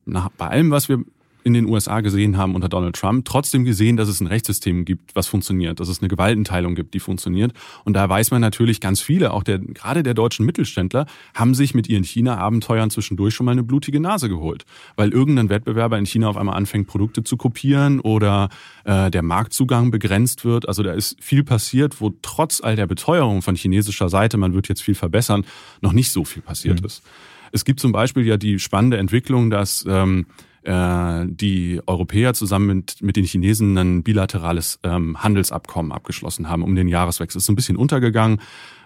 nach, 0.05 0.29
bei 0.29 0.47
allem, 0.47 0.71
was 0.71 0.89
wir 0.89 1.03
in 1.43 1.53
den 1.53 1.65
USA 1.65 2.01
gesehen 2.01 2.37
haben 2.37 2.55
unter 2.55 2.69
Donald 2.69 2.95
Trump, 2.95 3.25
trotzdem 3.25 3.65
gesehen, 3.65 3.97
dass 3.97 4.07
es 4.07 4.21
ein 4.21 4.27
Rechtssystem 4.27 4.85
gibt, 4.85 5.15
was 5.15 5.27
funktioniert, 5.27 5.79
dass 5.79 5.87
es 5.87 5.99
eine 5.99 6.07
Gewaltenteilung 6.07 6.75
gibt, 6.75 6.93
die 6.93 6.99
funktioniert. 6.99 7.53
Und 7.83 7.93
da 7.93 8.07
weiß 8.07 8.31
man 8.31 8.41
natürlich 8.41 8.79
ganz 8.79 9.01
viele, 9.01 9.31
auch 9.31 9.43
der, 9.43 9.59
gerade 9.59 10.03
der 10.03 10.13
deutschen 10.13 10.45
Mittelständler, 10.45 11.05
haben 11.33 11.55
sich 11.55 11.73
mit 11.73 11.89
ihren 11.89 12.03
China-Abenteuern 12.03 12.89
zwischendurch 12.89 13.33
schon 13.33 13.45
mal 13.45 13.53
eine 13.53 13.63
blutige 13.63 13.99
Nase 13.99 14.29
geholt. 14.29 14.65
Weil 14.95 15.11
irgendein 15.11 15.49
Wettbewerber 15.49 15.97
in 15.97 16.05
China 16.05 16.29
auf 16.29 16.37
einmal 16.37 16.55
anfängt, 16.55 16.87
Produkte 16.87 17.23
zu 17.23 17.37
kopieren 17.37 17.99
oder 17.99 18.49
äh, 18.83 19.09
der 19.09 19.23
Marktzugang 19.23 19.91
begrenzt 19.91 20.45
wird. 20.45 20.67
Also 20.67 20.83
da 20.83 20.93
ist 20.93 21.21
viel 21.21 21.43
passiert, 21.43 22.01
wo 22.01 22.13
trotz 22.21 22.61
all 22.61 22.75
der 22.75 22.87
Beteuerung 22.87 23.41
von 23.41 23.55
chinesischer 23.55 24.09
Seite, 24.09 24.37
man 24.37 24.53
wird 24.53 24.67
jetzt 24.69 24.81
viel 24.81 24.95
verbessern, 24.95 25.45
noch 25.81 25.93
nicht 25.93 26.11
so 26.11 26.23
viel 26.23 26.41
passiert 26.41 26.81
mhm. 26.81 26.85
ist. 26.85 27.03
Es 27.51 27.65
gibt 27.65 27.79
zum 27.79 27.91
Beispiel 27.91 28.25
ja 28.25 28.37
die 28.37 28.59
spannende 28.59 28.97
Entwicklung, 28.97 29.49
dass 29.49 29.85
ähm, 29.87 30.25
äh, 30.63 31.25
die 31.27 31.81
Europäer 31.87 32.33
zusammen 32.33 32.67
mit, 32.67 33.01
mit 33.01 33.15
den 33.15 33.25
Chinesen 33.25 33.77
ein 33.77 34.03
bilaterales 34.03 34.79
ähm, 34.83 35.21
Handelsabkommen 35.21 35.91
abgeschlossen 35.91 36.49
haben 36.49 36.63
um 36.63 36.75
den 36.75 36.87
Jahreswechsel. 36.87 37.39
ist 37.39 37.45
so 37.45 37.53
ein 37.53 37.55
bisschen 37.55 37.77
untergegangen, 37.77 38.41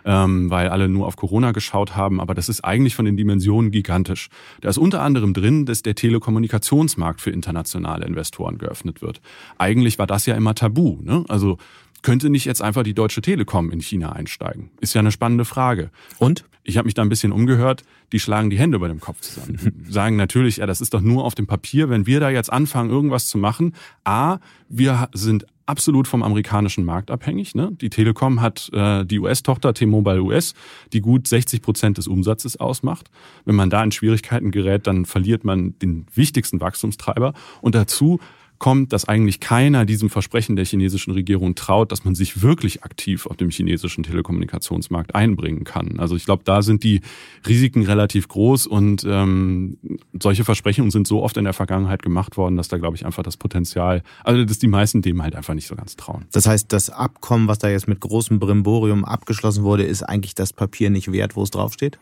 ähm, 0.06 0.50
weil 0.50 0.70
alle 0.70 0.88
nur 0.88 1.08
auf 1.08 1.16
Corona 1.16 1.52
geschaut 1.52 1.96
haben, 1.96 2.22
aber 2.22 2.34
das 2.34 2.48
ist 2.48 2.64
eigentlich 2.64 2.96
von 2.96 3.06
den 3.06 3.18
Dimensionen 3.18 3.72
gigantisch. 3.72 4.30
Da 4.62 4.70
ist 4.70 4.78
unter 4.78 5.02
anderem 5.02 5.34
drin, 5.34 5.66
dass 5.66 5.82
der 5.82 5.96
Telekommunikationsmarkt 5.96 7.22
für 7.22 7.32
internationale 7.32 8.06
Investoren 8.06 8.58
geöffnet 8.58 9.02
wird. 9.02 9.22
Eigentlich 9.58 10.00
war 10.00 10.08
das 10.08 10.26
ja 10.26 10.36
immer 10.36 10.56
tabu. 10.56 11.00
Ne? 11.02 11.26
Also 11.28 11.58
könnte 12.06 12.30
nicht 12.30 12.46
jetzt 12.46 12.62
einfach 12.62 12.84
die 12.84 12.94
Deutsche 12.94 13.22
Telekom 13.22 13.72
in 13.72 13.82
China 13.82 14.14
einsteigen? 14.14 14.70
Ist 14.80 14.94
ja 14.94 15.00
eine 15.00 15.12
spannende 15.12 15.44
Frage. 15.44 15.90
Und? 16.20 16.46
ich 16.66 16.78
habe 16.78 16.88
mich 16.88 16.96
da 16.96 17.04
ein 17.04 17.10
bisschen 17.10 17.32
umgehört, 17.32 17.84
die 18.12 18.20
schlagen 18.20 18.50
die 18.50 18.58
Hände 18.58 18.78
über 18.78 18.88
dem 18.88 19.00
Kopf 19.00 19.22
zusammen. 19.22 19.86
Sagen 19.90 20.16
natürlich, 20.16 20.58
ja, 20.58 20.66
das 20.66 20.82
ist 20.82 20.94
doch 20.94 21.02
nur 21.02 21.24
auf 21.24 21.36
dem 21.36 21.48
Papier, 21.48 21.90
wenn 21.90 22.08
wir 22.08 22.20
da 22.20 22.30
jetzt 22.30 22.52
anfangen, 22.52 22.90
irgendwas 22.90 23.28
zu 23.28 23.38
machen. 23.38 23.76
A, 24.04 24.40
wir 24.68 25.10
sind 25.14 25.46
absolut 25.68 26.08
vom 26.08 26.24
amerikanischen 26.24 26.84
Markt 26.84 27.12
abhängig. 27.12 27.56
Ne? 27.56 27.72
Die 27.80 27.90
Telekom 27.90 28.42
hat 28.42 28.70
äh, 28.74 29.06
die 29.06 29.20
US-Tochter 29.20 29.74
T-Mobile 29.74 30.22
US, 30.24 30.54
die 30.92 31.02
gut 31.02 31.28
60 31.28 31.62
Prozent 31.62 31.98
des 32.00 32.08
Umsatzes 32.08 32.58
ausmacht. 32.58 33.10
Wenn 33.46 33.56
man 33.56 33.70
da 33.70 33.84
in 33.84 33.92
Schwierigkeiten 33.92 34.52
gerät, 34.52 34.88
dann 34.88 35.06
verliert 35.06 35.44
man 35.44 35.78
den 35.80 36.08
wichtigsten 36.14 36.62
Wachstumstreiber. 36.62 37.34
Und 37.62 37.76
dazu 37.76 38.20
kommt, 38.60 38.94
dass 38.94 39.06
eigentlich 39.06 39.40
keiner 39.40 39.86
diesem 39.86 40.10
Versprechen 40.10 40.56
der 40.56 40.66
chinesischen 40.66 41.12
Regierung 41.12 41.56
traut, 41.56 41.92
dass 41.92 42.06
man 42.06 42.16
sich 42.16 42.42
wirklich 42.42 42.84
aktiv 42.84 43.26
auf 43.28 43.38
dem 43.38 43.50
chinesischen 43.50 44.04
Telekommunikationsmarkt 44.04 45.16
einbringen 45.16 45.64
kann. 45.64 46.00
Also 46.00 46.16
ich 46.16 46.26
glaube, 46.26 46.44
da 46.46 46.62
sind 46.62 46.84
die 46.84 47.02
Risiken 47.48 47.84
relativ 47.84 48.28
groß 48.28 48.68
und 48.68 49.06
ähm, 49.08 49.78
solche 50.22 50.44
Versprechungen 50.44 50.92
sind 50.92 51.08
so 51.08 51.24
oft 51.24 51.38
in 51.38 51.44
der 51.44 51.54
Vergangenheit 51.54 52.02
gemacht 52.02 52.38
worden, 52.38 52.56
dass 52.56 52.68
da, 52.68 52.78
glaube 52.78 52.96
ich, 52.96 53.06
einfach 53.06 53.24
das 53.24 53.38
Potenzial, 53.38 54.04
also 54.24 54.44
dass 54.46 54.60
die 54.60 54.68
meisten 54.68 55.02
dem 55.02 55.22
halt 55.22 55.36
einfach 55.36 55.54
nicht 55.54 55.68
so 55.68 55.76
ganz 55.76 55.96
trauen. 55.96 56.26
Das 56.32 56.48
heißt, 56.48 56.72
das 56.72 56.90
Abkommen, 56.90 57.48
was 57.48 57.60
da 57.60 57.70
jetzt 57.70 57.88
mit 57.88 58.00
großem 58.00 58.40
Brimborium 58.40 59.06
abgeschlossen 59.06 59.64
wurde, 59.64 59.84
ist 59.84 60.04
eigentlich 60.04 60.36
das 60.36 60.54
Papier 60.54 60.90
nicht 60.90 61.12
wert, 61.12 61.36
wo 61.36 61.44
es 61.44 61.52
draufsteht? 61.52 61.98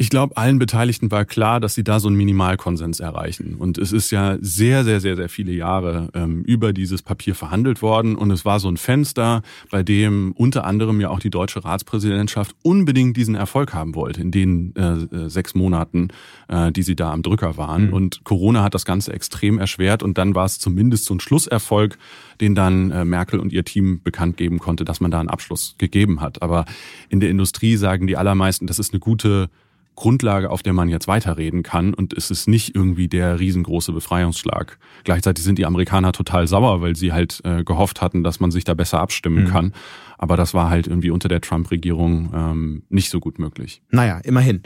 Ich 0.00 0.08
glaube, 0.08 0.34
allen 0.38 0.58
Beteiligten 0.58 1.10
war 1.10 1.26
klar, 1.26 1.60
dass 1.60 1.74
sie 1.74 1.84
da 1.84 2.00
so 2.00 2.08
einen 2.08 2.16
Minimalkonsens 2.16 3.00
erreichen. 3.00 3.56
Und 3.56 3.76
es 3.76 3.92
ist 3.92 4.10
ja 4.10 4.38
sehr, 4.40 4.82
sehr, 4.82 4.98
sehr, 4.98 5.14
sehr 5.14 5.28
viele 5.28 5.52
Jahre 5.52 6.08
ähm, 6.14 6.40
über 6.44 6.72
dieses 6.72 7.02
Papier 7.02 7.34
verhandelt 7.34 7.82
worden. 7.82 8.16
Und 8.16 8.30
es 8.30 8.46
war 8.46 8.60
so 8.60 8.70
ein 8.70 8.78
Fenster, 8.78 9.42
bei 9.70 9.82
dem 9.82 10.32
unter 10.32 10.64
anderem 10.64 11.02
ja 11.02 11.10
auch 11.10 11.18
die 11.18 11.28
deutsche 11.28 11.66
Ratspräsidentschaft 11.66 12.56
unbedingt 12.62 13.14
diesen 13.18 13.34
Erfolg 13.34 13.74
haben 13.74 13.94
wollte 13.94 14.22
in 14.22 14.30
den 14.30 14.74
äh, 14.74 14.92
äh 15.16 15.28
sechs 15.28 15.54
Monaten, 15.54 16.08
äh, 16.48 16.72
die 16.72 16.82
sie 16.82 16.96
da 16.96 17.12
am 17.12 17.20
Drücker 17.20 17.58
waren. 17.58 17.88
Mhm. 17.88 17.92
Und 17.92 18.24
Corona 18.24 18.62
hat 18.62 18.74
das 18.74 18.86
Ganze 18.86 19.12
extrem 19.12 19.58
erschwert. 19.58 20.02
Und 20.02 20.16
dann 20.16 20.34
war 20.34 20.46
es 20.46 20.58
zumindest 20.58 21.04
so 21.04 21.14
ein 21.14 21.20
Schlusserfolg, 21.20 21.98
den 22.40 22.54
dann 22.54 22.90
äh, 22.90 23.04
Merkel 23.04 23.38
und 23.38 23.52
ihr 23.52 23.66
Team 23.66 24.00
bekannt 24.02 24.38
geben 24.38 24.60
konnte, 24.60 24.86
dass 24.86 25.00
man 25.00 25.10
da 25.10 25.20
einen 25.20 25.28
Abschluss 25.28 25.74
gegeben 25.76 26.22
hat. 26.22 26.40
Aber 26.40 26.64
in 27.10 27.20
der 27.20 27.28
Industrie 27.28 27.76
sagen 27.76 28.06
die 28.06 28.16
allermeisten, 28.16 28.66
das 28.66 28.78
ist 28.78 28.94
eine 28.94 29.00
gute 29.00 29.50
Grundlage, 29.96 30.50
auf 30.50 30.62
der 30.62 30.72
man 30.72 30.88
jetzt 30.88 31.08
weiterreden 31.08 31.62
kann. 31.62 31.92
Und 31.94 32.12
es 32.12 32.30
ist 32.30 32.48
nicht 32.48 32.74
irgendwie 32.74 33.08
der 33.08 33.38
riesengroße 33.38 33.92
Befreiungsschlag. 33.92 34.78
Gleichzeitig 35.04 35.44
sind 35.44 35.58
die 35.58 35.66
Amerikaner 35.66 36.12
total 36.12 36.46
sauer, 36.46 36.80
weil 36.80 36.96
sie 36.96 37.12
halt 37.12 37.40
äh, 37.44 37.64
gehofft 37.64 38.00
hatten, 38.00 38.22
dass 38.22 38.40
man 38.40 38.50
sich 38.50 38.64
da 38.64 38.74
besser 38.74 39.00
abstimmen 39.00 39.44
mhm. 39.44 39.48
kann. 39.48 39.74
Aber 40.18 40.36
das 40.36 40.54
war 40.54 40.70
halt 40.70 40.86
irgendwie 40.86 41.10
unter 41.10 41.28
der 41.28 41.40
Trump-Regierung 41.40 42.32
ähm, 42.34 42.82
nicht 42.88 43.10
so 43.10 43.20
gut 43.20 43.38
möglich. 43.38 43.82
Naja, 43.90 44.20
immerhin. 44.24 44.62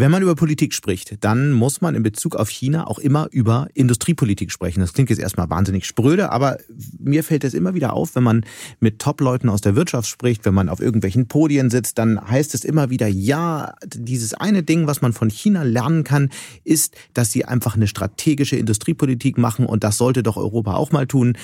Wenn 0.00 0.12
man 0.12 0.22
über 0.22 0.36
Politik 0.36 0.74
spricht, 0.74 1.24
dann 1.24 1.50
muss 1.50 1.80
man 1.80 1.96
in 1.96 2.04
Bezug 2.04 2.36
auf 2.36 2.48
China 2.50 2.86
auch 2.86 3.00
immer 3.00 3.26
über 3.32 3.66
Industriepolitik 3.74 4.52
sprechen. 4.52 4.78
Das 4.78 4.92
klingt 4.92 5.10
jetzt 5.10 5.18
erstmal 5.18 5.50
wahnsinnig 5.50 5.86
spröde, 5.86 6.30
aber 6.30 6.58
mir 7.00 7.24
fällt 7.24 7.42
es 7.42 7.52
immer 7.52 7.74
wieder 7.74 7.94
auf, 7.94 8.14
wenn 8.14 8.22
man 8.22 8.44
mit 8.78 9.00
Top-Leuten 9.00 9.48
aus 9.48 9.60
der 9.60 9.74
Wirtschaft 9.74 10.08
spricht, 10.08 10.44
wenn 10.44 10.54
man 10.54 10.68
auf 10.68 10.78
irgendwelchen 10.78 11.26
Podien 11.26 11.68
sitzt, 11.68 11.98
dann 11.98 12.20
heißt 12.30 12.54
es 12.54 12.64
immer 12.64 12.90
wieder, 12.90 13.08
ja, 13.08 13.74
dieses 13.92 14.34
eine 14.34 14.62
Ding, 14.62 14.86
was 14.86 15.02
man 15.02 15.12
von 15.12 15.30
China 15.30 15.64
lernen 15.64 16.04
kann, 16.04 16.30
ist, 16.62 16.94
dass 17.12 17.32
sie 17.32 17.44
einfach 17.44 17.74
eine 17.74 17.88
strategische 17.88 18.54
Industriepolitik 18.54 19.36
machen 19.36 19.66
und 19.66 19.82
das 19.82 19.98
sollte 19.98 20.22
doch 20.22 20.36
Europa 20.36 20.74
auch 20.74 20.92
mal 20.92 21.08
tun 21.08 21.36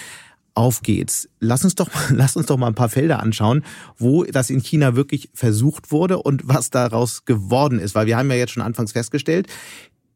auf 0.55 0.83
geht's. 0.83 1.29
Lass 1.41 1.65
uns 1.65 1.75
doch, 1.75 1.91
lass 2.11 2.37
uns 2.37 2.47
doch 2.47 2.57
mal 2.57 2.69
ein 2.69 2.75
paar 2.75 2.89
Felder 2.89 3.21
anschauen, 3.21 3.65
wo 3.99 4.25
das 4.25 4.51
in 4.51 4.61
China 4.61 4.97
wirklich 4.97 5.29
versucht 5.35 5.93
wurde 5.93 6.19
und 6.19 6.43
was 6.49 6.71
daraus 6.71 7.25
geworden 7.25 7.79
ist. 7.79 7.95
Weil 7.95 8.07
wir 8.07 8.17
haben 8.17 8.31
ja 8.31 8.37
jetzt 8.37 8.53
schon 8.53 8.63
anfangs 8.63 8.93
festgestellt, 8.93 9.49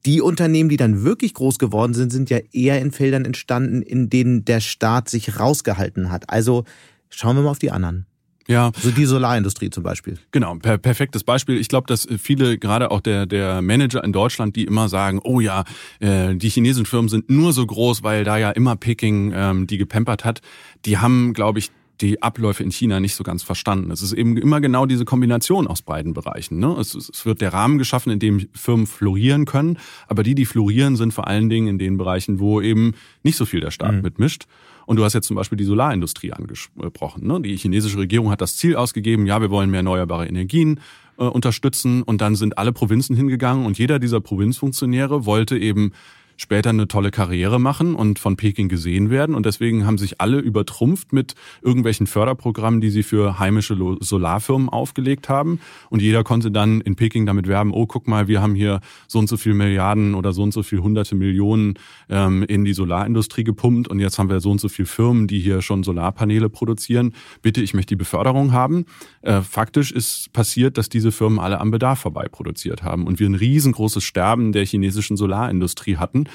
die 0.07 0.21
Unternehmen, 0.21 0.69
die 0.69 0.77
dann 0.77 1.03
wirklich 1.03 1.35
groß 1.35 1.59
geworden 1.59 1.93
sind, 1.93 2.11
sind 2.11 2.31
ja 2.31 2.39
eher 2.53 2.81
in 2.81 2.93
Feldern 2.93 3.25
entstanden, 3.25 3.83
in 3.83 4.09
denen 4.09 4.45
der 4.45 4.61
Staat 4.61 5.09
sich 5.09 5.39
rausgehalten 5.39 6.11
hat. 6.11 6.31
Also 6.31 6.65
schauen 7.11 7.37
wir 7.37 7.43
mal 7.43 7.51
auf 7.51 7.59
die 7.59 7.73
anderen. 7.73 8.07
Ja. 8.49 8.73
So 8.81 8.91
die 8.91 9.05
Solarindustrie 9.05 9.69
zum 9.71 9.83
Beispiel. 9.83 10.19
Genau, 10.33 10.55
per 10.57 10.79
perfektes 10.79 11.23
Beispiel. 11.23 11.59
Ich 11.59 11.69
glaube, 11.69 11.87
dass 11.87 12.09
viele, 12.19 12.59
gerade 12.59 12.91
auch 12.91 13.01
der, 13.01 13.27
der 13.27 13.61
Manager 13.61 14.03
in 14.03 14.13
Deutschland, 14.13 14.57
die 14.57 14.65
immer 14.65 14.89
sagen, 14.89 15.21
oh 15.23 15.41
ja, 15.41 15.65
äh, 16.01 16.35
die 16.35 16.49
chinesischen 16.49 16.87
Firmen 16.87 17.11
sind 17.11 17.29
nur 17.29 17.53
so 17.53 17.67
groß, 17.67 18.03
weil 18.03 18.25
da 18.25 18.39
ja 18.39 18.51
immer 18.51 18.75
Peking 18.77 19.33
ähm, 19.35 19.67
die 19.67 19.77
gepempert 19.77 20.25
hat, 20.25 20.41
die 20.87 20.97
haben, 20.97 21.35
glaube 21.35 21.59
ich, 21.59 21.71
die 22.01 22.23
Abläufe 22.23 22.63
in 22.63 22.71
China 22.71 23.01
nicht 23.01 23.15
so 23.15 23.25
ganz 23.25 23.43
verstanden. 23.43 23.91
Es 23.91 24.03
ist 24.03 24.13
eben 24.13 24.37
immer 24.37 24.61
genau 24.61 24.87
diese 24.87 25.05
Kombination 25.05 25.67
aus 25.67 25.83
beiden 25.83 26.15
Bereichen. 26.15 26.59
Ne? 26.59 26.77
Es, 26.79 26.95
es, 26.95 27.27
wird 27.27 27.41
der 27.41 27.53
Rahmen 27.53 27.79
geschaffen, 27.79 28.13
in 28.13 28.19
dem 28.19 28.49
Firmen 28.55 28.87
florieren 28.87 29.45
können, 29.45 29.79
aber 30.07 30.23
die, 30.23 30.35
die 30.35 30.47
florieren, 30.47 30.97
sind 30.97 31.13
vor 31.13 31.27
allen 31.27 31.49
Dingen 31.49 31.67
in 31.67 31.79
den 31.79 31.99
Bereichen, 31.99 32.39
wo 32.39 32.61
eben 32.61 32.95
nicht 33.23 33.37
so 33.37 33.45
viel 33.45 33.61
der 33.61 33.71
Staat 33.71 33.95
mhm. 33.95 34.03
mitmischt. 34.03 34.47
Und 34.87 34.97
du 34.97 35.05
hast 35.05 35.13
jetzt 35.13 35.27
zum 35.27 35.37
Beispiel 35.37 35.59
die 35.59 35.65
Solarindustrie 35.65 36.33
angesprochen. 36.33 37.27
Ne? 37.27 37.43
Die 37.43 37.57
chinesische 37.57 37.99
Regierung 37.99 38.31
hat 38.31 38.41
das 38.41 38.57
Ziel 38.57 38.75
ausgegeben, 38.75 39.27
ja, 39.27 39.41
wir 39.41 39.51
wollen 39.51 39.71
mehr 39.71 39.81
erneuerbare 39.81 40.27
Energien 40.27 40.81
äh, 41.19 41.25
unterstützen. 41.25 42.03
Und 42.03 42.21
dann 42.21 42.37
sind 42.37 42.57
alle 42.57 42.73
Provinzen 42.73 43.15
hingegangen 43.15 43.67
und 43.67 43.77
jeder 43.79 43.99
dieser 43.99 44.21
Provinzfunktionäre 44.21 45.27
wollte 45.27 45.59
eben 45.59 45.93
später 46.39 46.71
eine 46.71 46.89
tolle 46.89 47.11
Karriere 47.11 47.59
machen 47.59 47.95
und 47.95 48.19
von 48.19 48.37
Peking 48.37 48.69
gesehen 48.69 49.11
werden. 49.11 49.35
Und 49.35 49.45
deswegen 49.45 49.85
haben 49.85 49.99
sich 49.99 50.21
alle 50.21 50.39
übertrumpft 50.39 51.13
mit 51.13 51.35
irgendwelchen 51.63 52.07
Förderprogrammen, 52.07 52.81
die 52.81 52.91
sie 52.91 53.03
für 53.03 53.39
heimische 53.39 53.77
Solarfirmen 54.01 54.69
aufgelegt 54.69 55.29
haben. 55.29 55.61
Und 55.91 56.01
jeder 56.01 56.23
konnte 56.23 56.51
dann 56.51 56.81
in 56.81 56.95
Peking 56.97 57.27
damit 57.27 57.49
werben, 57.49 57.73
oh, 57.75 57.87
guck 57.87 58.07
mal, 58.07 58.29
wir 58.29 58.41
haben 58.41 58.55
hier 58.55 58.81
so 59.09 59.19
und 59.19 59.29
so 59.29 59.37
viel 59.37 59.53
Milliarden 59.53 60.15
oder 60.15 60.33
so 60.33 60.43
und 60.43 60.53
so 60.53 60.63
viel 60.63 60.79
hunderte 60.79 61.17
Millionen 61.17 61.75
ähm, 62.09 62.45
in 62.45 62.65
die 62.65 62.73
Solarindustrie 62.73 63.43
gepumpt. 63.43 63.89
Und 63.89 63.99
jetzt 63.99 64.19
haben 64.19 64.31
wir 64.31 64.41
so 64.41 64.53
und 64.53 64.61
so 64.61 64.69
viele 64.69 64.87
Firmen, 64.87 65.27
die 65.27 65.41
hier 65.41 65.61
schon 65.61 65.83
Solarpaneele 65.83 66.49
produzieren. 66.49 67.15
Bitte, 67.43 67.61
ich 67.63 67.75
möchte 67.75 67.91
die 67.91 67.97
Beförderung 67.97 68.53
haben. 68.53 68.87
Äh, 69.23 69.43
faktisch 69.43 69.91
ist 69.91 70.33
passiert, 70.33 70.79
dass 70.79 70.89
diese 70.89 71.11
Firmen 71.11 71.41
alle 71.41 71.61
am 71.61 71.73
Bedarf 71.73 71.99
vorbei 71.99 72.29
produziert 72.31 72.85
haben 72.85 73.09
und 73.09 73.19
wir 73.19 73.29
ein 73.29 73.35
riesengroßes 73.35 74.05
Sterben 74.05 74.53
der 74.53 74.65
chinesischen 74.65 75.17
Solarindustrie 75.17 75.97
hatten 75.97 76.28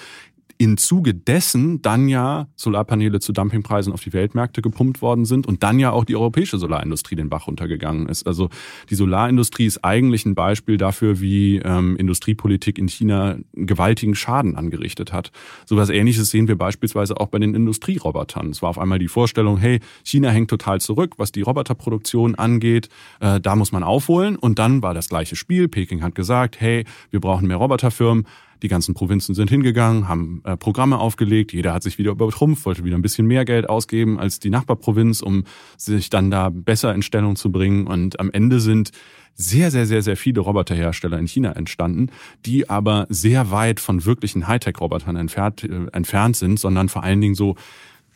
im 0.58 0.78
Zuge 0.78 1.14
dessen 1.14 1.82
dann 1.82 2.08
ja 2.08 2.48
Solarpaneele 2.56 3.20
zu 3.20 3.34
Dumpingpreisen 3.34 3.92
auf 3.92 4.02
die 4.02 4.14
Weltmärkte 4.14 4.62
gepumpt 4.62 5.02
worden 5.02 5.26
sind 5.26 5.48
und 5.48 5.64
dann 5.64 5.80
ja 5.80 5.92
auch 5.92 6.06
die 6.06 6.16
europäische 6.16 6.58
Solarindustrie 6.58 7.16
den 7.16 7.30
Bach 7.30 7.48
runtergegangen 7.48 8.08
ist. 8.08 8.28
Also 8.28 8.50
die 8.90 8.96
Solarindustrie 8.96 9.66
ist 9.66 9.84
eigentlich 9.84 10.26
ein 10.26 10.36
Beispiel 10.36 10.78
dafür, 10.78 11.20
wie 11.20 11.58
ähm, 11.58 11.98
Industriepolitik 11.98 12.78
in 12.78 12.88
China 12.88 13.38
gewaltigen 13.54 14.16
Schaden 14.16 14.56
angerichtet 14.56 15.12
hat. 15.12 15.32
So 15.66 15.76
was 15.76 15.90
Ähnliches 15.90 16.30
sehen 16.30 16.48
wir 16.48 16.58
beispielsweise 16.58 17.20
auch 17.20 17.28
bei 17.28 17.40
den 17.40 17.56
Industrierobotern. 17.56 18.50
Es 18.50 18.62
war 18.62 18.70
auf 18.70 18.80
einmal 18.80 19.00
die 19.00 19.08
Vorstellung, 19.08 19.58
hey, 19.58 19.80
China 20.04 20.30
hängt 20.30 20.50
total 20.50 20.80
zurück, 20.80 21.16
was 21.18 21.32
die 21.32 21.42
Roboterproduktion 21.42 22.36
angeht. 22.36 22.90
Äh, 23.20 23.42
da 23.42 23.56
muss 23.56 23.72
man 23.72 23.84
aufholen. 23.84 24.36
Und 24.36 24.60
dann 24.60 24.82
war 24.82 24.94
das 24.94 25.10
gleiche 25.10 25.36
Spiel. 25.36 25.68
Peking 25.68 26.04
hat 26.04 26.16
gesagt, 26.16 26.62
hey, 26.62 26.86
wir 27.10 27.20
brauchen 27.20 27.48
mehr 27.48 27.58
Roboterfirmen. 27.58 28.26
Die 28.64 28.70
ganzen 28.70 28.94
Provinzen 28.94 29.36
sind 29.36 29.50
hingegangen, 29.50 30.08
haben 30.08 30.42
äh, 30.46 30.56
Programme 30.56 30.98
aufgelegt. 30.98 31.52
Jeder 31.52 31.74
hat 31.74 31.84
sich 31.84 31.98
wieder 31.98 32.12
übertrumpft, 32.12 32.66
wollte 32.66 32.86
wieder 32.86 32.98
ein 32.98 33.02
bisschen 33.02 33.28
mehr 33.28 33.44
Geld 33.44 33.70
ausgeben 33.70 34.18
als 34.20 34.40
die 34.40 34.50
Nachbarprovinz, 34.50 35.22
um 35.22 35.44
sich 35.78 36.10
dann 36.10 36.32
da 36.32 36.50
besser 36.50 36.96
in 36.96 37.02
Stellung 37.02 37.36
zu 37.36 37.52
bringen. 37.52 37.86
Und 37.88 38.22
am 38.22 38.32
Ende 38.32 38.62
sind 38.62 38.92
sehr, 39.36 39.70
sehr, 39.70 39.86
sehr, 39.86 40.02
sehr 40.02 40.16
viele 40.16 40.40
Roboterhersteller 40.40 41.20
in 41.20 41.28
China 41.28 41.52
entstanden, 41.52 42.08
die 42.46 42.70
aber 42.70 43.06
sehr 43.10 43.52
weit 43.52 43.82
von 43.82 44.06
wirklichen 44.06 44.48
Hightech-Robotern 44.48 45.18
entfernt, 45.18 45.64
äh, 45.66 45.88
entfernt 45.92 46.38
sind, 46.38 46.58
sondern 46.58 46.88
vor 46.88 47.04
allen 47.04 47.20
Dingen 47.20 47.36
so 47.36 47.56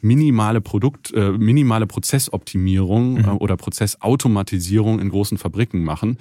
minimale 0.02 0.62
Produkt, 0.62 1.14
äh, 1.14 1.32
minimale 1.32 1.88
Prozessoptimierung 1.88 3.14
mhm. 3.16 3.26
äh, 3.26 3.30
oder 3.32 3.58
Prozessautomatisierung 3.58 5.00
in 5.00 5.10
großen 5.10 5.38
Fabriken 5.38 5.84
machen. 5.84 6.18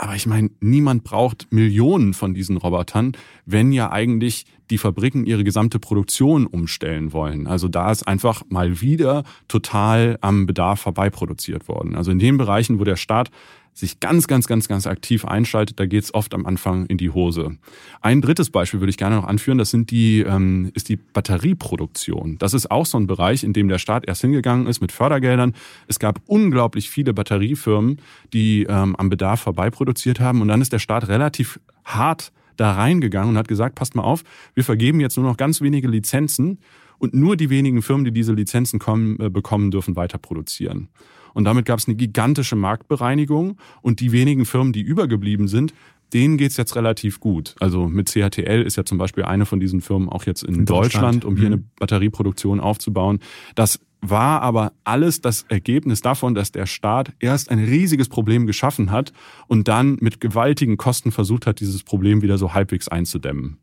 Aber 0.00 0.14
ich 0.14 0.26
meine, 0.26 0.50
niemand 0.60 1.02
braucht 1.02 1.52
Millionen 1.52 2.14
von 2.14 2.32
diesen 2.32 2.56
Robotern, 2.56 3.12
wenn 3.46 3.72
ja 3.72 3.90
eigentlich 3.90 4.46
die 4.70 4.78
Fabriken 4.78 5.26
ihre 5.26 5.42
gesamte 5.42 5.80
Produktion 5.80 6.46
umstellen 6.46 7.12
wollen. 7.12 7.48
Also 7.48 7.66
da 7.66 7.90
ist 7.90 8.06
einfach 8.06 8.42
mal 8.48 8.80
wieder 8.80 9.24
total 9.48 10.16
am 10.20 10.46
Bedarf 10.46 10.80
vorbei 10.80 11.10
produziert 11.10 11.66
worden. 11.66 11.96
Also 11.96 12.12
in 12.12 12.20
den 12.20 12.38
Bereichen, 12.38 12.78
wo 12.78 12.84
der 12.84 12.94
Staat 12.94 13.30
sich 13.78 14.00
ganz, 14.00 14.26
ganz, 14.26 14.46
ganz, 14.48 14.66
ganz 14.66 14.86
aktiv 14.86 15.24
einschaltet, 15.24 15.78
da 15.78 15.86
geht's 15.86 16.12
oft 16.12 16.34
am 16.34 16.46
Anfang 16.46 16.86
in 16.86 16.98
die 16.98 17.10
Hose. 17.10 17.58
Ein 18.00 18.20
drittes 18.20 18.50
Beispiel 18.50 18.80
würde 18.80 18.90
ich 18.90 18.96
gerne 18.96 19.16
noch 19.16 19.24
anführen, 19.24 19.56
das 19.56 19.70
sind 19.70 19.90
die, 19.90 20.20
ähm, 20.20 20.70
ist 20.74 20.88
die 20.88 20.96
Batterieproduktion. 20.96 22.38
Das 22.38 22.54
ist 22.54 22.70
auch 22.70 22.86
so 22.86 22.98
ein 22.98 23.06
Bereich, 23.06 23.44
in 23.44 23.52
dem 23.52 23.68
der 23.68 23.78
Staat 23.78 24.06
erst 24.06 24.22
hingegangen 24.22 24.66
ist 24.66 24.80
mit 24.80 24.90
Fördergeldern. 24.90 25.54
Es 25.86 25.98
gab 25.98 26.20
unglaublich 26.26 26.90
viele 26.90 27.14
Batteriefirmen, 27.14 28.00
die 28.32 28.64
ähm, 28.64 28.96
am 28.96 29.10
Bedarf 29.10 29.40
vorbei 29.40 29.70
produziert 29.70 30.18
haben 30.18 30.42
und 30.42 30.48
dann 30.48 30.60
ist 30.60 30.72
der 30.72 30.80
Staat 30.80 31.06
relativ 31.08 31.60
hart 31.84 32.32
da 32.56 32.72
reingegangen 32.72 33.30
und 33.30 33.38
hat 33.38 33.46
gesagt, 33.46 33.76
passt 33.76 33.94
mal 33.94 34.02
auf, 34.02 34.24
wir 34.54 34.64
vergeben 34.64 34.98
jetzt 34.98 35.16
nur 35.16 35.26
noch 35.26 35.36
ganz 35.36 35.60
wenige 35.60 35.86
Lizenzen 35.86 36.58
und 36.98 37.14
nur 37.14 37.36
die 37.36 37.48
wenigen 37.48 37.82
Firmen, 37.82 38.04
die 38.04 38.12
diese 38.12 38.32
Lizenzen 38.32 38.80
kommen, 38.80 39.18
äh, 39.20 39.30
bekommen, 39.30 39.70
dürfen 39.70 39.94
weiter 39.94 40.18
produzieren. 40.18 40.88
Und 41.34 41.44
damit 41.44 41.64
gab 41.64 41.78
es 41.78 41.86
eine 41.86 41.96
gigantische 41.96 42.56
Marktbereinigung 42.56 43.58
und 43.82 44.00
die 44.00 44.12
wenigen 44.12 44.44
Firmen, 44.44 44.72
die 44.72 44.82
übergeblieben 44.82 45.48
sind, 45.48 45.72
denen 46.12 46.38
geht's 46.38 46.56
jetzt 46.56 46.74
relativ 46.76 47.20
gut. 47.20 47.54
Also 47.60 47.86
mit 47.88 48.12
CATL 48.12 48.62
ist 48.62 48.76
ja 48.76 48.84
zum 48.84 48.98
Beispiel 48.98 49.24
eine 49.24 49.46
von 49.46 49.60
diesen 49.60 49.80
Firmen 49.80 50.08
auch 50.08 50.24
jetzt 50.24 50.42
in, 50.42 50.54
in 50.54 50.64
Deutschland, 50.64 50.84
Deutschland, 50.94 51.24
um 51.24 51.36
hier 51.36 51.48
mhm. 51.48 51.54
eine 51.54 51.64
Batterieproduktion 51.78 52.60
aufzubauen. 52.60 53.20
Das 53.54 53.80
war 54.00 54.42
aber 54.42 54.72
alles 54.84 55.20
das 55.20 55.44
Ergebnis 55.48 56.00
davon, 56.00 56.34
dass 56.34 56.52
der 56.52 56.66
Staat 56.66 57.12
erst 57.18 57.50
ein 57.50 57.58
riesiges 57.58 58.08
Problem 58.08 58.46
geschaffen 58.46 58.90
hat 58.90 59.12
und 59.48 59.68
dann 59.68 59.96
mit 60.00 60.20
gewaltigen 60.20 60.76
Kosten 60.76 61.10
versucht 61.10 61.46
hat, 61.46 61.60
dieses 61.60 61.82
Problem 61.82 62.22
wieder 62.22 62.38
so 62.38 62.54
halbwegs 62.54 62.88
einzudämmen. 62.88 63.58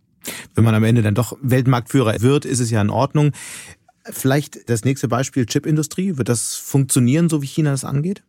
Wenn 0.53 0.63
man 0.63 0.75
am 0.75 0.83
Ende 0.83 1.01
dann 1.01 1.15
doch 1.15 1.37
Weltmarktführer 1.41 2.21
wird, 2.21 2.45
ist 2.45 2.59
es 2.59 2.71
ja 2.71 2.81
in 2.81 2.89
Ordnung. 2.89 3.31
Vielleicht 4.09 4.69
das 4.69 4.83
nächste 4.83 5.07
Beispiel 5.07 5.45
Chipindustrie. 5.45 6.17
Wird 6.17 6.29
das 6.29 6.55
funktionieren, 6.55 7.29
so 7.29 7.41
wie 7.41 7.47
China 7.47 7.71
das 7.71 7.83
angeht? 7.83 8.23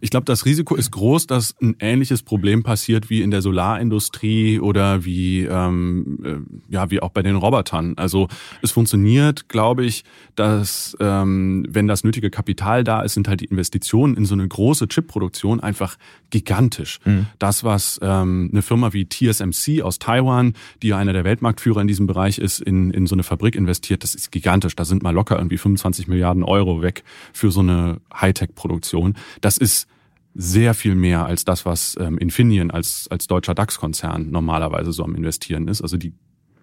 Ich 0.00 0.10
glaube, 0.10 0.24
das 0.24 0.44
Risiko 0.44 0.74
ist 0.76 0.90
groß, 0.90 1.26
dass 1.26 1.54
ein 1.60 1.76
ähnliches 1.78 2.22
Problem 2.22 2.62
passiert 2.62 3.10
wie 3.10 3.22
in 3.22 3.30
der 3.30 3.42
Solarindustrie 3.42 4.58
oder 4.60 5.04
wie 5.04 5.44
ähm, 5.44 6.18
äh, 6.24 6.72
ja 6.74 6.90
wie 6.90 7.00
auch 7.00 7.10
bei 7.10 7.22
den 7.22 7.36
Robotern. 7.36 7.94
Also 7.96 8.28
es 8.62 8.70
funktioniert, 8.72 9.48
glaube 9.48 9.84
ich, 9.84 10.04
dass 10.36 10.96
ähm, 11.00 11.66
wenn 11.68 11.86
das 11.86 12.04
nötige 12.04 12.30
Kapital 12.30 12.84
da 12.84 13.02
ist, 13.02 13.14
sind 13.14 13.28
halt 13.28 13.40
die 13.40 13.46
Investitionen 13.46 14.16
in 14.16 14.24
so 14.24 14.34
eine 14.34 14.48
große 14.48 14.88
Chipproduktion 14.88 15.60
einfach 15.60 15.96
gigantisch. 16.30 16.98
Mhm. 17.04 17.26
Das, 17.38 17.64
was 17.64 18.00
ähm, 18.02 18.48
eine 18.52 18.62
Firma 18.62 18.92
wie 18.92 19.06
TSMC 19.08 19.82
aus 19.82 19.98
Taiwan, 19.98 20.54
die 20.82 20.88
ja 20.88 20.96
einer 20.96 21.12
der 21.12 21.24
Weltmarktführer 21.24 21.80
in 21.80 21.88
diesem 21.88 22.06
Bereich 22.06 22.38
ist, 22.38 22.60
in, 22.60 22.90
in 22.90 23.06
so 23.06 23.14
eine 23.14 23.22
Fabrik 23.22 23.54
investiert, 23.54 24.02
das 24.02 24.14
ist 24.14 24.32
gigantisch. 24.32 24.76
Da 24.76 24.84
sind 24.84 25.02
mal 25.02 25.12
locker 25.12 25.36
irgendwie 25.36 25.58
25 25.58 26.08
Milliarden 26.08 26.42
Euro 26.42 26.82
weg 26.82 27.04
für 27.32 27.50
so 27.50 27.60
eine 27.60 28.00
Hightech-Produktion. 28.14 29.14
Das 29.40 29.58
ist 29.58 29.89
sehr 30.34 30.74
viel 30.74 30.94
mehr 30.94 31.26
als 31.26 31.44
das, 31.44 31.66
was 31.66 31.96
ähm, 31.98 32.18
Infineon 32.18 32.70
als, 32.70 33.08
als 33.10 33.26
deutscher 33.26 33.54
DAX-Konzern 33.54 34.30
normalerweise 34.30 34.92
so 34.92 35.02
am 35.04 35.14
Investieren 35.14 35.68
ist. 35.68 35.82
Also 35.82 35.96
die, 35.96 36.12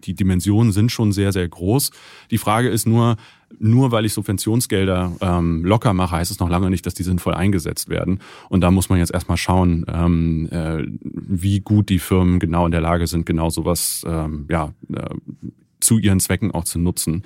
die 0.03 0.13
Dimensionen 0.13 0.71
sind 0.71 0.91
schon 0.91 1.11
sehr, 1.11 1.33
sehr 1.33 1.47
groß. 1.47 1.91
Die 2.31 2.37
Frage 2.37 2.69
ist 2.69 2.87
nur, 2.87 3.17
nur 3.59 3.91
weil 3.91 4.05
ich 4.05 4.13
Subventionsgelder 4.13 5.11
ähm, 5.19 5.65
locker 5.65 5.93
mache, 5.93 6.15
heißt 6.15 6.31
es 6.31 6.39
noch 6.39 6.49
lange 6.49 6.69
nicht, 6.69 6.85
dass 6.85 6.93
die 6.93 7.03
sinnvoll 7.03 7.33
eingesetzt 7.33 7.89
werden. 7.89 8.19
Und 8.49 8.61
da 8.61 8.71
muss 8.71 8.89
man 8.89 8.99
jetzt 8.99 9.13
erstmal 9.13 9.37
schauen, 9.37 9.85
ähm, 9.89 10.47
äh, 10.51 10.83
wie 11.01 11.59
gut 11.59 11.89
die 11.89 11.99
Firmen 11.99 12.39
genau 12.39 12.65
in 12.65 12.71
der 12.71 12.81
Lage 12.81 13.07
sind, 13.07 13.25
genau 13.25 13.49
sowas 13.49 14.03
ähm, 14.07 14.47
ja, 14.49 14.73
äh, 14.93 15.09
zu 15.81 15.97
ihren 15.97 16.19
Zwecken 16.21 16.51
auch 16.51 16.63
zu 16.63 16.79
nutzen 16.79 17.23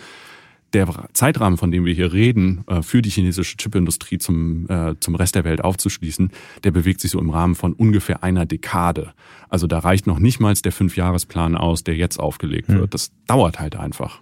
der 0.74 1.10
Zeitrahmen, 1.14 1.58
von 1.58 1.72
dem 1.72 1.86
wir 1.86 1.94
hier 1.94 2.14
reden, 2.14 2.64
äh, 2.68 2.82
für 2.82 3.02
die 3.02 3.10
chinesische 3.10 3.58
Chipindustrie 3.58 4.18
zum, 4.18 4.70
äh, 4.70 4.96
zum 5.00 5.16
Rest 5.16 5.36
der 5.36 5.44
Welt 5.44 5.64
aufzuschließen, 5.64 6.32
der 6.64 6.72
bewegt 6.72 7.02
sich 7.02 7.12
so 7.12 7.20
im 7.20 7.30
Rahmen 7.30 7.56
von 7.56 7.74
ungefähr 7.74 8.24
einer 8.24 8.46
Dekade. 8.46 9.14
Also 9.50 9.68
da 9.68 9.80
reicht 9.80 10.08
noch 10.08 10.20
nicht 10.20 10.40
mal 10.40 10.52
der 10.52 10.72
Fünfjahresplan 10.72 11.56
aus, 11.56 11.84
der 11.84 11.96
jetzt 11.96 12.20
aufgelegt 12.20 12.68
hm. 12.68 12.80
wird. 12.80 12.94
Das 12.94 13.12
dauert 13.28 13.60
halt 13.60 13.78
einfach. 13.78 14.20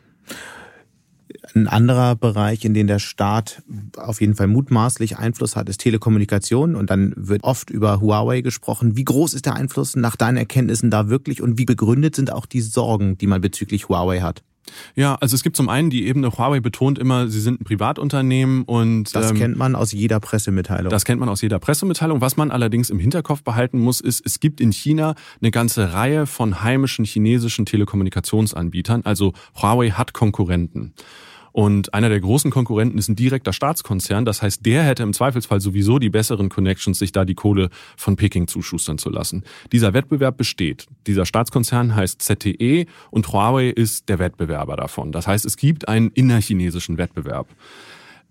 Ein 1.55 1.67
anderer 1.67 2.15
Bereich, 2.15 2.65
in 2.65 2.73
dem 2.73 2.87
der 2.87 2.99
Staat 2.99 3.63
auf 3.97 4.21
jeden 4.21 4.35
Fall 4.35 4.47
mutmaßlich 4.47 5.17
Einfluss 5.17 5.55
hat, 5.55 5.69
ist 5.69 5.79
Telekommunikation. 5.79 6.75
Und 6.75 6.89
dann 6.89 7.13
wird 7.15 7.43
oft 7.43 7.69
über 7.69 8.01
Huawei 8.01 8.41
gesprochen. 8.41 8.95
Wie 8.95 9.03
groß 9.03 9.33
ist 9.33 9.45
der 9.45 9.55
Einfluss 9.55 9.95
nach 9.95 10.15
deinen 10.15 10.37
Erkenntnissen 10.37 10.91
da 10.91 11.09
wirklich 11.09 11.41
und 11.41 11.57
wie 11.57 11.65
begründet 11.65 12.15
sind 12.15 12.31
auch 12.31 12.45
die 12.45 12.61
Sorgen, 12.61 13.17
die 13.17 13.27
man 13.27 13.41
bezüglich 13.41 13.89
Huawei 13.89 14.21
hat? 14.21 14.43
Ja, 14.95 15.15
also 15.15 15.35
es 15.35 15.43
gibt 15.43 15.55
zum 15.55 15.69
einen 15.69 15.89
die 15.89 16.05
Ebene, 16.07 16.31
Huawei 16.37 16.59
betont 16.59 16.99
immer, 16.99 17.27
sie 17.27 17.41
sind 17.41 17.61
ein 17.61 17.63
Privatunternehmen 17.63 18.63
und 18.63 19.15
das 19.15 19.31
ähm, 19.31 19.37
kennt 19.37 19.57
man 19.57 19.75
aus 19.75 19.91
jeder 19.91 20.19
Pressemitteilung. 20.19 20.89
Das 20.89 21.05
kennt 21.05 21.19
man 21.19 21.29
aus 21.29 21.41
jeder 21.41 21.59
Pressemitteilung. 21.59 22.21
Was 22.21 22.37
man 22.37 22.51
allerdings 22.51 22.89
im 22.89 22.99
Hinterkopf 22.99 23.43
behalten 23.43 23.79
muss, 23.79 24.01
ist, 24.01 24.25
es 24.25 24.39
gibt 24.39 24.61
in 24.61 24.71
China 24.71 25.15
eine 25.41 25.51
ganze 25.51 25.93
Reihe 25.93 26.25
von 26.25 26.61
heimischen 26.61 27.05
chinesischen 27.05 27.65
Telekommunikationsanbietern. 27.65 29.03
Also 29.05 29.33
Huawei 29.61 29.91
hat 29.91 30.13
Konkurrenten. 30.13 30.93
Und 31.51 31.93
einer 31.93 32.09
der 32.09 32.19
großen 32.19 32.51
Konkurrenten 32.51 32.97
ist 32.97 33.09
ein 33.09 33.15
direkter 33.15 33.53
Staatskonzern. 33.53 34.25
Das 34.25 34.41
heißt, 34.41 34.65
der 34.65 34.83
hätte 34.83 35.03
im 35.03 35.13
Zweifelsfall 35.13 35.61
sowieso 35.61 35.99
die 35.99 36.09
besseren 36.09 36.49
Connections, 36.49 36.99
sich 36.99 37.11
da 37.11 37.25
die 37.25 37.35
Kohle 37.35 37.69
von 37.97 38.15
Peking 38.15 38.47
zuschustern 38.47 38.97
zu 38.97 39.09
lassen. 39.09 39.43
Dieser 39.71 39.93
Wettbewerb 39.93 40.37
besteht. 40.37 40.87
Dieser 41.07 41.25
Staatskonzern 41.25 41.95
heißt 41.95 42.21
ZTE 42.21 42.85
und 43.11 43.31
Huawei 43.31 43.69
ist 43.69 44.09
der 44.09 44.19
Wettbewerber 44.19 44.75
davon. 44.75 45.11
Das 45.11 45.27
heißt, 45.27 45.45
es 45.45 45.57
gibt 45.57 45.87
einen 45.87 46.09
innerchinesischen 46.09 46.97
Wettbewerb. 46.97 47.47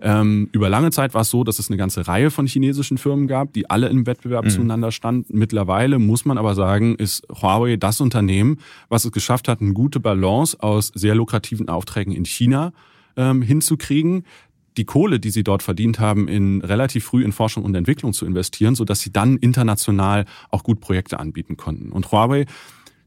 Ähm, 0.01 0.49
über 0.53 0.69
lange 0.69 0.91
Zeit 0.91 1.15
war 1.15 1.23
es 1.23 1.31
so, 1.31 1.43
dass 1.43 1.59
es 1.59 1.71
eine 1.71 1.77
ganze 1.77 2.07
Reihe 2.07 2.31
von 2.31 2.47
chinesischen 2.47 2.99
Firmen 2.99 3.27
gab, 3.27 3.53
die 3.53 3.69
alle 3.69 3.89
im 3.89 4.07
Wettbewerb 4.07 4.45
mhm. 4.45 4.51
zueinander 4.51 4.93
standen. 4.93 5.37
Mittlerweile 5.37 5.99
muss 5.99 6.25
man 6.25 6.39
aber 6.39 6.55
sagen, 6.55 6.95
ist 6.95 7.27
Huawei 7.29 7.77
das 7.77 8.01
Unternehmen, 8.01 8.59
was 8.89 9.05
es 9.05 9.13
geschafft 9.13 9.49
hat, 9.49 9.61
eine 9.61 9.73
gute 9.73 9.99
Balance 9.99 10.57
aus 10.61 10.93
sehr 10.95 11.17
lukrativen 11.17 11.69
Aufträgen 11.69 12.13
in 12.13 12.25
China 12.25 12.73
ähm, 13.19 13.43
hinzukriegen, 13.43 14.25
die 14.79 14.85
Kohle, 14.85 15.21
die 15.21 15.31
sie 15.31 15.43
dort 15.43 15.63
verdient 15.63 15.99
haben, 15.99 16.29
in 16.29 16.63
relativ 16.63 17.05
früh 17.05 17.25
in 17.25 17.33
Forschung 17.33 17.65
und 17.65 17.75
Entwicklung 17.75 18.13
zu 18.13 18.25
investieren, 18.25 18.77
so 18.77 18.85
dass 18.85 19.01
sie 19.01 19.13
dann 19.13 19.37
international 19.37 20.25
auch 20.51 20.63
gut 20.63 20.81
Projekte 20.81 21.19
anbieten 21.19 21.57
konnten. 21.57 21.91
Und 21.91 22.11
Huawei 22.13 22.47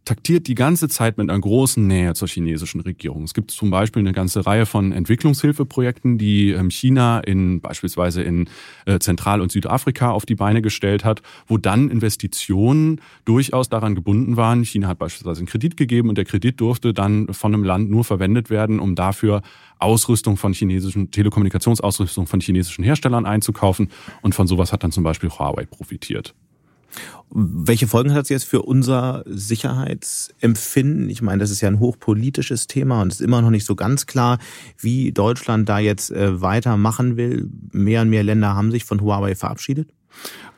taktiert 0.06 0.48
die 0.48 0.56
ganze 0.56 0.90
Zeit 0.90 1.18
mit 1.18 1.30
einer 1.30 1.40
großen 1.40 1.86
Nähe 1.86 2.14
zur 2.14 2.28
chinesischen 2.28 2.82
Regierung. 2.82 3.24
Es 3.24 3.34
gibt 3.34 3.52
zum 3.52 3.70
Beispiel 3.70 4.02
eine 4.02 4.14
ganze 4.14 4.46
Reihe 4.46 4.66
von 4.66 4.92
Entwicklungshilfeprojekten, 4.92 6.18
die 6.18 6.52
ähm, 6.52 6.72
China 6.72 7.20
in 7.20 7.62
beispielsweise 7.62 8.24
in 8.24 8.50
äh, 8.86 8.98
Zentral- 9.00 9.42
und 9.42 9.52
Südafrika 9.52 10.12
auf 10.12 10.26
die 10.26 10.36
Beine 10.36 10.62
gestellt 10.62 11.06
hat, 11.06 11.22
wo 11.46 11.58
dann 11.58 11.90
Investitionen 11.90 13.00
durchaus 13.26 13.70
daran 13.70 13.94
gebunden 13.94 14.38
waren. 14.38 14.64
China 14.66 14.88
hat 14.88 14.98
beispielsweise 14.98 15.40
einen 15.40 15.48
Kredit 15.48 15.78
gegeben 15.78 16.10
und 16.10 16.18
der 16.18 16.26
Kredit 16.26 16.60
durfte 16.60 16.94
dann 16.94 17.32
von 17.34 17.54
einem 17.54 17.64
Land 17.64 17.92
nur 17.92 18.04
verwendet 18.04 18.50
werden, 18.50 18.80
um 18.80 18.96
dafür 18.96 19.42
Ausrüstung 19.78 20.36
von 20.38 20.54
chinesischen, 20.54 21.12
Telekommunikationsausrüstung 21.12 22.26
von 22.26 22.40
chinesischen 22.40 22.84
Herstellern 22.84 23.26
einzukaufen. 23.26 23.90
Und 24.22 24.34
von 24.34 24.48
sowas 24.48 24.74
hat 24.74 24.84
dann 24.84 24.92
zum 24.92 25.04
Beispiel 25.04 25.30
Huawei 25.30 25.66
profitiert. 25.66 26.34
Welche 27.30 27.88
Folgen 27.88 28.12
hat 28.12 28.22
das 28.22 28.30
jetzt 28.30 28.44
für 28.46 28.62
unser 28.64 29.24
Sicherheitsempfinden? 29.26 31.10
Ich 31.10 31.22
meine, 31.22 31.40
das 31.40 31.52
ist 31.52 31.62
ja 31.62 31.70
ein 31.70 31.80
hochpolitisches 31.80 32.68
Thema 32.68 33.02
und 33.02 33.12
es 33.12 33.20
ist 33.20 33.26
immer 33.26 33.42
noch 33.42 33.50
nicht 33.52 33.66
so 33.66 33.76
ganz 33.76 34.06
klar, 34.06 34.38
wie 34.78 35.12
Deutschland 35.12 35.70
da 35.70 35.80
jetzt 35.80 36.12
äh, 36.12 36.42
weitermachen 36.42 37.18
will. 37.18 37.50
Mehr 37.72 38.02
und 38.02 38.10
mehr 38.10 38.24
Länder 38.24 38.56
haben 38.56 38.72
sich 38.72 38.84
von 38.84 39.02
Huawei 39.02 39.36
verabschiedet. 39.36 39.90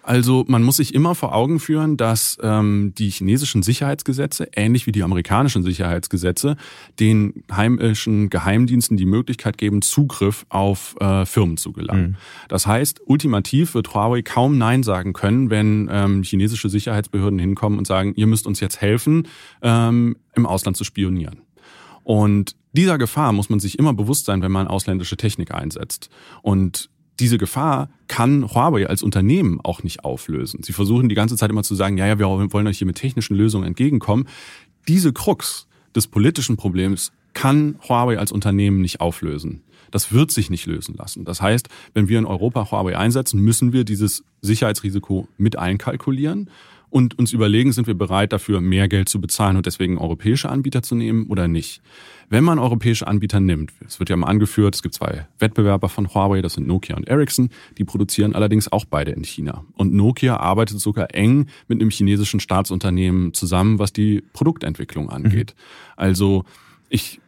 Also 0.03 0.43
man 0.47 0.63
muss 0.63 0.77
sich 0.77 0.93
immer 0.93 1.15
vor 1.15 1.33
Augen 1.33 1.59
führen, 1.59 1.95
dass 1.97 2.37
ähm, 2.41 2.93
die 2.97 3.09
chinesischen 3.09 3.63
Sicherheitsgesetze, 3.63 4.49
ähnlich 4.55 4.85
wie 4.85 4.91
die 4.91 5.01
amerikanischen 5.01 5.63
Sicherheitsgesetze, 5.63 6.57
den 6.99 7.43
heimischen 7.51 8.29
Geheimdiensten 8.29 8.97
die 8.97 9.05
Möglichkeit 9.05 9.57
geben, 9.57 9.81
Zugriff 9.81 10.45
auf 10.49 10.95
äh, 10.99 11.25
Firmen 11.25 11.55
zu 11.57 11.71
gelangen. 11.71 12.11
Mhm. 12.11 12.15
Das 12.49 12.67
heißt, 12.67 13.01
ultimativ 13.05 13.73
wird 13.73 13.93
Huawei 13.93 14.21
kaum 14.21 14.57
Nein 14.57 14.83
sagen 14.83 15.13
können, 15.13 15.49
wenn 15.49 15.89
ähm, 15.89 16.23
chinesische 16.23 16.69
Sicherheitsbehörden 16.69 17.39
hinkommen 17.39 17.79
und 17.79 17.87
sagen, 17.87 18.13
ihr 18.15 18.27
müsst 18.27 18.45
uns 18.45 18.59
jetzt 18.59 18.81
helfen, 18.81 19.27
ähm, 19.61 20.17
im 20.35 20.45
Ausland 20.45 20.75
zu 20.75 20.83
spionieren. 20.83 21.41
Und 22.03 22.57
dieser 22.73 22.97
Gefahr 22.97 23.31
muss 23.31 23.49
man 23.49 23.59
sich 23.59 23.79
immer 23.79 23.93
bewusst 23.93 24.25
sein, 24.25 24.41
wenn 24.41 24.51
man 24.51 24.67
ausländische 24.67 25.15
Technik 25.15 25.53
einsetzt. 25.53 26.09
Und 26.41 26.89
diese 27.19 27.37
Gefahr 27.37 27.89
kann 28.07 28.49
Huawei 28.53 28.87
als 28.87 29.03
Unternehmen 29.03 29.59
auch 29.61 29.83
nicht 29.83 30.03
auflösen. 30.03 30.63
Sie 30.63 30.73
versuchen 30.73 31.09
die 31.09 31.15
ganze 31.15 31.35
Zeit 31.37 31.49
immer 31.49 31.63
zu 31.63 31.75
sagen, 31.75 31.97
ja, 31.97 32.07
ja, 32.07 32.19
wir 32.19 32.27
wollen 32.27 32.67
euch 32.67 32.77
hier 32.77 32.87
mit 32.87 32.97
technischen 32.97 33.35
Lösungen 33.35 33.65
entgegenkommen. 33.65 34.27
Diese 34.87 35.13
Krux 35.13 35.67
des 35.95 36.07
politischen 36.07 36.57
Problems 36.57 37.11
kann 37.33 37.75
Huawei 37.87 38.17
als 38.19 38.31
Unternehmen 38.31 38.81
nicht 38.81 38.99
auflösen. 39.01 39.63
Das 39.91 40.11
wird 40.11 40.31
sich 40.31 40.49
nicht 40.49 40.65
lösen 40.65 40.95
lassen. 40.95 41.23
Das 41.23 41.41
heißt, 41.41 41.69
wenn 41.93 42.09
wir 42.09 42.17
in 42.17 42.25
Europa 42.25 42.71
Huawei 42.71 42.97
einsetzen, 42.97 43.39
müssen 43.39 43.73
wir 43.73 43.83
dieses 43.83 44.23
Sicherheitsrisiko 44.41 45.27
mit 45.37 45.57
einkalkulieren 45.57 46.49
und 46.93 47.17
uns 47.17 47.33
überlegen, 47.33 47.71
sind 47.71 47.87
wir 47.87 47.95
bereit 47.95 48.33
dafür 48.33 48.61
mehr 48.61 48.87
Geld 48.87 49.09
zu 49.09 49.19
bezahlen 49.19 49.57
und 49.57 49.65
deswegen 49.65 49.97
europäische 49.97 50.49
Anbieter 50.49 50.83
zu 50.83 50.93
nehmen 50.93 51.25
oder 51.25 51.47
nicht. 51.47 51.81
Wenn 52.29 52.43
man 52.43 52.59
europäische 52.59 53.07
Anbieter 53.07 53.39
nimmt, 53.39 53.73
es 53.83 53.99
wird 53.99 54.11
ja 54.11 54.15
mal 54.15 54.27
angeführt, 54.27 54.75
es 54.75 54.83
gibt 54.83 54.93
zwei 54.93 55.25
Wettbewerber 55.39 55.89
von 55.89 56.13
Huawei, 56.13 56.43
das 56.43 56.53
sind 56.53 56.67
Nokia 56.67 56.95
und 56.95 57.07
Ericsson, 57.07 57.49
die 57.79 57.83
produzieren 57.83 58.35
allerdings 58.35 58.71
auch 58.71 58.85
beide 58.85 59.09
in 59.09 59.23
China. 59.23 59.65
Und 59.73 59.91
Nokia 59.91 60.37
arbeitet 60.37 60.79
sogar 60.79 61.15
eng 61.15 61.47
mit 61.67 61.81
einem 61.81 61.89
chinesischen 61.89 62.39
Staatsunternehmen 62.39 63.33
zusammen, 63.33 63.79
was 63.79 63.91
die 63.91 64.23
Produktentwicklung 64.31 65.09
angeht. 65.09 65.55
Mhm. 65.57 65.93
Also 65.95 66.45
ich 66.89 67.21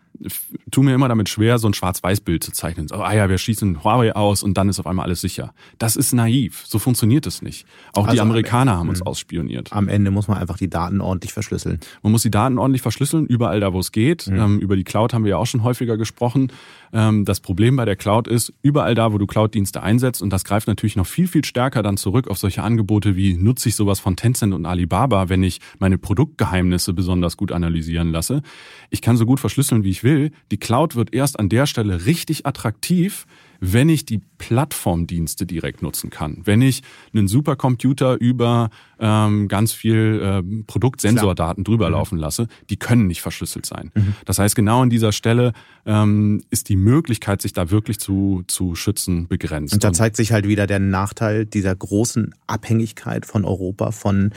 tu 0.72 0.84
mir 0.84 0.94
immer 0.94 1.08
damit 1.08 1.30
schwer, 1.30 1.58
so 1.58 1.68
ein 1.68 1.74
Schwarz-Weiß-Bild 1.74 2.44
zu 2.44 2.52
zeichnen. 2.52 2.88
So, 2.88 2.96
ah 2.96 3.14
ja, 3.14 3.30
wir 3.30 3.38
schießen 3.38 3.84
Huawei 3.84 4.16
aus 4.16 4.44
und 4.44 4.58
dann 4.58 4.70
ist 4.70 4.80
auf 4.80 4.88
einmal 4.88 5.06
alles 5.06 5.22
sicher. 5.22 5.54
Das 5.78 5.96
ist 5.96 6.14
naiv. 6.14 6.64
So 6.66 6.80
funktioniert 6.80 7.28
es 7.28 7.42
nicht. 7.42 7.66
Auch 7.94 8.06
also 8.06 8.14
die 8.14 8.22
Amerikaner 8.22 8.78
haben 8.78 8.90
uns 8.90 9.00
hm. 9.00 9.08
ausspioniert. 9.08 9.74
Am 9.74 9.88
Ende 9.88 10.12
muss 10.12 10.28
man 10.28 10.38
einfach 10.38 10.58
die 10.58 10.70
Daten 10.70 11.02
ordentlich 11.02 11.34
verschlüsseln. 11.34 11.80
Man 12.02 12.12
muss 12.12 12.24
die 12.24 12.32
Daten 12.32 12.58
ordentlich 12.58 12.82
verschlüsseln, 12.82 13.26
überall 13.26 13.60
da, 13.60 13.74
wo 13.74 13.80
es 13.80 13.92
geht. 13.92 14.28
Mhm. 14.28 14.40
Ähm, 14.40 14.60
über 14.60 14.76
die 14.76 14.84
Cloud 14.84 15.14
haben 15.14 15.24
wir 15.24 15.32
ja 15.32 15.38
auch 15.38 15.46
schon 15.46 15.64
häufiger 15.64 15.98
gesprochen. 15.98 16.52
Ähm, 16.94 17.26
das 17.26 17.42
Problem 17.42 17.76
bei 17.76 17.86
der 17.86 17.98
Cloud 17.98 18.28
ist, 18.28 18.54
überall 18.62 18.96
da, 18.96 19.12
wo 19.12 19.18
du 19.18 19.28
Cloud-Dienste 19.28 19.84
einsetzt, 19.84 20.22
und 20.22 20.32
das 20.32 20.46
greift 20.46 20.68
natürlich 20.68 20.96
noch 20.96 21.08
viel, 21.08 21.28
viel 21.28 21.44
stärker 21.44 21.84
dann 21.84 21.98
zurück 21.98 22.30
auf 22.30 22.38
solche 22.38 22.64
Angebote 22.64 23.18
wie, 23.18 23.36
nutze 23.36 23.70
ich 23.70 23.76
sowas 23.76 24.00
von 24.00 24.16
Tencent 24.16 24.54
und 24.54 24.66
Alibaba, 24.66 25.30
wenn 25.30 25.44
ich 25.44 25.60
meine 25.80 25.98
Produktgeheimnisse 25.98 26.94
besonders 26.94 27.36
gut 27.36 27.52
analysieren 27.52 28.12
lasse. 28.12 28.42
Ich 28.90 29.02
kann 29.02 29.18
so 29.18 29.26
gut 29.26 29.42
verschlüsseln, 29.42 29.84
wie 29.84 29.90
ich 29.90 30.05
will. 30.06 30.32
Die 30.52 30.58
Cloud 30.58 30.96
wird 30.96 31.14
erst 31.14 31.38
an 31.38 31.50
der 31.50 31.66
Stelle 31.66 32.06
richtig 32.06 32.46
attraktiv, 32.46 33.26
wenn 33.74 33.90
ich 33.90 34.06
die 34.06 34.22
Plattformdienste 34.38 35.46
direkt 35.46 35.82
nutzen 35.82 36.10
kann. 36.10 36.42
Wenn 36.44 36.62
ich 36.62 36.84
einen 37.14 37.28
Supercomputer 37.28 38.20
über 38.20 38.70
ähm, 39.00 39.48
ganz 39.48 39.74
viel 39.74 40.22
äh, 40.22 40.64
Produktsensordaten 40.68 41.64
drüber 41.64 41.88
mhm. 41.88 41.94
laufen 41.94 42.18
lasse, 42.18 42.48
die 42.70 42.78
können 42.78 43.08
nicht 43.08 43.22
verschlüsselt 43.22 43.66
sein. 43.66 43.92
Mhm. 43.96 44.16
Das 44.26 44.40
heißt, 44.40 44.56
genau 44.56 44.82
an 44.82 44.90
dieser 44.90 45.12
Stelle 45.12 45.54
ähm, 45.86 46.44
ist 46.50 46.70
die 46.70 46.76
Möglichkeit, 46.76 47.42
sich 47.42 47.54
da 47.54 47.72
wirklich 47.72 48.00
zu, 48.00 48.44
zu 48.48 48.76
schützen, 48.76 49.28
begrenzt. 49.28 49.74
Und 49.74 49.84
da 49.84 49.94
zeigt 49.94 50.18
sich 50.18 50.32
halt 50.32 50.48
wieder 50.48 50.68
der 50.68 50.80
Nachteil 50.80 51.46
dieser 51.46 51.76
großen 51.76 52.34
Abhängigkeit 52.48 53.26
von 53.26 53.46
Europa 53.46 53.92
von, 53.92 54.32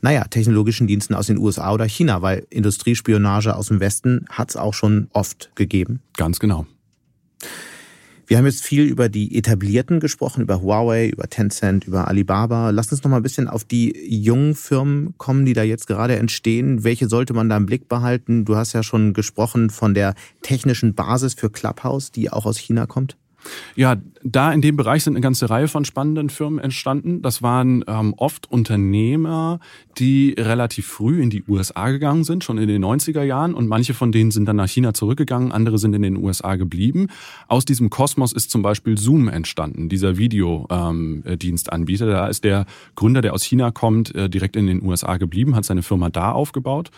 naja, 0.00 0.24
technologischen 0.24 0.86
Diensten 0.86 1.14
aus 1.14 1.26
den 1.26 1.38
USA 1.38 1.72
oder 1.72 1.84
China, 1.84 2.22
weil 2.22 2.46
Industriespionage 2.50 3.54
aus 3.54 3.68
dem 3.68 3.80
Westen 3.80 4.26
hat 4.30 4.50
es 4.50 4.56
auch 4.56 4.74
schon 4.74 5.08
oft 5.12 5.50
gegeben. 5.54 6.00
Ganz 6.16 6.38
genau. 6.38 6.66
Wir 8.32 8.38
haben 8.38 8.46
jetzt 8.46 8.64
viel 8.64 8.84
über 8.84 9.10
die 9.10 9.36
etablierten 9.36 10.00
gesprochen, 10.00 10.40
über 10.40 10.62
Huawei, 10.62 11.10
über 11.10 11.28
Tencent, 11.28 11.86
über 11.86 12.08
Alibaba. 12.08 12.70
Lass 12.70 12.90
uns 12.90 13.04
noch 13.04 13.10
mal 13.10 13.18
ein 13.18 13.22
bisschen 13.22 13.46
auf 13.46 13.62
die 13.62 13.94
jungen 14.08 14.54
Firmen 14.54 15.12
kommen, 15.18 15.44
die 15.44 15.52
da 15.52 15.62
jetzt 15.62 15.86
gerade 15.86 16.16
entstehen. 16.16 16.82
Welche 16.82 17.10
sollte 17.10 17.34
man 17.34 17.50
da 17.50 17.58
im 17.58 17.66
Blick 17.66 17.90
behalten? 17.90 18.46
Du 18.46 18.56
hast 18.56 18.72
ja 18.72 18.82
schon 18.82 19.12
gesprochen 19.12 19.68
von 19.68 19.92
der 19.92 20.14
technischen 20.40 20.94
Basis 20.94 21.34
für 21.34 21.50
Clubhouse, 21.50 22.10
die 22.10 22.30
auch 22.30 22.46
aus 22.46 22.56
China 22.56 22.86
kommt. 22.86 23.18
Ja, 23.74 23.96
da 24.22 24.52
in 24.52 24.60
dem 24.60 24.76
Bereich 24.76 25.04
sind 25.04 25.14
eine 25.14 25.22
ganze 25.22 25.50
Reihe 25.50 25.68
von 25.68 25.84
spannenden 25.84 26.30
Firmen 26.30 26.58
entstanden. 26.58 27.22
Das 27.22 27.42
waren 27.42 27.84
ähm, 27.86 28.14
oft 28.16 28.50
Unternehmer, 28.50 29.60
die 29.98 30.34
relativ 30.38 30.86
früh 30.86 31.22
in 31.22 31.30
die 31.30 31.42
USA 31.48 31.90
gegangen 31.90 32.24
sind, 32.24 32.44
schon 32.44 32.58
in 32.58 32.68
den 32.68 32.84
90er 32.84 33.22
Jahren. 33.22 33.54
Und 33.54 33.68
manche 33.68 33.94
von 33.94 34.12
denen 34.12 34.30
sind 34.30 34.46
dann 34.46 34.56
nach 34.56 34.68
China 34.68 34.94
zurückgegangen, 34.94 35.52
andere 35.52 35.78
sind 35.78 35.94
in 35.94 36.02
den 36.02 36.16
USA 36.16 36.56
geblieben. 36.56 37.08
Aus 37.48 37.64
diesem 37.64 37.90
Kosmos 37.90 38.32
ist 38.32 38.50
zum 38.50 38.62
Beispiel 38.62 38.98
Zoom 38.98 39.28
entstanden, 39.28 39.88
dieser 39.88 40.16
Videodienstanbieter. 40.18 42.06
Ähm, 42.06 42.12
da 42.12 42.26
ist 42.26 42.44
der 42.44 42.66
Gründer, 42.94 43.22
der 43.22 43.34
aus 43.34 43.42
China 43.42 43.70
kommt, 43.70 44.14
äh, 44.14 44.28
direkt 44.28 44.56
in 44.56 44.66
den 44.66 44.82
USA 44.82 45.16
geblieben, 45.16 45.56
hat 45.56 45.64
seine 45.64 45.82
Firma 45.82 46.10
da 46.10 46.32
aufgebaut. 46.32 46.90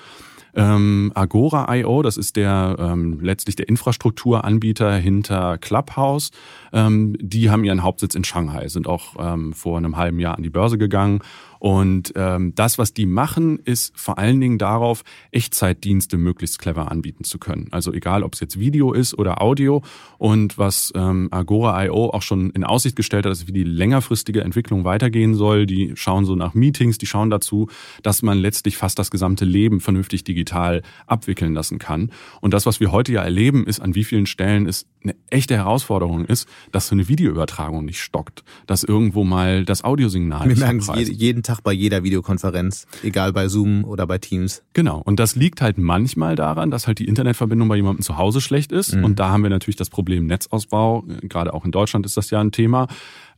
Ähm, 0.57 1.12
Agora.io, 1.14 2.02
das 2.02 2.16
ist 2.16 2.36
der 2.36 2.76
ähm, 2.78 3.18
letztlich 3.20 3.57
der 3.57 3.68
Infrastrukturanbieter 3.68 4.94
hinter 4.96 5.59
Clubhouse. 5.59 6.30
Ähm, 6.72 7.16
die 7.20 7.50
haben 7.50 7.64
ihren 7.64 7.82
Hauptsitz 7.82 8.14
in 8.14 8.24
Shanghai, 8.24 8.68
sind 8.68 8.86
auch 8.86 9.14
ähm, 9.18 9.52
vor 9.52 9.78
einem 9.78 9.96
halben 9.96 10.18
Jahr 10.18 10.36
an 10.36 10.42
die 10.42 10.50
Börse 10.50 10.78
gegangen 10.78 11.20
und 11.65 12.12
ähm, 12.15 12.55
das, 12.55 12.77
was 12.77 12.93
die 12.93 13.07
machen, 13.07 13.59
ist 13.59 13.99
vor 13.99 14.19
allen 14.19 14.39
Dingen 14.39 14.59
darauf, 14.59 15.03
Echtzeitdienste 15.31 16.19
möglichst 16.19 16.59
clever 16.59 16.93
anbieten 16.93 17.25
zu 17.25 17.39
können. 17.39 17.69
Also 17.71 17.91
egal, 17.95 18.23
ob 18.23 18.35
es 18.35 18.41
jetzt 18.41 18.61
Video 18.61 18.93
ist 18.93 19.17
oder 19.17 19.41
Audio. 19.41 19.81
Und 20.19 20.59
was 20.59 20.93
ähm, 20.95 21.29
Agora.io 21.31 22.11
auch 22.11 22.21
schon 22.21 22.51
in 22.51 22.65
Aussicht 22.65 22.97
gestellt 22.97 23.25
hat, 23.25 23.33
ist, 23.33 23.49
wie 23.49 23.53
die 23.53 23.65
längerfristige 23.65 24.43
Entwicklung 24.43 24.85
weitergehen 24.85 25.35
soll. 25.35 25.65
Die 25.65 25.93
schauen 25.95 26.27
so 26.27 26.35
nach 26.35 26.53
Meetings, 26.53 26.99
die 26.99 27.07
schauen 27.07 27.31
dazu, 27.31 27.71
dass 28.03 28.21
man 28.21 28.37
letztlich 28.37 28.77
fast 28.77 28.99
das 28.99 29.11
gesamte 29.11 29.47
Leben 29.47 29.81
vernünftig 29.81 30.23
digital 30.23 30.83
abwickeln 31.07 31.55
lassen 31.55 31.79
kann. 31.79 32.11
Und 32.43 32.53
das, 32.53 32.67
was 32.67 32.79
wir 32.79 32.93
heute 32.93 33.11
ja 33.12 33.23
erleben, 33.23 33.67
ist, 33.67 33.81
an 33.81 33.95
wie 33.95 34.05
vielen 34.05 34.27
Stellen 34.27 34.67
es 34.67 34.85
eine 35.03 35.15
echte 35.31 35.55
Herausforderung 35.55 36.25
ist, 36.25 36.49
dass 36.73 36.89
so 36.89 36.95
eine 36.95 37.09
Videoübertragung 37.09 37.85
nicht 37.85 38.01
stockt, 38.01 38.43
dass 38.67 38.85
irgendwo 38.85 39.25
mal 39.25 39.65
das 39.65 39.83
Audiosignal. 39.85 40.49
Wir 40.49 40.57
merken 40.57 40.79
es 40.79 41.09
jeden 41.09 41.43
Tag 41.43 41.53
Tag 41.55 41.62
bei 41.62 41.72
jeder 41.72 42.02
Videokonferenz, 42.02 42.86
egal 43.02 43.32
bei 43.32 43.48
Zoom 43.48 43.84
oder 43.84 44.07
bei 44.07 44.18
Teams. 44.18 44.62
Genau. 44.72 45.00
Und 45.05 45.20
das 45.20 45.36
liegt 45.36 45.61
halt 45.61 45.78
manchmal 45.78 46.36
daran, 46.36 46.70
dass 46.70 46.86
halt 46.86 46.98
die 46.98 47.07
Internetverbindung 47.07 47.68
bei 47.68 47.76
jemandem 47.76 48.02
zu 48.02 48.18
Hause 48.18 48.40
schlecht 48.40 48.72
ist. 48.72 48.94
Mhm. 48.94 49.05
Und 49.05 49.18
da 49.18 49.28
haben 49.28 49.42
wir 49.42 49.50
natürlich 49.50 49.76
das 49.76 49.90
Problem 49.90 50.26
Netzausbau. 50.26 51.05
Gerade 51.22 51.55
auch 51.55 51.64
in 51.64 51.70
Deutschland 51.70 52.07
ist 52.07 52.16
das 52.16 52.30
ja 52.30 52.40
ein 52.40 52.52
Thema. 52.52 52.88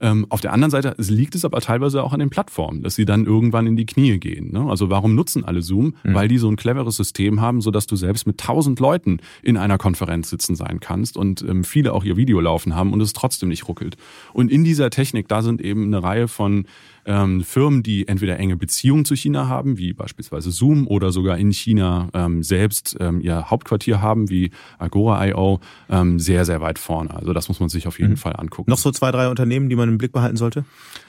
Ähm, 0.01 0.27
auf 0.29 0.41
der 0.41 0.53
anderen 0.53 0.71
Seite 0.71 0.95
liegt 0.99 1.35
es 1.35 1.45
aber 1.45 1.61
teilweise 1.61 2.03
auch 2.03 2.13
an 2.13 2.21
den 2.21 2.31
Plattformen, 2.31 2.83
dass 2.83 2.95
sie 2.95 3.05
dann 3.05 3.25
irgendwann 3.25 3.67
in 3.67 3.77
die 3.77 3.87
Knie 3.87 4.19
gehen. 4.19 4.53
Ne? 4.53 4.69
Also 4.69 4.91
warum 4.91 5.15
nutzen 5.15 5.45
alle 5.45 5.63
Zoom? 5.63 5.95
Mhm. 6.05 6.15
Weil 6.15 6.29
die 6.29 6.39
so 6.39 6.49
ein 6.49 6.57
cleveres 6.57 6.97
System 6.97 7.41
haben, 7.41 7.61
sodass 7.61 7.87
du 7.87 7.97
selbst 7.97 8.27
mit 8.27 8.39
tausend 8.39 8.81
Leuten 8.81 9.19
in 9.43 9.57
einer 9.57 9.79
Konferenz 9.79 10.31
sitzen 10.31 10.55
sein 10.57 10.81
kannst 10.81 11.17
und 11.17 11.43
ähm, 11.43 11.65
viele 11.65 11.93
auch 11.93 12.05
ihr 12.05 12.17
Video 12.17 12.41
laufen 12.41 12.75
haben 12.75 12.93
und 12.93 13.01
es 13.01 13.13
trotzdem 13.13 13.49
nicht 13.49 13.69
ruckelt. 13.69 13.97
Und 14.33 14.51
in 14.51 14.65
dieser 14.65 14.91
Technik, 14.91 15.29
da 15.29 15.43
sind 15.43 15.61
eben 15.61 15.87
eine 15.87 16.03
Reihe 16.03 16.29
von 16.29 16.67
ähm, 17.07 17.43
Firmen, 17.45 17.83
die 17.83 18.09
entweder 18.09 18.39
enge 18.39 18.57
Beziehungen 18.57 19.05
zu 19.05 19.15
China 19.15 19.49
haben, 19.49 19.79
wie 19.79 19.93
beispielsweise 19.93 20.51
Zoom, 20.51 20.87
oder 20.87 21.13
sogar 21.13 21.39
in 21.39 21.53
China 21.53 22.09
ähm, 22.13 22.43
selbst 22.43 22.97
ähm, 23.01 23.21
ihr 23.21 23.49
Hauptquartier 23.51 24.03
haben, 24.03 24.29
wie 24.29 24.51
Agora.io, 24.79 25.61
ähm, 25.89 26.19
sehr, 26.19 26.45
sehr 26.45 26.61
weit 26.61 26.79
vorne. 26.79 27.15
Also 27.15 27.33
das 27.33 27.49
muss 27.49 27.61
man 27.61 27.69
sich 27.69 27.87
auf 27.87 27.99
jeden 27.99 28.13
mhm. 28.13 28.17
Fall 28.17 28.35
angucken. 28.37 28.71
Noch 28.71 28.79
so 28.79 28.91
zwei, 28.91 29.13
drei 29.13 29.29
Unternehmen, 29.29 29.69
die 29.69 29.77
man 29.77 29.86
im 29.89 29.99
Blick 29.99 30.13
behalten 30.13 30.37
sollte? 30.37 30.65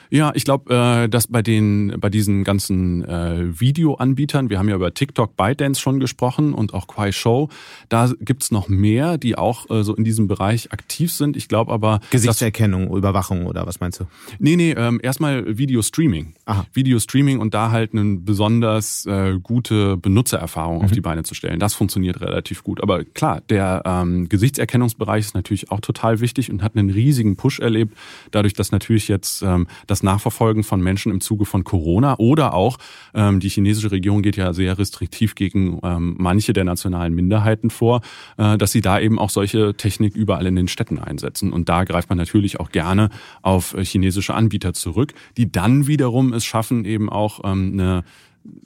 Ja, 0.09 0.31
ich 0.35 0.45
glaube, 0.45 0.73
äh, 0.73 1.09
dass 1.09 1.27
bei 1.27 1.41
den 1.41 1.95
bei 1.99 2.09
diesen 2.09 2.43
ganzen 2.43 3.03
äh, 3.03 3.59
Videoanbietern, 3.59 4.49
wir 4.49 4.59
haben 4.59 4.69
ja 4.69 4.75
über 4.75 4.93
TikTok, 4.93 5.35
ByteDance 5.35 5.81
schon 5.81 5.99
gesprochen 5.99 6.53
und 6.53 6.73
auch 6.73 6.87
Quai 6.87 7.11
Show, 7.11 7.49
da 7.89 8.11
gibt's 8.19 8.51
noch 8.51 8.69
mehr, 8.69 9.17
die 9.17 9.37
auch 9.37 9.69
äh, 9.69 9.83
so 9.83 9.95
in 9.95 10.03
diesem 10.03 10.27
Bereich 10.27 10.71
aktiv 10.71 11.11
sind. 11.11 11.35
Ich 11.35 11.47
glaube 11.47 11.71
aber 11.71 11.99
Gesichtserkennung, 12.09 12.95
Überwachung 12.95 13.45
oder 13.45 13.65
was 13.65 13.79
meinst 13.79 13.99
du? 13.99 14.05
Nee, 14.39 14.55
nee, 14.55 14.71
ähm, 14.71 14.99
erstmal 15.03 15.57
Videostreaming. 15.57 16.33
Aha. 16.45 16.65
Videostreaming 16.73 17.39
und 17.39 17.53
da 17.53 17.71
halt 17.71 17.93
eine 17.93 18.17
besonders 18.17 19.05
äh, 19.05 19.37
gute 19.41 19.97
Benutzererfahrung 19.97 20.79
mhm. 20.79 20.85
auf 20.85 20.91
die 20.91 21.01
Beine 21.01 21.23
zu 21.23 21.35
stellen. 21.35 21.59
Das 21.59 21.73
funktioniert 21.73 22.21
relativ 22.21 22.63
gut. 22.63 22.81
Aber 22.81 23.03
klar, 23.03 23.41
der 23.49 23.83
ähm, 23.85 24.29
Gesichtserkennungsbereich 24.29 25.25
ist 25.25 25.35
natürlich 25.35 25.71
auch 25.71 25.79
total 25.79 26.19
wichtig 26.19 26.51
und 26.51 26.63
hat 26.63 26.75
einen 26.75 26.89
riesigen 26.89 27.35
Push 27.35 27.59
erlebt, 27.59 27.97
dadurch, 28.31 28.53
dass 28.53 28.71
natürlich 28.71 29.07
jetzt 29.07 29.41
ähm, 29.41 29.67
das 29.87 29.96
das 29.97 30.03
Nachverfolgen 30.03 30.63
von 30.63 30.79
Menschen 30.79 31.11
im 31.11 31.21
Zuge 31.21 31.45
von 31.45 31.63
Corona 31.63 32.17
oder 32.19 32.53
auch 32.53 32.77
ähm, 33.15 33.39
die 33.39 33.49
chinesische 33.49 33.89
Regierung 33.89 34.21
geht 34.21 34.37
ja 34.37 34.53
sehr 34.53 34.77
restriktiv 34.77 35.33
gegen 35.33 35.79
ähm, 35.83 36.15
manche 36.19 36.53
der 36.53 36.65
nationalen 36.65 37.15
Minderheiten 37.15 37.71
vor, 37.71 38.01
äh, 38.37 38.57
dass 38.59 38.71
sie 38.71 38.81
da 38.81 38.99
eben 38.99 39.17
auch 39.17 39.31
solche 39.31 39.73
Technik 39.75 40.15
überall 40.15 40.45
in 40.45 40.55
den 40.55 40.67
Städten 40.67 40.99
einsetzen. 40.99 41.51
Und 41.51 41.67
da 41.67 41.83
greift 41.83 42.09
man 42.09 42.17
natürlich 42.17 42.59
auch 42.59 42.69
gerne 42.69 43.09
auf 43.41 43.73
äh, 43.73 43.83
chinesische 43.83 44.35
Anbieter 44.35 44.73
zurück, 44.73 45.13
die 45.35 45.51
dann 45.51 45.87
wiederum 45.87 46.31
es 46.33 46.45
schaffen, 46.45 46.85
eben 46.85 47.09
auch 47.09 47.39
ähm, 47.43 47.71
eine 47.73 48.03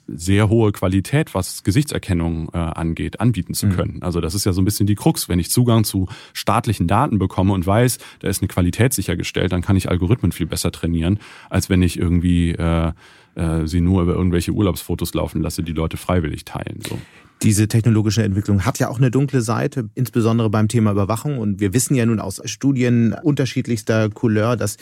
sehr 0.06 0.48
hohe 0.48 0.72
Qualität, 0.72 1.34
was 1.34 1.62
Gesichtserkennung 1.62 2.50
äh, 2.52 2.58
angeht, 2.58 3.20
anbieten 3.20 3.54
zu 3.54 3.66
mhm. 3.66 3.72
können. 3.72 3.94
Mhm. 3.96 4.02
Also 4.02 4.20
das 4.20 4.34
ist 4.34 4.44
ja 4.44 4.52
so 4.52 4.60
ein 4.60 4.64
bisschen 4.64 4.86
die 4.86 4.94
Krux. 4.94 5.28
Wenn 5.28 5.38
ich 5.38 5.50
Zugang 5.50 5.84
zu 5.84 6.08
staatlichen 6.32 6.86
Daten 6.86 7.18
bekomme 7.18 7.52
und 7.52 7.66
weiß, 7.66 7.98
da 8.20 8.28
ist 8.28 8.42
eine 8.42 8.48
Qualität 8.48 8.92
sichergestellt, 8.92 9.52
dann 9.52 9.62
kann 9.62 9.76
ich 9.76 9.88
Algorithmen 9.88 10.32
viel 10.32 10.46
besser 10.46 10.72
trainieren, 10.72 11.18
als 11.50 11.70
wenn 11.70 11.82
ich 11.82 11.98
irgendwie 11.98 12.52
äh, 12.52 12.92
äh, 13.34 13.66
sie 13.66 13.80
nur 13.80 14.02
über 14.02 14.14
irgendwelche 14.14 14.52
Urlaubsfotos 14.52 15.14
laufen 15.14 15.42
lasse, 15.42 15.62
die 15.62 15.72
Leute 15.72 15.96
freiwillig 15.96 16.44
teilen. 16.44 16.80
So. 16.86 16.98
Diese 17.42 17.66
technologische 17.66 18.22
Entwicklung 18.22 18.64
hat 18.64 18.78
ja 18.78 18.88
auch 18.88 18.98
eine 18.98 19.10
dunkle 19.10 19.40
Seite, 19.40 19.90
insbesondere 19.94 20.48
beim 20.48 20.68
Thema 20.68 20.92
Überwachung. 20.92 21.38
Und 21.38 21.58
wir 21.58 21.74
wissen 21.74 21.96
ja 21.96 22.06
nun 22.06 22.20
aus 22.20 22.40
Studien 22.44 23.16
unterschiedlichster 23.20 24.10
Couleur, 24.10 24.56
dass 24.56 24.76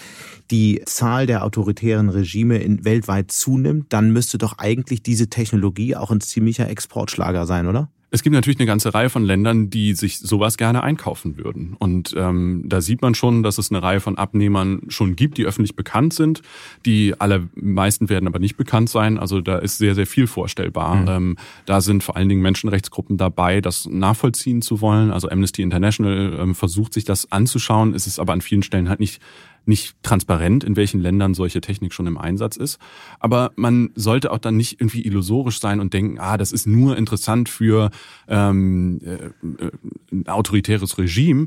die 0.50 0.82
Zahl 0.84 1.26
der 1.26 1.42
autoritären 1.44 2.10
Regime 2.10 2.58
in, 2.58 2.84
weltweit 2.84 3.30
zunimmt. 3.32 3.86
Dann 3.94 4.10
müsste 4.12 4.36
doch 4.36 4.58
eigentlich 4.58 5.02
diese 5.02 5.30
Technologie 5.30 5.96
auch 5.96 6.10
ein 6.10 6.20
ziemlicher 6.20 6.68
Exportschlager 6.68 7.46
sein, 7.46 7.66
oder? 7.66 7.90
Es 8.12 8.22
gibt 8.22 8.34
natürlich 8.34 8.58
eine 8.58 8.66
ganze 8.66 8.92
Reihe 8.92 9.08
von 9.08 9.24
Ländern, 9.24 9.70
die 9.70 9.94
sich 9.94 10.18
sowas 10.18 10.56
gerne 10.56 10.82
einkaufen 10.82 11.36
würden. 11.36 11.76
Und 11.78 12.14
ähm, 12.16 12.64
da 12.66 12.80
sieht 12.80 13.02
man 13.02 13.14
schon, 13.14 13.42
dass 13.42 13.58
es 13.58 13.70
eine 13.70 13.82
Reihe 13.82 14.00
von 14.00 14.18
Abnehmern 14.18 14.82
schon 14.88 15.14
gibt, 15.14 15.38
die 15.38 15.46
öffentlich 15.46 15.76
bekannt 15.76 16.12
sind. 16.12 16.42
Die 16.86 17.14
allermeisten 17.20 18.08
werden 18.08 18.26
aber 18.26 18.40
nicht 18.40 18.56
bekannt 18.56 18.90
sein. 18.90 19.18
Also 19.18 19.40
da 19.40 19.58
ist 19.58 19.78
sehr, 19.78 19.94
sehr 19.94 20.06
viel 20.06 20.26
vorstellbar. 20.26 20.96
Mhm. 20.96 21.08
Ähm, 21.08 21.36
da 21.66 21.80
sind 21.80 22.02
vor 22.02 22.16
allen 22.16 22.28
Dingen 22.28 22.42
Menschenrechtsgruppen 22.42 23.16
dabei, 23.16 23.60
das 23.60 23.86
nachvollziehen 23.86 24.60
zu 24.60 24.80
wollen. 24.80 25.12
Also 25.12 25.28
Amnesty 25.28 25.62
International 25.62 26.36
ähm, 26.40 26.54
versucht 26.56 26.94
sich 26.94 27.04
das 27.04 27.30
anzuschauen. 27.30 27.94
Es 27.94 28.08
ist 28.08 28.18
aber 28.18 28.32
an 28.32 28.40
vielen 28.40 28.64
Stellen 28.64 28.88
halt 28.88 29.00
nicht 29.00 29.22
nicht 29.64 29.94
transparent, 30.02 30.64
in 30.64 30.76
welchen 30.76 31.00
Ländern 31.00 31.34
solche 31.34 31.60
Technik 31.60 31.92
schon 31.92 32.06
im 32.06 32.18
Einsatz 32.18 32.56
ist. 32.56 32.78
Aber 33.18 33.52
man 33.56 33.90
sollte 33.94 34.32
auch 34.32 34.38
dann 34.38 34.56
nicht 34.56 34.80
irgendwie 34.80 35.04
illusorisch 35.04 35.60
sein 35.60 35.80
und 35.80 35.94
denken, 35.94 36.18
ah, 36.18 36.36
das 36.36 36.52
ist 36.52 36.66
nur 36.66 36.96
interessant 36.96 37.48
für 37.48 37.90
ähm, 38.28 39.00
äh, 39.04 39.64
äh 39.64 39.70
ein 40.12 40.28
autoritäres 40.28 40.98
Regime 40.98 41.46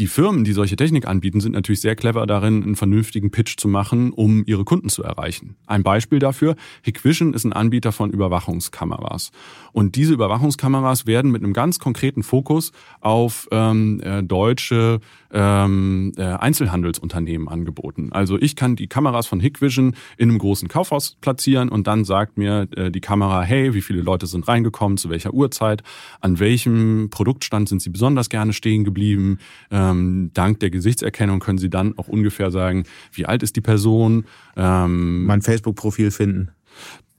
die 0.00 0.06
Firmen, 0.06 0.44
die 0.44 0.52
solche 0.52 0.76
Technik 0.76 1.06
anbieten, 1.06 1.40
sind 1.40 1.52
natürlich 1.52 1.82
sehr 1.82 1.94
clever 1.94 2.26
darin, 2.26 2.62
einen 2.62 2.74
vernünftigen 2.74 3.30
Pitch 3.30 3.58
zu 3.58 3.68
machen, 3.68 4.12
um 4.12 4.44
ihre 4.46 4.64
Kunden 4.64 4.88
zu 4.88 5.02
erreichen. 5.02 5.56
Ein 5.66 5.82
Beispiel 5.82 6.18
dafür, 6.18 6.56
Hikvision 6.82 7.34
ist 7.34 7.44
ein 7.44 7.52
Anbieter 7.52 7.92
von 7.92 8.10
Überwachungskameras. 8.10 9.30
Und 9.72 9.96
diese 9.96 10.14
Überwachungskameras 10.14 11.06
werden 11.06 11.30
mit 11.30 11.44
einem 11.44 11.52
ganz 11.52 11.78
konkreten 11.78 12.22
Fokus 12.22 12.72
auf 13.00 13.46
ähm, 13.52 14.00
äh, 14.00 14.22
deutsche 14.22 15.00
ähm, 15.32 16.12
äh, 16.16 16.22
Einzelhandelsunternehmen 16.22 17.48
angeboten. 17.48 18.08
Also 18.10 18.38
ich 18.38 18.56
kann 18.56 18.76
die 18.76 18.88
Kameras 18.88 19.26
von 19.26 19.38
Hikvision 19.38 19.94
in 20.16 20.30
einem 20.30 20.38
großen 20.38 20.68
Kaufhaus 20.68 21.16
platzieren 21.20 21.68
und 21.68 21.86
dann 21.86 22.04
sagt 22.04 22.38
mir 22.38 22.68
äh, 22.74 22.90
die 22.90 23.00
Kamera, 23.00 23.42
hey, 23.42 23.74
wie 23.74 23.82
viele 23.82 24.00
Leute 24.00 24.26
sind 24.26 24.48
reingekommen, 24.48 24.96
zu 24.96 25.10
welcher 25.10 25.34
Uhrzeit, 25.34 25.82
an 26.20 26.38
welchem 26.38 27.08
Produktstand 27.10 27.68
sind 27.68 27.82
sie 27.82 27.90
besonders 27.90 28.30
gerne 28.30 28.52
stehen 28.52 28.82
geblieben, 28.82 29.38
äh, 29.70 29.89
ähm, 29.90 30.30
dank 30.34 30.60
der 30.60 30.70
Gesichtserkennung 30.70 31.40
können 31.40 31.58
Sie 31.58 31.70
dann 31.70 31.96
auch 31.98 32.08
ungefähr 32.08 32.50
sagen, 32.50 32.84
wie 33.12 33.26
alt 33.26 33.42
ist 33.42 33.56
die 33.56 33.60
Person. 33.60 34.24
Ähm, 34.56 35.24
mein 35.24 35.42
Facebook-Profil 35.42 36.10
finden. 36.10 36.50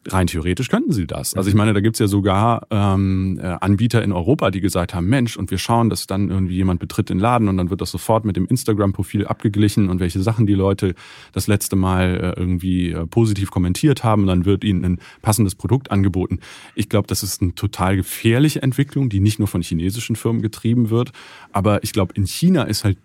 Rein 0.07 0.25
theoretisch 0.25 0.69
könnten 0.69 0.93
sie 0.93 1.05
das. 1.05 1.35
Also 1.35 1.49
ich 1.49 1.55
meine, 1.55 1.73
da 1.73 1.79
gibt's 1.79 1.99
ja 1.99 2.07
sogar 2.07 2.65
ähm, 2.71 3.39
äh, 3.39 3.45
Anbieter 3.61 4.03
in 4.03 4.11
Europa, 4.11 4.49
die 4.49 4.59
gesagt 4.59 4.95
haben, 4.95 5.07
Mensch, 5.07 5.37
und 5.37 5.51
wir 5.51 5.59
schauen, 5.59 5.91
dass 5.91 6.07
dann 6.07 6.31
irgendwie 6.31 6.55
jemand 6.55 6.79
betritt 6.79 7.09
den 7.09 7.19
Laden 7.19 7.47
und 7.47 7.57
dann 7.57 7.69
wird 7.69 7.81
das 7.81 7.91
sofort 7.91 8.25
mit 8.25 8.35
dem 8.35 8.47
Instagram-Profil 8.47 9.27
abgeglichen 9.27 9.89
und 9.89 9.99
welche 9.99 10.19
Sachen 10.19 10.47
die 10.47 10.55
Leute 10.55 10.95
das 11.33 11.45
letzte 11.45 11.75
Mal 11.75 12.33
äh, 12.35 12.39
irgendwie 12.39 12.89
äh, 12.89 13.05
positiv 13.05 13.51
kommentiert 13.51 14.03
haben 14.03 14.23
und 14.23 14.27
dann 14.29 14.45
wird 14.45 14.63
ihnen 14.63 14.83
ein 14.83 14.99
passendes 15.21 15.53
Produkt 15.53 15.91
angeboten. 15.91 16.39
Ich 16.73 16.89
glaube, 16.89 17.07
das 17.07 17.21
ist 17.21 17.43
eine 17.43 17.53
total 17.53 17.95
gefährliche 17.95 18.63
Entwicklung, 18.63 19.09
die 19.09 19.19
nicht 19.19 19.37
nur 19.37 19.47
von 19.47 19.61
chinesischen 19.61 20.15
Firmen 20.15 20.41
getrieben 20.41 20.89
wird, 20.89 21.11
aber 21.51 21.83
ich 21.83 21.93
glaube, 21.93 22.13
in 22.15 22.25
China 22.25 22.63
ist 22.63 22.83
halt 22.83 22.97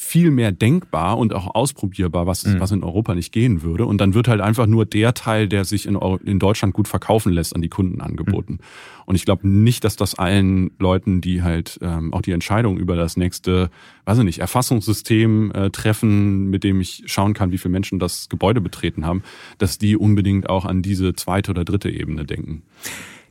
viel 0.00 0.30
mehr 0.30 0.52
denkbar 0.52 1.18
und 1.18 1.34
auch 1.34 1.56
ausprobierbar, 1.56 2.26
was, 2.26 2.46
mhm. 2.46 2.60
was 2.60 2.70
in 2.70 2.84
Europa 2.84 3.16
nicht 3.16 3.32
gehen 3.32 3.62
würde. 3.62 3.84
Und 3.84 4.00
dann 4.00 4.14
wird 4.14 4.28
halt 4.28 4.40
einfach 4.40 4.66
nur 4.68 4.86
der 4.86 5.12
Teil, 5.12 5.48
der 5.48 5.64
sich 5.64 5.86
in, 5.86 5.96
in 6.24 6.38
Deutschland 6.38 6.72
gut 6.72 6.86
verkaufen 6.86 7.32
lässt, 7.32 7.54
an 7.54 7.62
die 7.62 7.68
Kunden 7.68 8.00
angeboten. 8.00 8.54
Mhm. 8.54 8.58
Und 9.06 9.16
ich 9.16 9.24
glaube 9.24 9.48
nicht, 9.48 9.82
dass 9.82 9.96
das 9.96 10.14
allen 10.14 10.70
Leuten, 10.78 11.20
die 11.20 11.42
halt 11.42 11.80
ähm, 11.82 12.14
auch 12.14 12.22
die 12.22 12.30
Entscheidung 12.30 12.78
über 12.78 12.94
das 12.94 13.16
nächste, 13.16 13.70
weiß 14.04 14.18
ich 14.18 14.24
nicht, 14.24 14.38
Erfassungssystem 14.38 15.50
äh, 15.50 15.70
treffen, 15.70 16.48
mit 16.48 16.62
dem 16.62 16.80
ich 16.80 17.02
schauen 17.06 17.34
kann, 17.34 17.50
wie 17.50 17.58
viele 17.58 17.72
Menschen 17.72 17.98
das 17.98 18.28
Gebäude 18.28 18.60
betreten 18.60 19.04
haben, 19.04 19.24
dass 19.58 19.78
die 19.78 19.96
unbedingt 19.96 20.48
auch 20.48 20.64
an 20.64 20.80
diese 20.80 21.12
zweite 21.14 21.50
oder 21.50 21.64
dritte 21.64 21.90
Ebene 21.90 22.24
denken. 22.24 22.62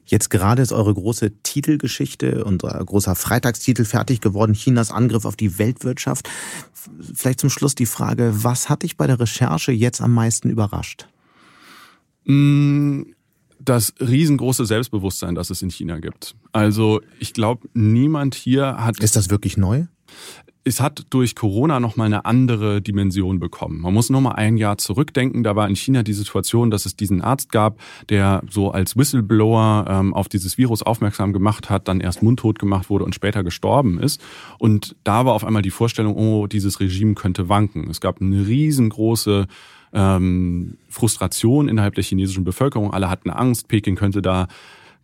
Jetzt 0.07 0.29
gerade 0.29 0.61
ist 0.61 0.71
eure 0.71 0.93
große 0.93 1.31
Titelgeschichte, 1.43 2.45
unser 2.45 2.83
großer 2.83 3.15
Freitagstitel 3.15 3.83
fertig 3.83 4.21
geworden, 4.21 4.53
Chinas 4.53 4.89
Angriff 4.89 5.25
auf 5.25 5.35
die 5.35 5.59
Weltwirtschaft. 5.59 6.29
Vielleicht 7.13 7.41
zum 7.41 7.49
Schluss 7.49 7.75
die 7.75 7.85
Frage, 7.85 8.31
was 8.43 8.69
hat 8.69 8.83
dich 8.83 8.95
bei 8.95 9.05
der 9.05 9.19
Recherche 9.19 9.73
jetzt 9.73 10.01
am 10.01 10.13
meisten 10.13 10.49
überrascht? 10.49 11.07
Mm, 12.23 13.03
das 13.59 13.93
riesengroße 13.99 14.65
Selbstbewusstsein, 14.65 15.35
das 15.35 15.49
es 15.49 15.61
in 15.61 15.69
China 15.69 15.99
gibt. 15.99 16.35
Also 16.53 17.01
ich 17.19 17.33
glaube, 17.33 17.67
niemand 17.73 18.33
hier 18.33 18.77
hat. 18.77 18.99
Ist 19.01 19.17
das 19.17 19.29
wirklich 19.29 19.57
neu? 19.57 19.85
Es 20.67 20.81
hat 20.81 21.05
durch 21.09 21.35
Corona 21.35 21.79
nochmal 21.79 22.07
eine 22.07 22.25
andere 22.25 22.81
Dimension 22.81 23.39
bekommen. 23.39 23.81
Man 23.81 23.93
muss 23.93 24.09
nochmal 24.09 24.35
ein 24.35 24.57
Jahr 24.57 24.77
zurückdenken. 24.77 25.43
Da 25.43 25.55
war 25.55 25.67
in 25.67 25.75
China 25.75 26.03
die 26.03 26.13
Situation, 26.13 26.69
dass 26.69 26.85
es 26.85 26.95
diesen 26.95 27.21
Arzt 27.21 27.51
gab, 27.51 27.79
der 28.09 28.43
so 28.49 28.71
als 28.71 28.97
Whistleblower 28.97 29.85
ähm, 29.87 30.13
auf 30.13 30.27
dieses 30.27 30.57
Virus 30.57 30.83
aufmerksam 30.83 31.33
gemacht 31.33 31.69
hat, 31.69 31.87
dann 31.87 32.01
erst 32.01 32.21
mundtot 32.21 32.59
gemacht 32.59 32.89
wurde 32.89 33.05
und 33.05 33.15
später 33.15 33.43
gestorben 33.43 33.99
ist. 33.99 34.21
Und 34.59 34.95
da 35.03 35.25
war 35.25 35.33
auf 35.33 35.45
einmal 35.45 35.61
die 35.61 35.71
Vorstellung, 35.71 36.15
oh, 36.15 36.47
dieses 36.47 36.79
Regime 36.79 37.15
könnte 37.15 37.49
wanken. 37.49 37.89
Es 37.89 38.01
gab 38.01 38.21
eine 38.21 38.45
riesengroße 38.45 39.47
ähm, 39.93 40.77
Frustration 40.89 41.69
innerhalb 41.69 41.95
der 41.95 42.03
chinesischen 42.03 42.43
Bevölkerung. 42.43 42.93
Alle 42.93 43.09
hatten 43.09 43.29
Angst, 43.29 43.69
Peking 43.69 43.95
könnte 43.95 44.21
da 44.21 44.47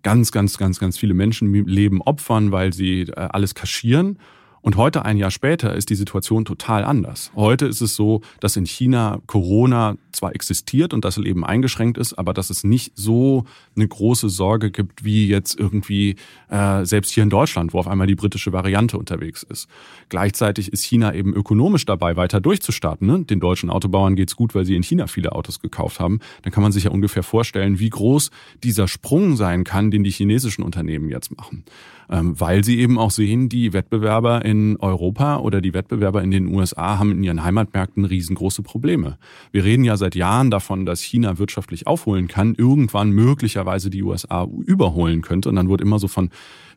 ganz, 0.03 0.34
ganz, 0.34 0.57
ganz, 0.57 0.80
ganz 0.80 0.97
viele 0.97 1.14
Menschenleben 1.14 2.01
opfern, 2.01 2.51
weil 2.51 2.74
sie 2.74 3.03
äh, 3.03 3.14
alles 3.16 3.55
kaschieren. 3.55 4.18
Und 4.64 4.78
heute, 4.78 5.03
ein 5.03 5.18
Jahr 5.18 5.30
später, 5.30 5.76
ist 5.76 5.89
die 5.89 5.95
Situation 5.95 6.45
total 6.45 6.86
anders. 6.86 7.32
Heute 7.36 7.66
ist 7.66 7.82
es 7.82 7.95
so, 7.95 8.22
dass 8.39 8.55
in 8.55 8.66
China 8.66 9.20
Corona 9.28 9.97
zwar 10.14 10.34
existiert 10.34 10.93
und 10.93 11.03
das 11.03 11.18
Leben 11.18 11.43
eingeschränkt 11.43 11.97
ist, 11.97 12.14
aber 12.14 12.34
dass 12.34 12.49
es 12.49 12.64
nicht 12.64 12.93
so 12.95 13.43
eine 13.76 13.86
große 13.86 14.30
Sorge 14.30 14.72
gibt 14.72 15.03
wie 15.03 15.28
jetzt 15.28 15.59
irgendwie 15.59 16.16
äh, 16.49 16.86
selbst 16.86 17.11
hier 17.11 17.24
in 17.24 17.30
Deutschland, 17.30 17.74
wo 17.74 17.80
auf 17.80 17.89
einmal 17.89 18.07
die 18.07 18.16
britische 18.16 18.53
Variante 18.53 18.97
unterwegs 18.97 19.43
ist. 19.43 19.68
Gleichzeitig 20.07 20.72
ist 20.72 20.86
China 20.86 21.14
eben 21.14 21.34
ökonomisch 21.34 21.86
dabei, 21.86 22.16
weiter 22.16 22.39
durchzustarten. 22.39 23.05
Ne? 23.05 23.26
Den 23.26 23.41
deutschen 23.41 23.70
Autobauern 23.70 24.16
geht's 24.16 24.38
gut, 24.38 24.55
weil 24.55 24.64
sie 24.64 24.78
in 24.78 24.84
China 24.84 25.07
viele 25.07 25.34
Autos 25.34 25.59
gekauft 25.59 25.99
haben. 25.99 26.20
Dann 26.43 26.53
kann 26.53 26.64
man 26.64 26.72
sich 26.72 26.86
ja 26.86 26.91
ungefähr 26.91 27.24
vorstellen, 27.24 27.80
wie 27.80 27.89
groß 27.89 28.32
dieser 28.64 28.88
Sprung 28.88 29.36
sein 29.36 29.66
kann, 29.66 29.91
den 29.91 30.05
die 30.05 30.11
chinesischen 30.11 30.64
Unternehmen 30.64 31.09
jetzt 31.09 31.36
machen. 31.36 31.66
Ähm, 32.14 32.39
weil 32.39 32.64
sie 32.64 32.80
eben 32.80 32.99
auch 32.99 33.09
sehen, 33.09 33.49
die 33.49 33.74
Wettbewerber 33.74 34.45
in 34.45 34.78
Europa 34.78 35.39
oder 35.39 35.61
die 35.61 35.74
Wettbewerber 35.74 36.22
in 36.22 36.30
den 36.30 36.45
USA 36.45 36.99
haben 36.99 37.11
in 37.11 37.24
ihren 37.24 37.43
Heimatmärkten 37.43 38.05
riesengroße 38.05 38.61
Probleme. 38.61 39.18
Wir 39.51 39.64
reden 39.64 39.84
ja 39.84 39.97
seit 39.97 40.14
Jahren 40.14 40.51
davon, 40.51 40.86
dass 40.86 41.01
China 41.01 41.39
wirtschaftlich 41.39 41.88
aufholen 41.88 42.28
kann, 42.28 42.53
irgendwann 42.53 43.09
möglicherweise 43.09 43.89
die 43.89 44.03
USA 44.03 44.47
überholen 44.64 45.24
könnte. 45.24 45.49
Und 45.49 45.55
dann 45.55 45.70
wird 45.70 45.82
immer 45.82 45.97
so 45.97 46.07
von 46.07 46.30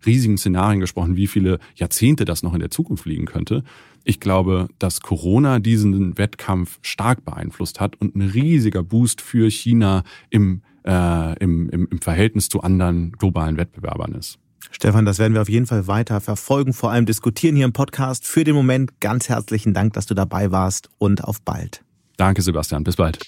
riesigen 0.07 0.39
Szenarien 0.39 0.81
gesprochen, 0.81 1.17
wie 1.17 1.27
viele 1.27 1.59
Jahrzehnte 1.75 2.25
das 2.25 2.43
noch 2.43 2.55
in 2.55 2.61
der 2.61 2.71
Zukunft 2.71 3.05
liegen 3.05 3.27
könnte. 3.27 3.63
Ich 4.05 4.21
glaube, 4.21 4.69
dass 4.79 5.03
Corona 5.03 5.59
diesen 5.59 6.17
Wettkampf 6.17 6.79
stark 6.81 7.27
beeinflusst 7.27 7.79
hat 7.79 8.01
und 8.01 8.17
ein 8.17 8.23
riesiger 8.23 8.83
Boost 8.83 9.21
für 9.21 9.51
China 9.51 10.03
im, 10.31 10.63
äh, 10.87 11.39
im, 11.41 11.69
im, 11.69 11.89
im 11.91 11.99
Verhältnis 12.01 12.49
zu 12.49 12.63
anderen 12.63 13.13
globalen 13.13 13.59
Wettbewerbern 13.59 14.15
ist. 14.15 14.39
Stefan, 14.71 15.05
das 15.05 15.19
werden 15.19 15.35
wir 15.35 15.43
auf 15.43 15.49
jeden 15.49 15.67
Fall 15.67 15.87
weiter 15.87 16.21
verfolgen, 16.21 16.73
vor 16.73 16.91
allem 16.91 17.07
diskutieren 17.07 17.57
hier 17.57 17.65
im 17.65 17.73
Podcast. 17.73 18.27
Für 18.27 18.45
den 18.45 18.55
Moment 18.55 19.01
ganz 19.01 19.29
herzlichen 19.29 19.75
Dank, 19.75 19.95
dass 19.95 20.07
du 20.07 20.15
dabei 20.15 20.51
warst 20.51 20.89
und 20.99 21.25
auf 21.25 21.41
bald. 21.43 21.83
Danke, 22.17 22.43
Sebastian. 22.43 22.85
Bis 22.85 22.97
bald. 22.97 23.19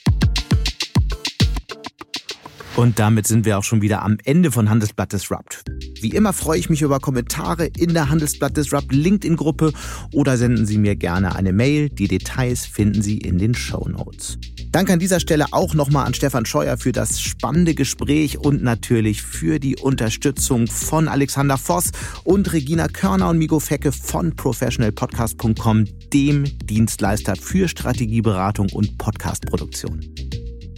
Und 2.79 3.01
damit 3.01 3.27
sind 3.27 3.45
wir 3.45 3.59
auch 3.59 3.65
schon 3.65 3.83
wieder 3.83 4.03
am 4.03 4.19
Ende 4.25 4.53
von 4.53 4.71
Handelsblatt 4.71 5.13
Disrupt. 5.13 5.65
Wie 6.01 6.11
immer 6.11 6.33
freue 6.33 6.61
ich 6.61 6.71
mich 6.71 6.83
über 6.83 7.01
Kommentare 7.01 7.67
in 7.77 7.93
der 7.93 8.09
Handelsblatt 8.09 8.57
Disrupt 8.57 8.93
LinkedIn-Gruppe 8.93 9.73
oder 10.13 10.37
senden 10.37 10.65
Sie 10.65 10.79
mir 10.79 10.95
gerne 10.95 11.35
eine 11.35 11.53
Mail. 11.53 11.89
Die 11.89 12.07
Details 12.07 12.67
finden 12.67 13.03
Sie 13.03 13.19
in 13.19 13.39
den 13.39 13.55
Show 13.55 13.89
Notes. 13.89 14.39
Danke 14.79 14.93
an 14.93 15.01
dieser 15.01 15.19
Stelle 15.19 15.47
auch 15.51 15.75
nochmal 15.75 16.07
an 16.07 16.15
Stefan 16.15 16.47
Scheuer 16.47 16.77
für 16.77 16.93
das 16.93 17.21
spannende 17.21 17.75
Gespräch 17.75 18.39
und 18.39 18.63
natürlich 18.63 19.23
für 19.23 19.59
die 19.59 19.75
Unterstützung 19.75 20.69
von 20.69 21.09
Alexander 21.09 21.59
Voss 21.59 21.91
und 22.23 22.53
Regina 22.53 22.87
Körner 22.87 23.29
und 23.29 23.39
Migo 23.39 23.59
Fecke 23.59 23.91
von 23.91 24.37
professionalpodcast.com, 24.37 25.85
dem 26.13 26.45
Dienstleister 26.65 27.35
für 27.35 27.67
Strategieberatung 27.67 28.69
und 28.73 28.97
Podcastproduktion. 28.99 29.99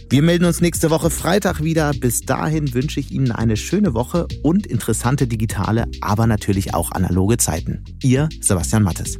Wir 0.09 0.23
melden 0.23 0.45
uns 0.45 0.61
nächste 0.61 0.89
Woche 0.89 1.11
Freitag 1.11 1.63
wieder. 1.63 1.91
Bis 1.93 2.21
dahin 2.21 2.73
wünsche 2.73 2.99
ich 2.99 3.11
Ihnen 3.11 3.31
eine 3.31 3.55
schöne 3.55 3.93
Woche 3.93 4.27
und 4.41 4.65
interessante 4.65 5.27
digitale, 5.27 5.85
aber 6.01 6.25
natürlich 6.25 6.73
auch 6.73 6.91
analoge 6.91 7.37
Zeiten. 7.37 7.85
Ihr 8.01 8.29
Sebastian 8.41 8.81
Mattes. 8.81 9.19